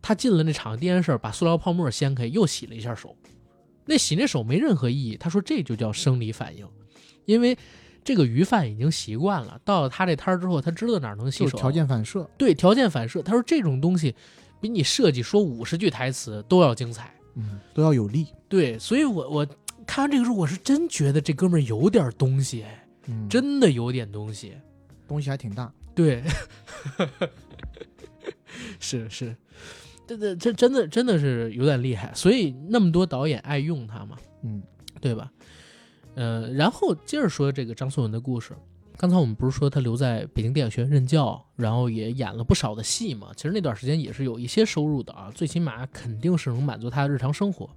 [0.00, 3.14] 他进了那厂子第一件事，把塑料泡沫掀开，又洗了一下手。
[3.84, 6.66] 那洗那手没任何意义，他说这就叫生理反应，
[7.26, 7.54] 因为。
[8.10, 11.56] 这个鱼贩已经习惯了，到了他这摊儿之后，他知道哪儿能洗手。
[11.56, 13.22] 条件反射，对，条件反射。
[13.22, 14.12] 他说这种东西，
[14.60, 18.26] 比你设计说五十句台词都要精彩，嗯，都要有力。
[18.48, 19.46] 对，所以我我
[19.86, 22.64] 看完这个时候，我是真觉得这哥们儿有点东西，
[23.06, 24.54] 嗯，真的有点东西，
[25.06, 25.72] 东西还挺大。
[25.94, 26.24] 对，
[28.80, 29.36] 是 是，
[30.04, 34.60] 这这这真的真的是有点厉害，所以那么多导演爱用他嘛，嗯，
[35.00, 35.30] 对吧？
[36.20, 38.54] 呃，然后接着说这个张颂文的故事。
[38.98, 43.28] 刚才我们不是说他留在北京电影学院任教，然后也演了不少的戏嘛？
[43.34, 47.70] 其实那段时间也是有一些收入的啊，最起码肯定是能满足他的日常生活。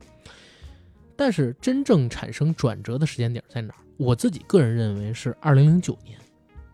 [1.16, 3.80] 但是真正产生转折的时间点在哪儿？
[3.96, 6.20] 我自己个人认为是二零零九年。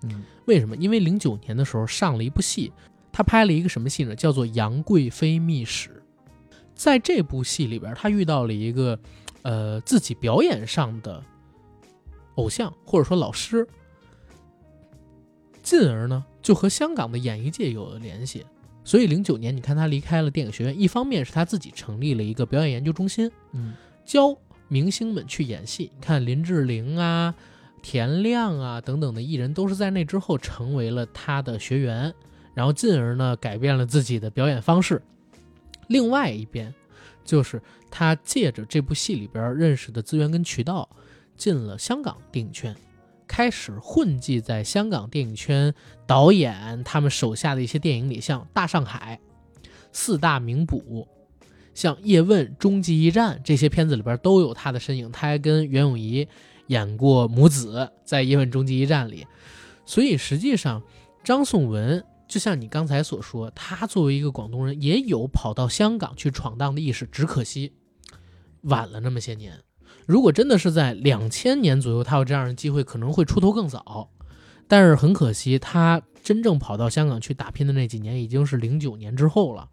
[0.06, 0.76] 嗯，为什么？
[0.76, 2.74] 因为零九年的时候上了一部戏，
[3.12, 4.16] 他拍了一个什么戏呢？
[4.16, 5.90] 叫做《杨贵妃秘史》。
[6.74, 8.98] 在这部戏里边，他遇到了一个
[9.44, 11.24] 呃自己表演上的。
[12.40, 13.68] 偶像或者说老师，
[15.62, 18.46] 进而呢就和香港的演艺界有了联系。
[18.84, 24.36] 所以零九年，你看他离开了电影学院，一方面是他自己成立了一个表演研究中心，嗯，教
[24.68, 25.92] 明星们去演戏。
[25.94, 27.36] 你看林志玲啊、
[27.84, 32.12] 田亮啊等等的艺人，都是在那之后成为了他的学员，
[32.56, 35.00] 然后进而呢改变了自己的表演方式。
[35.88, 36.74] 另外一边，
[37.24, 37.62] 就是
[37.92, 40.90] 他借着这部戏里边认识的资源跟渠道。
[41.40, 42.76] 进了香港电影圈，
[43.26, 45.74] 开始混迹在香港电影圈
[46.06, 49.20] 导演他们手下的一些电影里，像《大上海》，
[49.94, 51.08] 四大名捕，
[51.74, 55.10] 像《叶问》《终极一战》这些片子里边都有他的身影。
[55.12, 56.28] 他还跟袁咏仪
[56.68, 59.26] 演过母子，在《叶问终极一战》里。
[59.86, 60.84] 所以实际上，
[61.24, 67.72] 张颂文就像你刚才所说，他作为一个广东人，也有跑到香港去闯荡的意识，只可惜
[68.64, 69.54] 晚了那么些年。
[70.10, 74.10] 如果真的是在两千年左右，他有这样的机会，可能会出头更早。
[74.68, 79.70] 但是很可惜，他真正跑到香港去打拼的那几年，已经是零九年之后了。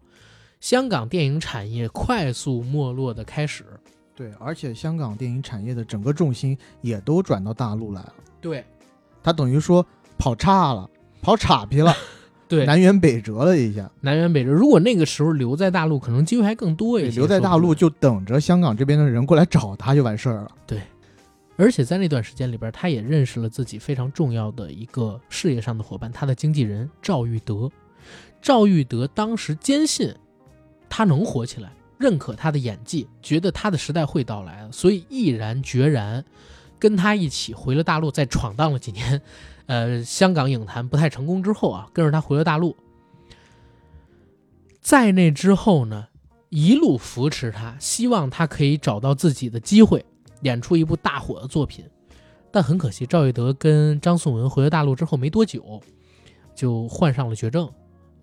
[0.61, 3.65] 香港电影产业快速没落的开始。
[4.13, 8.13] 对，而且香港电影产业的整个重心也都转到大陆来了。
[8.39, 8.63] 对，
[9.23, 9.83] 他等于说
[10.19, 10.87] 跑岔了，
[11.19, 11.91] 跑岔劈了，
[12.47, 13.89] 对，南辕北辙了一下。
[14.01, 14.51] 南辕北辙。
[14.51, 17.17] 如果那个时候留在大陆，可能机会还更多一些。
[17.17, 20.51] 留在大陆就等着香港这边的人过来找他就完事儿了。
[20.65, 20.81] 对。
[21.57, 27.67] 而且在那段时间里边，他也认识了自己非常重要的一个事业上的伙伴，他的经纪人赵玉德。
[28.41, 30.13] 赵玉德当时坚信
[30.87, 36.23] 他能火起来，认可他的演技，觉得他的时代会到来，所以毅然决然
[36.77, 39.19] 跟他一起回了大陆，再闯荡了几年，
[39.67, 42.75] 呃，香港影坛不太成功之后啊，跟着他回了大陆。
[44.81, 46.07] 在那之后呢，
[46.49, 50.03] 一路扶持他，希望他可以找到自己的机会。
[50.43, 51.83] 演出一部大火的作品，
[52.51, 55.81] 但很可惜，赵玉德跟张颂文回了大陆之后没多久，
[56.53, 57.67] 就患上了绝症，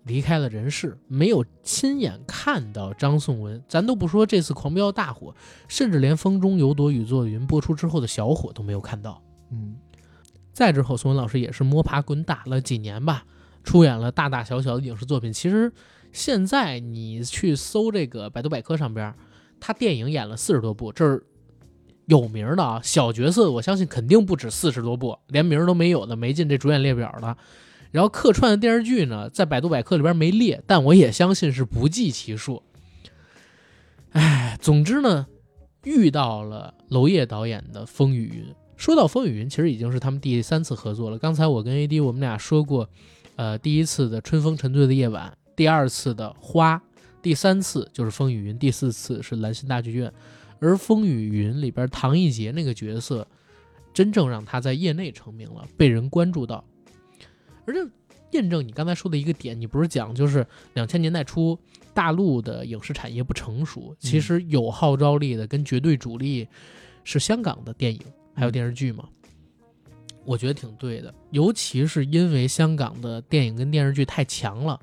[0.05, 3.61] 离开了人世，没有亲眼看到张颂文。
[3.67, 5.35] 咱都不说这次狂飙大火，
[5.67, 9.21] 甚至连《风中有朵雨做云》播出之后的小火都没有看到。
[9.51, 9.75] 嗯，
[10.55, 13.25] 再之后，宋文老师也是摸爬滚打了几年吧，
[13.65, 15.33] 出演了大大小小的影视作品。
[15.33, 15.71] 其实
[16.13, 19.13] 现在你去搜这个百度百科上边，
[19.59, 21.23] 他电影演了四十多部，这是。
[22.07, 27.35] 有名的啊，小角色我相信肯定不止四十多部，连名都没有的没进这主演列表的。
[27.89, 32.61] 然后客串的电视剧呢，在百度百科里边没列，但我也相信是不计其数。
[34.11, 35.25] 哎，总之呢，
[35.83, 38.53] 遇到了娄烨导演的《风雨云》。
[38.77, 41.17] 说到《风雨云》，其实已经是他们第三次合作了。
[41.17, 42.89] 刚才我跟 AD 我们俩说过，
[43.35, 46.77] 呃，第一次的《春风沉醉的夜晚》，第二次的《花》，
[47.21, 50.11] 第三次就是《风雨云》，第四次是兰心大剧院。
[50.59, 53.27] 而《风雨云》里边唐艺杰那个角色，
[53.93, 56.63] 真正让他在业内成名了，被人关注到。
[57.65, 57.79] 而且
[58.31, 61.57] 验证你刚才说的一个点，你不是讲就是两千年代初
[61.93, 66.47] 大陆的影视产业不成熟，其实有号召力的跟绝对主力
[67.03, 68.01] 是香港的电影
[68.35, 69.05] 还有电视剧嘛？
[70.25, 74.79] 我觉得挺对的，尤其是因为香港的电影跟电视剧太强了，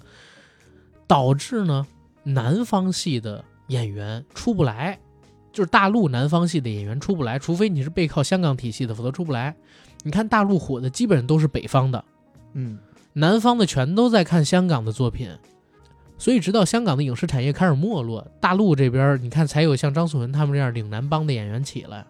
[1.07, 1.87] 导致呢
[2.23, 4.99] 南方系的演员出不来。
[5.53, 9.55] 就是大陆南方系的演员出不来，除非你是背靠香港体系的，否则出不来。
[10.03, 12.03] 你看大陆火的基本上都是北方的，
[12.55, 12.79] 嗯，
[13.13, 15.29] 南方的全都在看香港的作品。
[16.17, 22.07] 所以直到香港的影视产业开始没落，大陆这边你看才有像张颂文他们这样岭南帮的演员起来，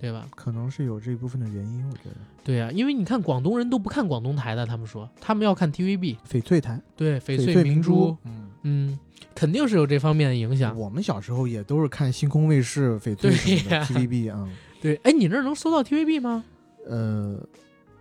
[0.00, 0.26] 对吧？
[0.34, 2.16] 可能是有这一部分的原因，我觉得。
[2.44, 8.98] 对呀，因为你看广东人都不看广东台的，他们说他们要看 TVB 翡翠台，对翡翠明珠，嗯嗯。
[9.34, 10.76] 肯定是有这方面的影响。
[10.76, 14.48] 我们小时候也都是看星空卫视、翡翠什么的 TVB 啊。
[14.82, 16.44] 对，哎，你那能搜到 TVB 吗？
[16.86, 17.40] 呃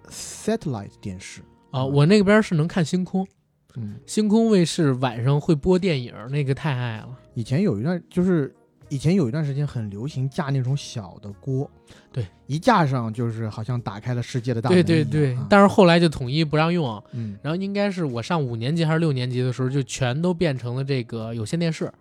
[0.09, 3.27] ，satellite 电视啊，我那边是能看星空。
[3.75, 7.09] 嗯，星空卫视晚上会播电影，那个太爱了。
[7.35, 8.51] 以前有一段就是。
[8.89, 11.69] 以前有一段时间很流行架那种小的锅，
[12.11, 14.83] 对，一架上就是好像打开了世界的大门。
[14.83, 15.33] 对对。
[15.33, 21.91] 对，但是后来就统一不让用，嗯，然后应该是我上五年级还是六年级的时候，就全都变成了这个有线电视，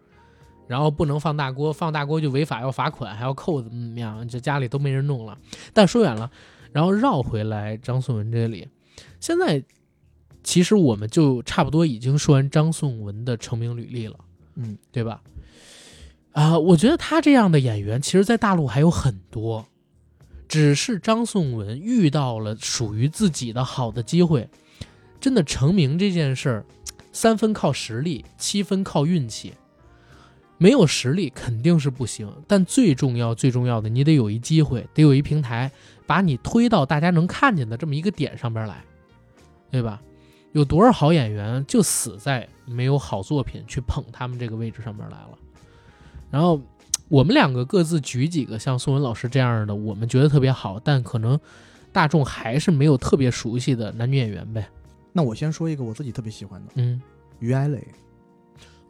[0.69, 5.37] 然后不能放大锅，放大锅就违法要罚款还要扣怎么怎么样，这家里都没人弄了。
[5.73, 6.31] 但说远了，
[6.73, 8.69] 然后绕回来张颂文这里，
[9.19, 9.63] 现在
[10.45, 14.17] 其实我们就差不多已经说完张颂文的成名履历了，
[14.55, 15.21] 嗯，对吧？
[16.37, 19.65] 啊，我觉得他这样的演员，其实，在大陆还有很多，
[20.47, 24.47] 只是张颂文遇到了属于自己的好的机会。
[25.19, 26.67] 真的成名这件事儿，
[27.11, 29.55] 三分靠实力，七分靠运气。
[30.59, 35.73] 没有实力肯定是不行，但最重要、最重要的，你得有一机会，得有一平台，
[36.07, 38.85] 把你推到大家能看见的这么一个点上边来，
[39.71, 40.03] 对吧？
[40.53, 45.39] 有多少好演员就死在没有好作品去捧他们这个位置上面来了。
[46.31, 46.61] 然后，
[47.09, 51.39] 我们两个各自举几个像宋文老师这样的，我们觉得特别好，但可能
[51.93, 54.69] 大众还是没有特别熟悉的男女演员呗。
[55.13, 57.01] 那我先说一个我自己特别喜欢的，嗯，
[57.39, 57.87] 于艾磊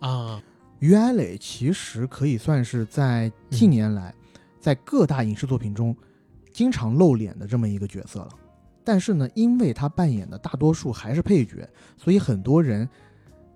[0.00, 0.42] 啊，
[0.80, 4.14] 于艾磊其实可以算是在近年来
[4.58, 5.96] 在各大影视作品中
[6.50, 8.30] 经常露脸的这么一个角色了。
[8.82, 12.88] 但是呢，因为他扮演的大多数还是配角，所以很多人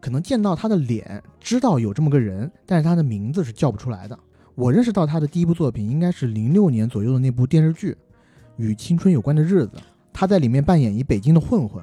[0.00, 4.18] 可能见到他的脸，知道有这么个人，但是他的名字是叫不出来的。
[4.54, 7.92] 我认识到他的第一部作品应该是零六年左右的那部电视剧
[8.56, 9.76] 《与青春有关的日子》，
[10.12, 11.82] 他在里面扮演一北京的混混，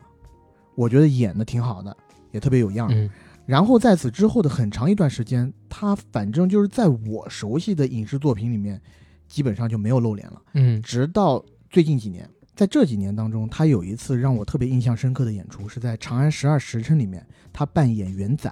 [0.75, 1.95] 我觉得演的挺好的，
[2.31, 2.89] 也特别有样。
[2.91, 3.09] 嗯
[3.45, 8.81] 然后在此之后的很长一段时间，他反正就是在我熟悉的影视作品里面，
[9.25, 10.41] 基本上就没有露脸了。
[10.53, 17.23] 嗯直到最近几年，在这几年当中，他有一次让我特别印象深刻的演出，是在《长安十二时辰》里面，
[17.53, 18.51] 他扮演元载，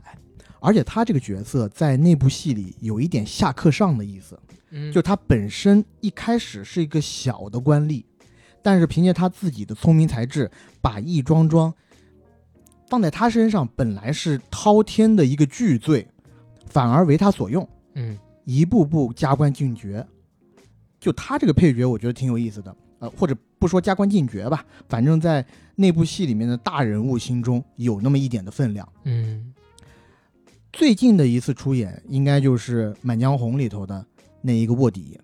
[0.59, 8.05] 而且他这个角色在那部戏里有一点下课上的意思，嗯，就他本身一开始是一个小的官吏，
[8.61, 10.51] 但是凭借他自己的聪明才智，
[10.81, 11.73] 把易庄庄
[12.87, 16.07] 放在他身上，本来是滔天的一个巨罪，
[16.67, 17.67] 反而为他所用。
[17.95, 20.05] 嗯一步步加官进爵。
[20.99, 22.75] 就他这个配角，我觉得挺有意思的。
[22.99, 25.45] 呃，或者不说加官进爵吧，反正在
[25.75, 28.87] 那部戏里面的大人物心中有那么一点的分量。
[29.03, 29.53] 嗯
[30.71, 34.05] 最近的一次出演，应该就是《满江红》里头的
[34.41, 35.17] 那一个卧底。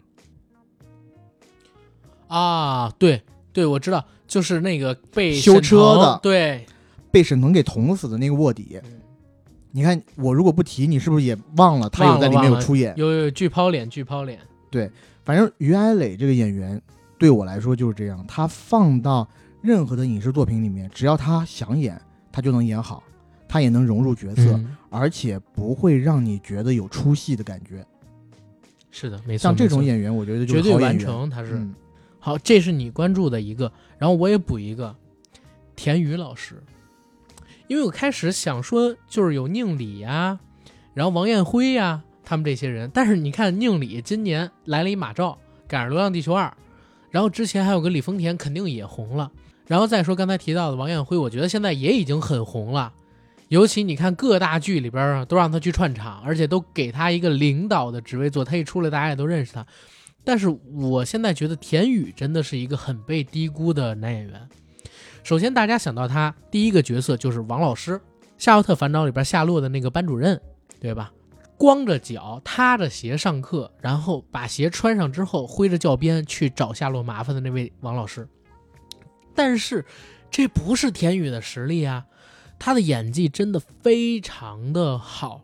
[2.27, 3.21] 啊，对
[3.51, 6.65] 对，我知道，就是那个被修车的对，
[7.11, 8.79] 被沈腾给捅死的那个卧底。
[8.83, 9.01] 嗯
[9.73, 12.93] 你看，我如果不提，你是不是也忘了他有在里面有出演？
[12.97, 14.37] 有有巨抛脸，巨抛脸，
[14.69, 14.91] 对
[15.23, 16.81] 反正于艾磊这个演员
[17.21, 19.29] 对我来说就是这样，他放到
[19.61, 23.03] 任何的影视作品里面，只要他想演，他就能演好，
[23.47, 27.85] 他也能融入角色，嗯而且不会让你觉得有出戏的感觉。
[28.89, 31.07] 是的，没错，像这种没错演员，我觉得就绝对是好演员。
[31.07, 31.75] 完成，他是、嗯，
[32.17, 34.95] 好，这是你关注的一个，然后我也补一个，
[35.75, 36.55] 田雨老师，
[37.67, 40.39] 因为我开始想说就是有宁理呀，
[40.95, 45.37] 然后王艳辉呀，他们这些人，但是你看宁理今年来了一马照，
[45.67, 46.47] 赶上《流浪地球二》，
[47.11, 49.31] 然后之前还有个李丰田，肯定也红了，
[49.67, 52.91] 然后再说刚才提到的王艳辉，我觉得现在也已经很红了。
[53.49, 59.65] 尤其你看各大剧里边啊，都让他去串场，而且都给他一个领导的职位做，他一出来大家也都认识他。
[60.23, 64.49] 但是我现在觉得田雨真的是一个很被低估的男演员。
[65.23, 67.93] 首先，大家想到他第一个角色就是王老师，
[68.37, 70.39] 《夏洛特烦恼》里边夏洛的那个班主任，
[70.79, 71.11] 对吧？
[71.61, 78.27] 光着脚踏着鞋上课，然后把鞋穿上之后，挥着教鞭去找夏洛麻烦的那位王老师。
[79.35, 79.85] 但是，
[80.31, 82.07] 这不是田雨的实力啊，
[82.57, 85.43] 他的演技真的非常的好，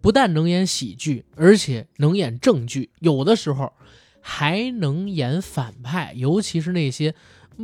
[0.00, 3.72] 不但能演喜剧，而且能演正剧，有的时候
[4.20, 7.14] 还能演反派，尤其是那些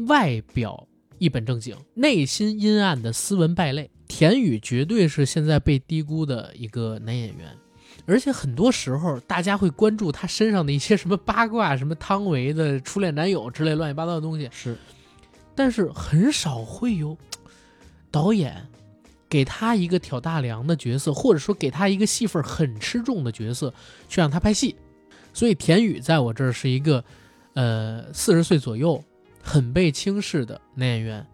[0.06, 0.86] 外表
[1.18, 3.90] 一本正经、内心阴暗的斯文败类。
[4.06, 7.56] 田雨绝对是现在被低估的一个男演员，
[8.06, 14.76] 而且很多时候大家会关注他身上的一些什么八卦，什么汤唯的初恋男友之类乱七八糟的东西，是
[15.54, 17.16] 但是很少会有
[18.10, 18.66] 导演
[19.28, 23.72] 给他一个挑大梁的角色，或者说给他一个戏份很吃重的角色
[24.08, 24.74] 去让他拍戏。
[25.32, 27.04] 所以田宇在我这儿是一个
[27.54, 29.02] 呃四十岁左右
[29.42, 31.24] 很被轻视的男演员。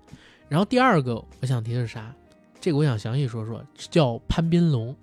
[0.49, 2.15] 然后第二个我想提的是啥？
[2.61, 4.95] 这个我想详细说说，叫潘斌龙，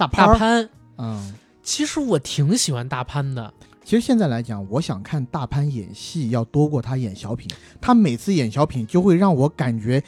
[0.00, 0.26] 大潘。
[0.26, 0.68] 大潘。
[0.98, 3.52] 嗯，其实我挺喜欢大潘的，
[3.84, 7.48] 其实现在来讲，我想看大潘演戏要多过他演小品。
[7.80, 10.02] 他每次演小品就会让我感觉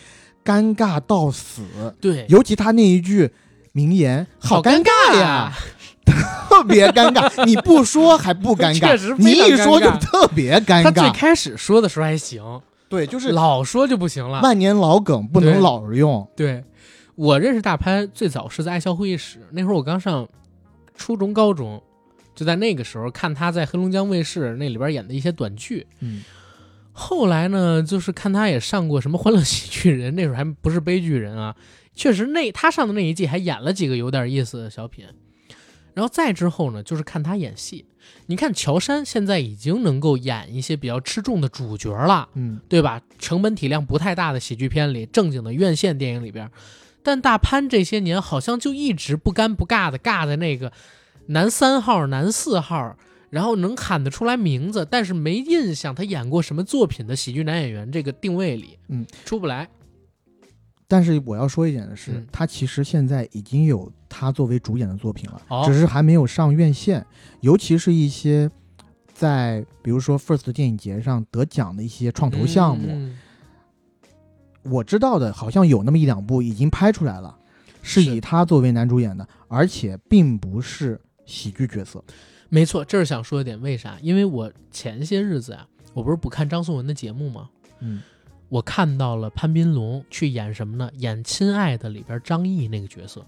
[0.44, 1.62] 尴尬到死，
[2.01, 3.31] 对，尤其他那一句
[3.73, 5.52] 名言“好尴尬呀”，
[6.05, 7.44] 特别尴尬。
[7.44, 11.10] 你不说还不尴 尬，确实你一说就特别尴尬他最。
[11.10, 12.43] 开始说的时候还行，
[12.89, 14.40] 对，就是老说就不行了。
[14.43, 16.28] 万年老梗，不能老是用。
[16.36, 16.62] 对，
[17.22, 20.28] 我认识大潘最早是在爱笑会议室，那会儿我刚上
[20.96, 21.80] 初中、高中，
[22.34, 25.86] 就在那个时候看他在黑龙江卫视那里边演的一些短剧。
[26.00, 26.24] 嗯，
[26.90, 31.54] 后来呢，就是看他也上过什么《欢乐喜剧人》，那时候还不是悲剧人啊。
[31.94, 35.06] 确实那他上的那一季还演了几个有点意思的小品。
[35.94, 37.84] 然后再之后呢，就是看他演戏。
[38.26, 43.00] 你看乔杉现在已经能够演一些比较吃重的主角了，嗯，对吧？
[43.20, 46.50] 成本体量不太大的喜剧片里，正经的院线电影里边，
[47.02, 50.72] 但大潘这些年好像就一直不尴不尬的尬在那个
[51.26, 52.96] 男三号、男四号，
[53.30, 59.68] 然后能喊得出来名字，但是没印象他演过什么作品的喜剧男演员这个定位里，嗯，出不来。
[60.86, 67.04] 但是我要说一点的是，嗯他其实现在已经有他作为主演的作品了，哦只是还没有上院线。
[67.40, 68.50] 尤其是一些
[69.14, 73.18] 在比如说 First 电影节上得奖的一些创投项目，嗯
[74.62, 77.36] 我知道的好像有那么一两部已经拍出来了，
[77.82, 82.02] 是是以他作为男主演的，而且并不是喜剧角色。
[82.48, 83.97] 没错，这是想说一点，为啥？
[84.02, 87.48] 因为我前些日子啊，我不是不看张颂文的节目吗？
[87.80, 88.02] 嗯，
[88.48, 90.90] 我看到了潘斌龙去演什么呢？
[90.98, 93.24] 演《亲爱的》里边张译那个角色。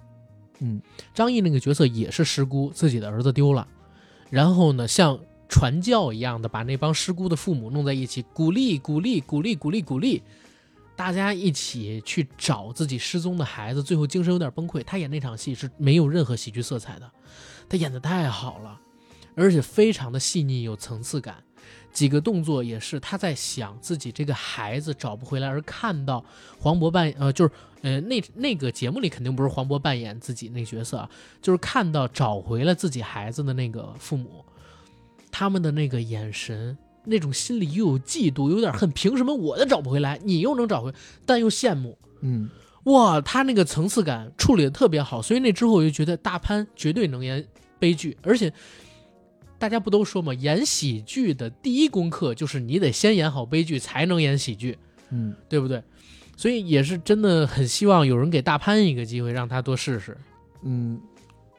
[0.60, 0.80] 嗯，
[1.12, 3.66] 张译那个角色也是失孤，自己的儿子丢了，
[4.30, 10.22] 然后呢，像传教一样的把那帮失孤的父母弄在一起，鼓励、鼓励、鼓励、鼓励、鼓励，
[10.96, 14.82] 大家一起去找自己失踪的孩子，最后精神有点崩溃。
[14.84, 17.10] 他演那场戏是没有任何喜剧色彩的，
[17.68, 18.80] 他演的太好了，
[19.34, 21.42] 而且非常的细腻有层次感。
[21.92, 26.24] 几个动作也是他在想自己这个孩子找不回来，而看到
[26.58, 27.50] 黄渤扮呃就是
[27.82, 31.08] 呃那那个节目里肯定不是黄渤扮演自己那角色，
[31.40, 34.44] 就是看到找回了自己孩子的那个父母，
[35.30, 40.92] 他们的那个眼神，那种心里又有嫉妒，有点恨，凭什么我的找不回来，你又能找回，
[41.26, 42.48] 但又羡慕，嗯，
[42.84, 47.46] 哇，他那个层次感处理的特别好，所以那之后我就觉得大潘绝对能演
[47.78, 48.52] 悲剧，而且
[49.58, 54.76] 大家不都说嘛，演喜剧的第一功课就是你得先演好悲剧，才能演喜剧，
[55.10, 55.82] 嗯，对不对？
[56.36, 60.16] 所以也是真的很希望有人给大潘一个机会，让他多试试。
[60.62, 61.00] 嗯，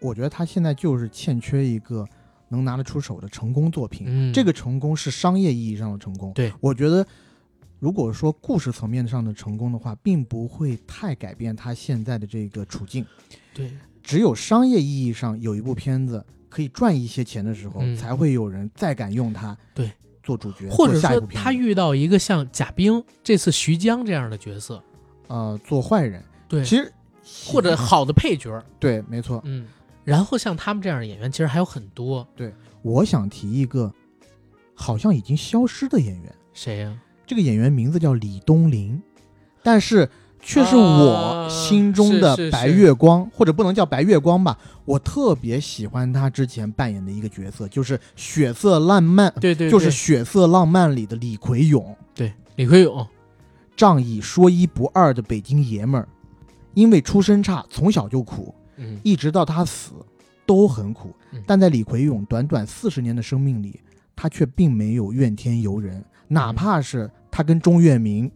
[0.01, 2.05] 我觉得他现在就是欠缺一个
[2.49, 4.05] 能拿得出手的成功作品。
[4.07, 6.31] 嗯，这个成功是商业意义上的成功。
[6.33, 7.05] 对，我觉得
[7.79, 13.05] 如果说故事层面上的成功的话，并不会太改变他现在的这个处境。
[13.53, 13.71] 对，
[14.03, 19.91] 只有商业意义上有一部片子可以赚一些钱的时候，嗯才会有人再敢用它对
[20.23, 24.81] 做主角，或者说他遇到一个像贾冰这次徐江这样的角色，
[25.27, 26.23] 呃做坏人。
[26.47, 26.91] 对，其实
[27.45, 29.41] 或者好的配角，对，没错。
[29.45, 29.67] 嗯，
[30.05, 32.25] 然后像他们这样的演员，其实还有很多。
[32.35, 33.91] 对我想提一个
[34.73, 39.01] 好像已经消失的演员，谁呀、这个演员名字叫李东林，
[39.63, 40.07] 但是
[40.39, 44.57] 却是我心中啊的是是白月光，或者不能叫白月光吧。
[44.85, 53.07] 我特别喜欢他之前扮演的一个角色，就是《血色浪漫》，对对，就是《对血色浪漫》里的李奎勇，对李奎勇，
[53.75, 56.07] 仗义说一不二的北京爷们儿。
[56.75, 59.93] 因为出身差，从小就苦，嗯，一直到他死
[60.45, 61.41] 都很苦嗯。
[61.45, 63.79] 但在李奎勇短短四十年的生命里，
[64.15, 68.31] 他却并没有怨天尤人，哪怕是他跟钟跃明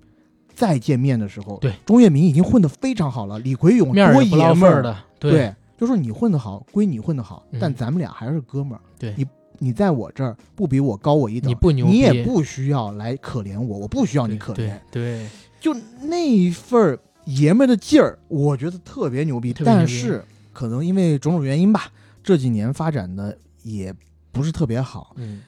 [0.53, 1.74] 再见面的时候，对。
[1.86, 7.60] 钟跃明已经混得非常好了，李奎勇多爷们儿，的，对，就说你混得好归你混得好，嗯。
[7.61, 9.14] 但咱们俩还是哥们儿，对。
[9.18, 9.26] 你
[9.61, 14.56] 你在我这儿不比我高我一等，你不牛，你也不需要来可怜我，我不需要你可怜。
[14.56, 15.30] 对，对，
[15.60, 19.54] 就那一份儿爷们儿的劲儿，我觉得特别牛逼。
[19.54, 20.24] 特别牛逼但是
[20.54, 21.91] 可能因为种种原因吧，
[22.24, 23.94] 这几年发展的也
[24.32, 25.14] 不是特别好。
[25.18, 25.41] 嗯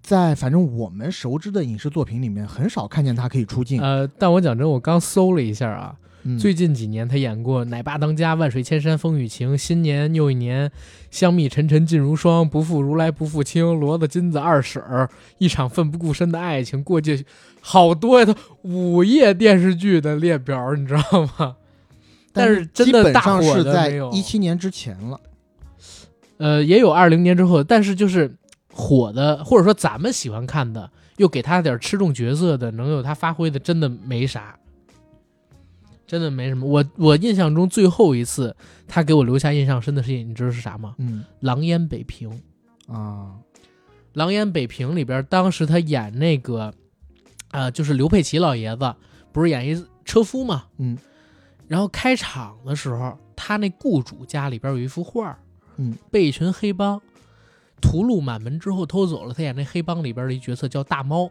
[0.00, 3.78] 在反正我们熟知的影视作品里面，很少看见他可以出镜。
[3.82, 5.94] 呃，但我讲真，我刚搜了一下啊，
[6.30, 10.68] 嗯最近几年他演过《奶爸当家》《万水千山风雨情》《新年又一年》
[11.10, 15.06] 《香蜜沉沉烬如霜》《不负如来不负卿》《骡子金子二婶儿》
[15.38, 17.16] 《一场奋不顾身的爱情》《过界》，
[17.62, 21.56] 好多呀，他午夜电视剧的列表，你知道吗？
[22.30, 25.18] 但是真基的大火是在的没有一七年之前了。
[26.36, 28.36] 呃，也有二零年之后，但是就是
[28.70, 34.57] 火的，或者说咱们喜欢看的，又给他点吃重角色的，能有他发挥的，真的没啥，
[36.08, 36.66] 真的没什么。
[36.66, 38.56] 我我印象中最后一次
[38.88, 40.96] 他给我留下印象深的事情，你知道是啥吗？
[40.98, 42.28] 嗯《狼烟北平》。
[42.92, 43.34] 《啊，
[44.14, 46.72] 狼烟北平》里边，当时他演那个，
[47.50, 48.94] 啊、就是刘佩琦老爷子，
[49.30, 50.64] 不是演一车夫嘛？
[50.78, 50.98] 嗯
[51.68, 55.38] 然后开场的时候，他那雇主家里边有一幅画，
[55.76, 56.98] 嗯，被一群黑帮
[57.82, 59.34] 屠戮满门之后偷走了。
[59.34, 61.30] 他演那黑帮里边的一角色叫大猫。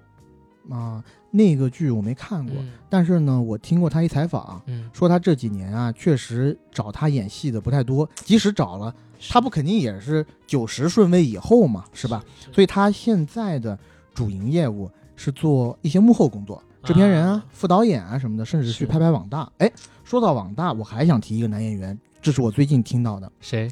[0.69, 8.93] 啊，那个剧我没看过，嗯但是呢，我听过他一采访，嗯，说他这几年啊，确实找他演戏的不太多，即使找了，
[9.29, 12.23] 他不肯定也是九十顺位以后嘛，是吧？
[12.51, 13.77] 所以他现在的
[14.13, 19.49] 主营业务是做一些幕后工作，制片人啊啊、副导演啊什么的，甚至去拍拍网大。
[19.57, 19.71] 哎，
[20.03, 23.31] 说到网大，我还想提一个男演员，这是我最近听到的。
[23.39, 23.69] 谁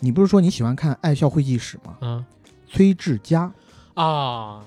[0.00, 1.96] 你不是说你喜欢看《爱笑会计史》吗？
[2.00, 2.24] 啊
[2.66, 3.52] 崔志佳，
[3.94, 4.64] 啊？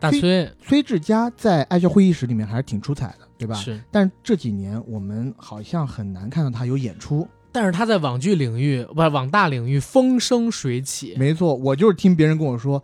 [0.00, 3.54] 大崔崔崔志佳在《爱笑会议室》里面还是挺出彩的，对吧？
[3.54, 7.28] 是，但这几年我们好像很难看到他有演出。
[7.52, 12.82] 但是他在网剧领域不网大领域风生水起，没错，我就是听别人跟我说，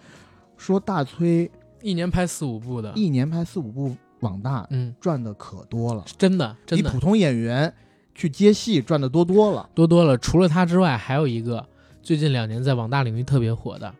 [0.56, 1.50] 说大崔
[1.82, 7.72] 一年拍四五部的，一年拍四五部网大，嗯，赚的可多了，真的真的比普通演员
[8.12, 9.70] 去接戏赚的多多了。
[9.72, 10.18] 多多了。
[10.18, 11.64] 除了他之外，还有一个
[12.02, 13.94] 最近两年在网大领域特别火的，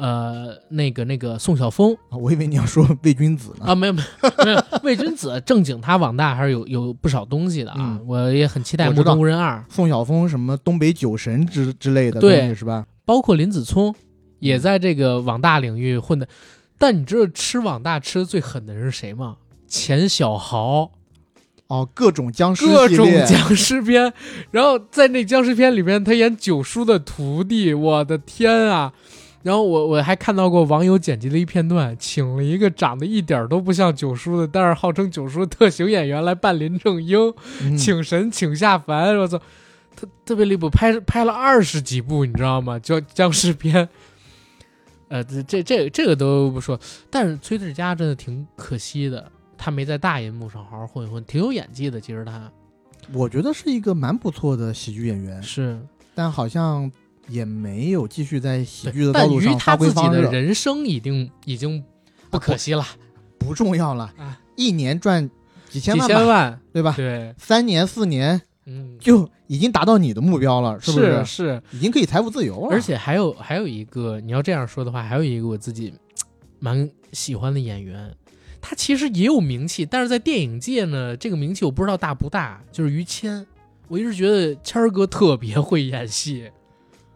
[0.00, 3.66] 呃，那个那个宋晓峰啊我以为你要说魏君子呢。
[3.66, 12.86] 啊，没有没有没有， 魏君子正经他网大还是有有不少东西的啊，嗯我也很期待《目中无人二》，宋晓峰什么东北酒神之之类的对东西是吧？
[13.04, 13.94] 包括林子聪
[14.38, 16.26] 也在这个网大领域混的。
[16.78, 19.36] 但你知道吃网大吃的最狠的人是谁吗？
[19.68, 20.90] 钱小豪，
[21.66, 24.12] 哦，各种僵尸各种僵尸片，
[24.50, 28.94] 然后在那僵尸片里面，他演九叔的徒弟，我的天啊！
[29.42, 37.18] 然后我我还看到过网友剪辑的一片段，请了一个长得一点都不像九叔的，但是号称九叔的特型演员来扮林正英，
[37.62, 39.40] 嗯请神请下凡，我操，
[39.96, 42.78] 特特别离谱，拍拍了二十几部，你知道吗？
[42.78, 43.88] 叫僵尸片。
[45.08, 46.78] 呃，这这这这个都不说，
[47.10, 52.00] 但是崔志佳真的挺可惜的，他没在大银幕上好好混一混，挺有演技的。
[52.00, 52.48] 其实他
[53.12, 55.80] 我觉得是一个蛮不错的喜剧演员，是，
[56.14, 56.88] 但好像
[57.28, 61.82] 也没有继续在喜剧的道路上发他自己挥方，的人生已经已经
[62.30, 62.84] 不可惜了，
[63.38, 65.30] 不重要了啊，一年赚
[65.68, 66.94] 几千万几，千万，对吧？
[66.96, 75.92] 对，三年四年嗯，就已经达到你的目标了，是不是是，已经可以财富自由了，而且还有还有一个，你要这样说的话，还有一个我自己
[76.58, 78.14] 蛮喜欢的演员，
[78.60, 83.46] 他其实也有名气，但是在电影界呢，这个名气我不知道大不大，就是于谦。
[83.88, 86.48] 我一直觉得谦儿哥特别会演戏，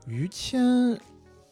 [0.06, 0.60] 于谦，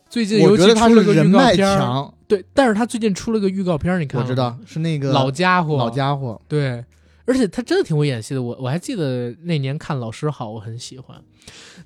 [0.09, 6.85] 最近尤其我觉得他出了个是人脉强，对，但是他最近出了个预告片，你看我知道是那个老家伙，老家伙，对，
[7.25, 8.43] 而且他真的挺会演戏的。
[8.43, 11.21] 我我还记得那年看《老师好》，我很喜欢。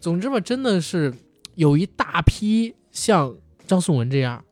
[0.01, 1.15] 总之吧，真的是
[1.55, 3.35] 有一大批像
[3.67, 4.45] 张颂文这样，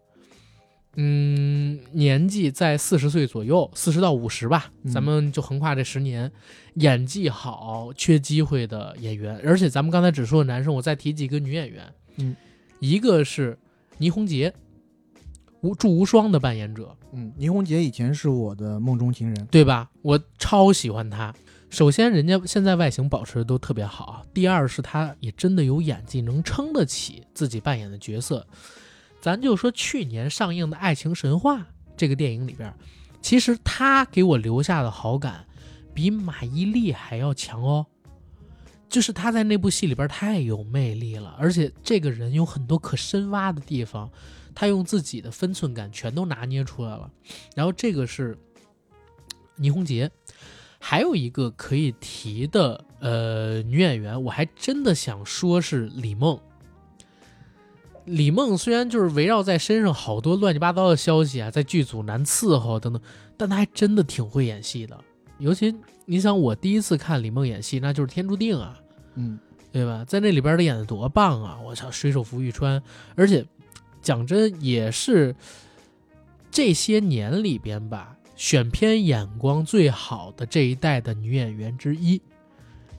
[0.96, 6.30] 嗯，年纪在四十岁左右，四十到五十吧，嗯咱们就横跨这十年，
[6.74, 9.40] 演技好、缺机会的演员。
[9.44, 11.82] 而且咱们刚才只说了男生，我再提几个女演员，
[12.16, 12.34] 嗯，
[12.80, 13.58] 一个是
[13.98, 14.52] 倪虹洁，
[15.60, 19.90] 无祝无双的扮演者，嗯，倪虹洁以前是我的梦中情人，对吧？
[20.02, 21.34] 我超喜欢她。
[21.70, 28.46] 首先，人家现在外形保持的都特别好；第二是她也真的有演技，能撑得起自己扮演的角色。
[29.20, 31.58] 咱就说去年上映的《爱情神话》
[31.96, 32.72] 这个电影里边，
[33.20, 35.46] 其实她给我留下的好感
[35.92, 37.86] 比马伊琍还要强哦。
[38.94, 44.08] 就是她在那部戏里边太有魅力了，而且这个人有很多可深挖的地方，
[44.54, 47.10] 她用自己的分寸感全都拿捏出来了。
[47.56, 48.38] 然后这个是
[49.56, 50.08] 倪虹洁，
[50.78, 56.38] 还有一个可以提的呃女演员，我还真的想说是李梦。
[58.04, 63.02] 李梦虽然就是围绕在身上好多乱七八糟的消息啊，在剧组难伺候等等，
[63.36, 64.96] 但她还真的挺会演戏的。
[65.40, 65.74] 尤其
[66.06, 68.78] 你想，我第一次看李梦演戏，那就是《天注定》啊，
[69.14, 69.38] 嗯，
[69.72, 70.04] 对吧？
[70.06, 71.58] 在那里边的演的多棒啊！
[71.64, 72.82] 我操，水手服玉川，
[73.14, 73.44] 而且
[74.02, 75.34] 讲真也是
[76.50, 82.20] 这些年里边吧，选片眼光最好的这一代的女演员之一。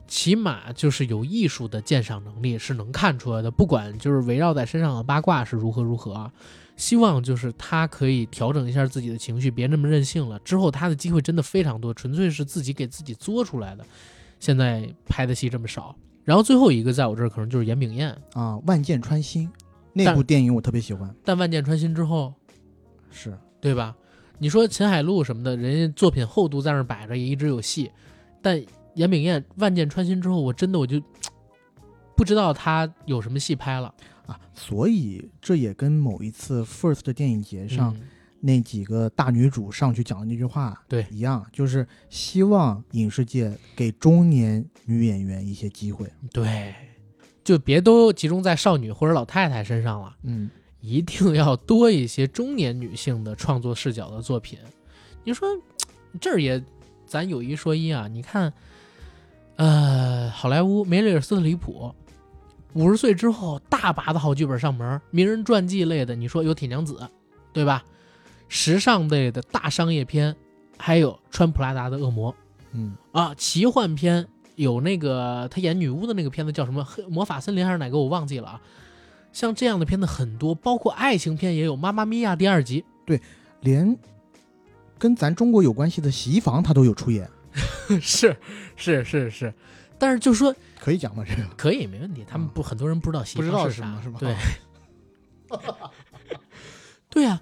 [0.08, 6.32] 起码就是有艺术的鉴赏能力是能看出来的，不管就是围绕在身上的八卦是如何如何啊，
[6.76, 10.38] 希望就是她可以调整一下自己的情绪，别那么任性了。
[10.38, 13.84] 之后她的机会真的非常多，纯粹是自己给自己作出来的。
[14.38, 15.94] 现在拍的戏这么少，
[16.24, 19.50] 然后最后一个在我这儿可能就是严炳彦，啊，万箭穿心
[19.92, 22.32] 那部电影我特别喜欢，但万箭穿心之后，
[23.10, 23.96] 是对吧？
[24.38, 27.90] 你说秦海璐什么的，人家作品厚度在那儿摆着，也一直有戏。
[28.42, 28.62] 但
[28.94, 31.00] 严炳彦万箭穿心之后，我真的我就
[32.14, 33.92] 不知道他有什么戏拍了。
[34.26, 38.02] 啊，所以这也跟某一次 First 电影节上、嗯
[38.46, 46.08] 那几个大女主上去讲的那句话对一样，就是希望影视界给中年女演员一些机会。
[46.32, 46.72] 对，
[47.42, 50.48] 就别都集中在少女或者老太太身上了，嗯，
[50.80, 54.56] 一定要多一些中年女性的创作视角的作品。
[55.24, 55.48] 你说
[56.20, 56.62] 这儿也，
[57.04, 58.52] 咱有一说一啊，你看，
[59.56, 61.92] 呃，好莱坞梅丽尔·斯特里普
[62.74, 66.94] 五十岁之后，大把的好剧本上门，名人传记类的，你说有《铁娘子》，
[67.52, 67.82] 对吧？
[68.48, 70.34] 时尚类的大商业片，
[70.78, 72.34] 还有穿普拉达的恶魔，
[72.72, 76.84] 嗯，啊，奇幻片有那个他演女巫的那个片子叫什么？
[76.84, 77.98] 黑魔法森林还是哪个？
[77.98, 78.60] 我忘记了啊。
[79.32, 83.20] 像这样的片子很多，包括爱情片也有，《妈妈咪呀》第二集，对
[83.60, 83.98] 连
[84.98, 87.28] 跟咱中国有关系的洗衣房他都有出演，
[88.00, 88.34] 是
[88.76, 89.52] 是是是，
[89.98, 91.22] 但是就说可以讲吗？
[91.28, 94.34] 这个可以没问题，他们不很多人不知道西不知道是啥是什么是吧
[95.50, 95.58] 对，
[97.10, 97.38] 对呀、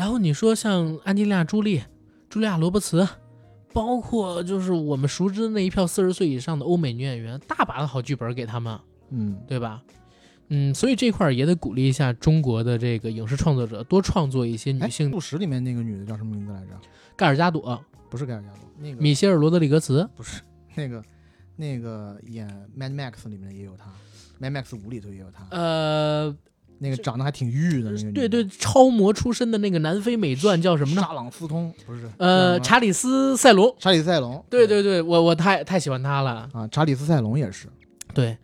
[0.00, 1.78] 然后你说像安吉丽娜·朱莉、
[2.30, 3.06] 茱莉亚·罗伯茨，
[3.70, 8.80] 包括就是我们熟知的那一票四十岁以上的欧美女演员，大把的好剧本给他们。
[9.10, 9.82] 嗯，对吧？
[10.48, 15.10] 嗯，所以这块儿也得鼓励一下中国的这个影视创作者，多创作一些女哎，性。
[15.10, 16.68] 故事里面那个女的叫什么名字来着？
[17.14, 17.78] 盖尔加朵、
[18.08, 20.40] 不是盖尔加朵，那个米歇尔·罗德里格茨，不是
[20.74, 21.04] 那个
[21.56, 22.48] 那个演
[22.80, 23.90] 《Mad Max》里面也有她，
[24.42, 25.46] 《Mad Max 五》里头也有她。
[25.50, 26.34] 呃，
[26.82, 31.02] 那个长得还挺玉的那个，对对，超模出身的那个南非美钻叫什么呢？
[31.02, 32.10] 沙朗斯通不是？
[32.16, 33.72] 呃，查理斯塞隆。
[33.78, 36.48] 查理塞隆，对对对，我我太太喜欢他了。
[36.52, 37.68] 啊，查理斯塞隆也是，
[38.14, 38.36] 对，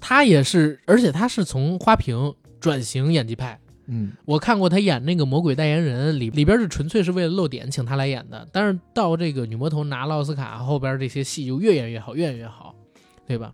[0.00, 3.58] 他也是，而且他是从花瓶转型演技派。
[3.88, 12.74] 嗯我看过他演那个《魔鬼代言人》里里边是纯粹是为了露点请他来演的，但是到这个女魔头拿了奥斯卡后边这些戏就越演越好，越演越好，
[13.26, 13.52] 对吧？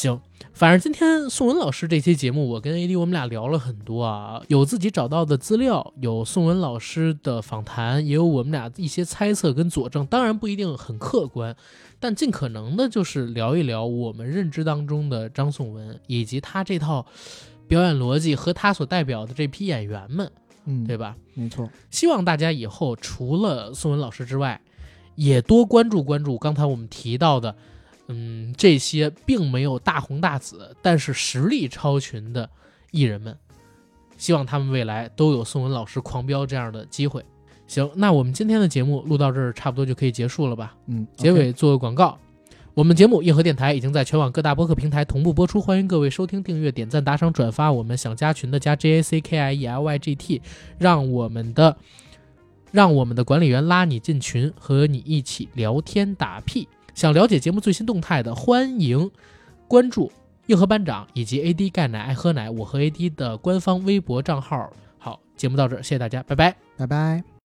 [0.00, 0.18] 行，
[0.54, 11.54] 反正今天宋文老师这期节目，我跟 AD 我们俩聊了很多啊，有自己找到的资料，有宋文老师的访谈，也有我们俩一些猜测跟佐证，当然不一定很客观，
[11.98, 17.04] 但尽可能的就是聊一聊我们认知当中的张颂文以及他这套
[17.68, 20.32] 表演逻辑和他所代表的这批演员们，
[20.64, 21.14] 嗯，对吧？
[21.34, 24.62] 没错，希望大家以后除了宋文老师之外，
[25.16, 27.54] 也多关注关注刚才我们提到的，
[28.10, 32.50] 嗯，这些并没有大红大紫，但是实力超群的
[32.90, 33.36] 艺人们。
[34.16, 37.24] 希望他们未来都有宋文老师狂飙这样的机会。
[37.66, 40.76] 行，那我们今天的节目录到这儿，差不多就可以结束了吧？
[40.88, 42.18] 嗯，结尾做个广告。
[42.74, 47.72] 我们节目硬核电台已经在全网各大播客平台同步播出，欢迎各位收听、订阅、点赞、打赏、转发。
[47.72, 50.42] 我们想加群的加 J A C K I E L Y G T，
[50.78, 51.76] 让我们的
[52.70, 56.68] 让我们的管理员拉你进群，和你一起聊天打屁。
[56.94, 59.10] 想了解节目最新动态的，欢迎
[59.68, 60.10] 关注
[60.46, 64.72] 硬核班长以及 AD 钙奶爱喝奶我和 AD 的官方微博账号。
[64.98, 66.56] 好，节目到这，谢谢大家，拜拜。
[66.76, 67.29] 拜拜。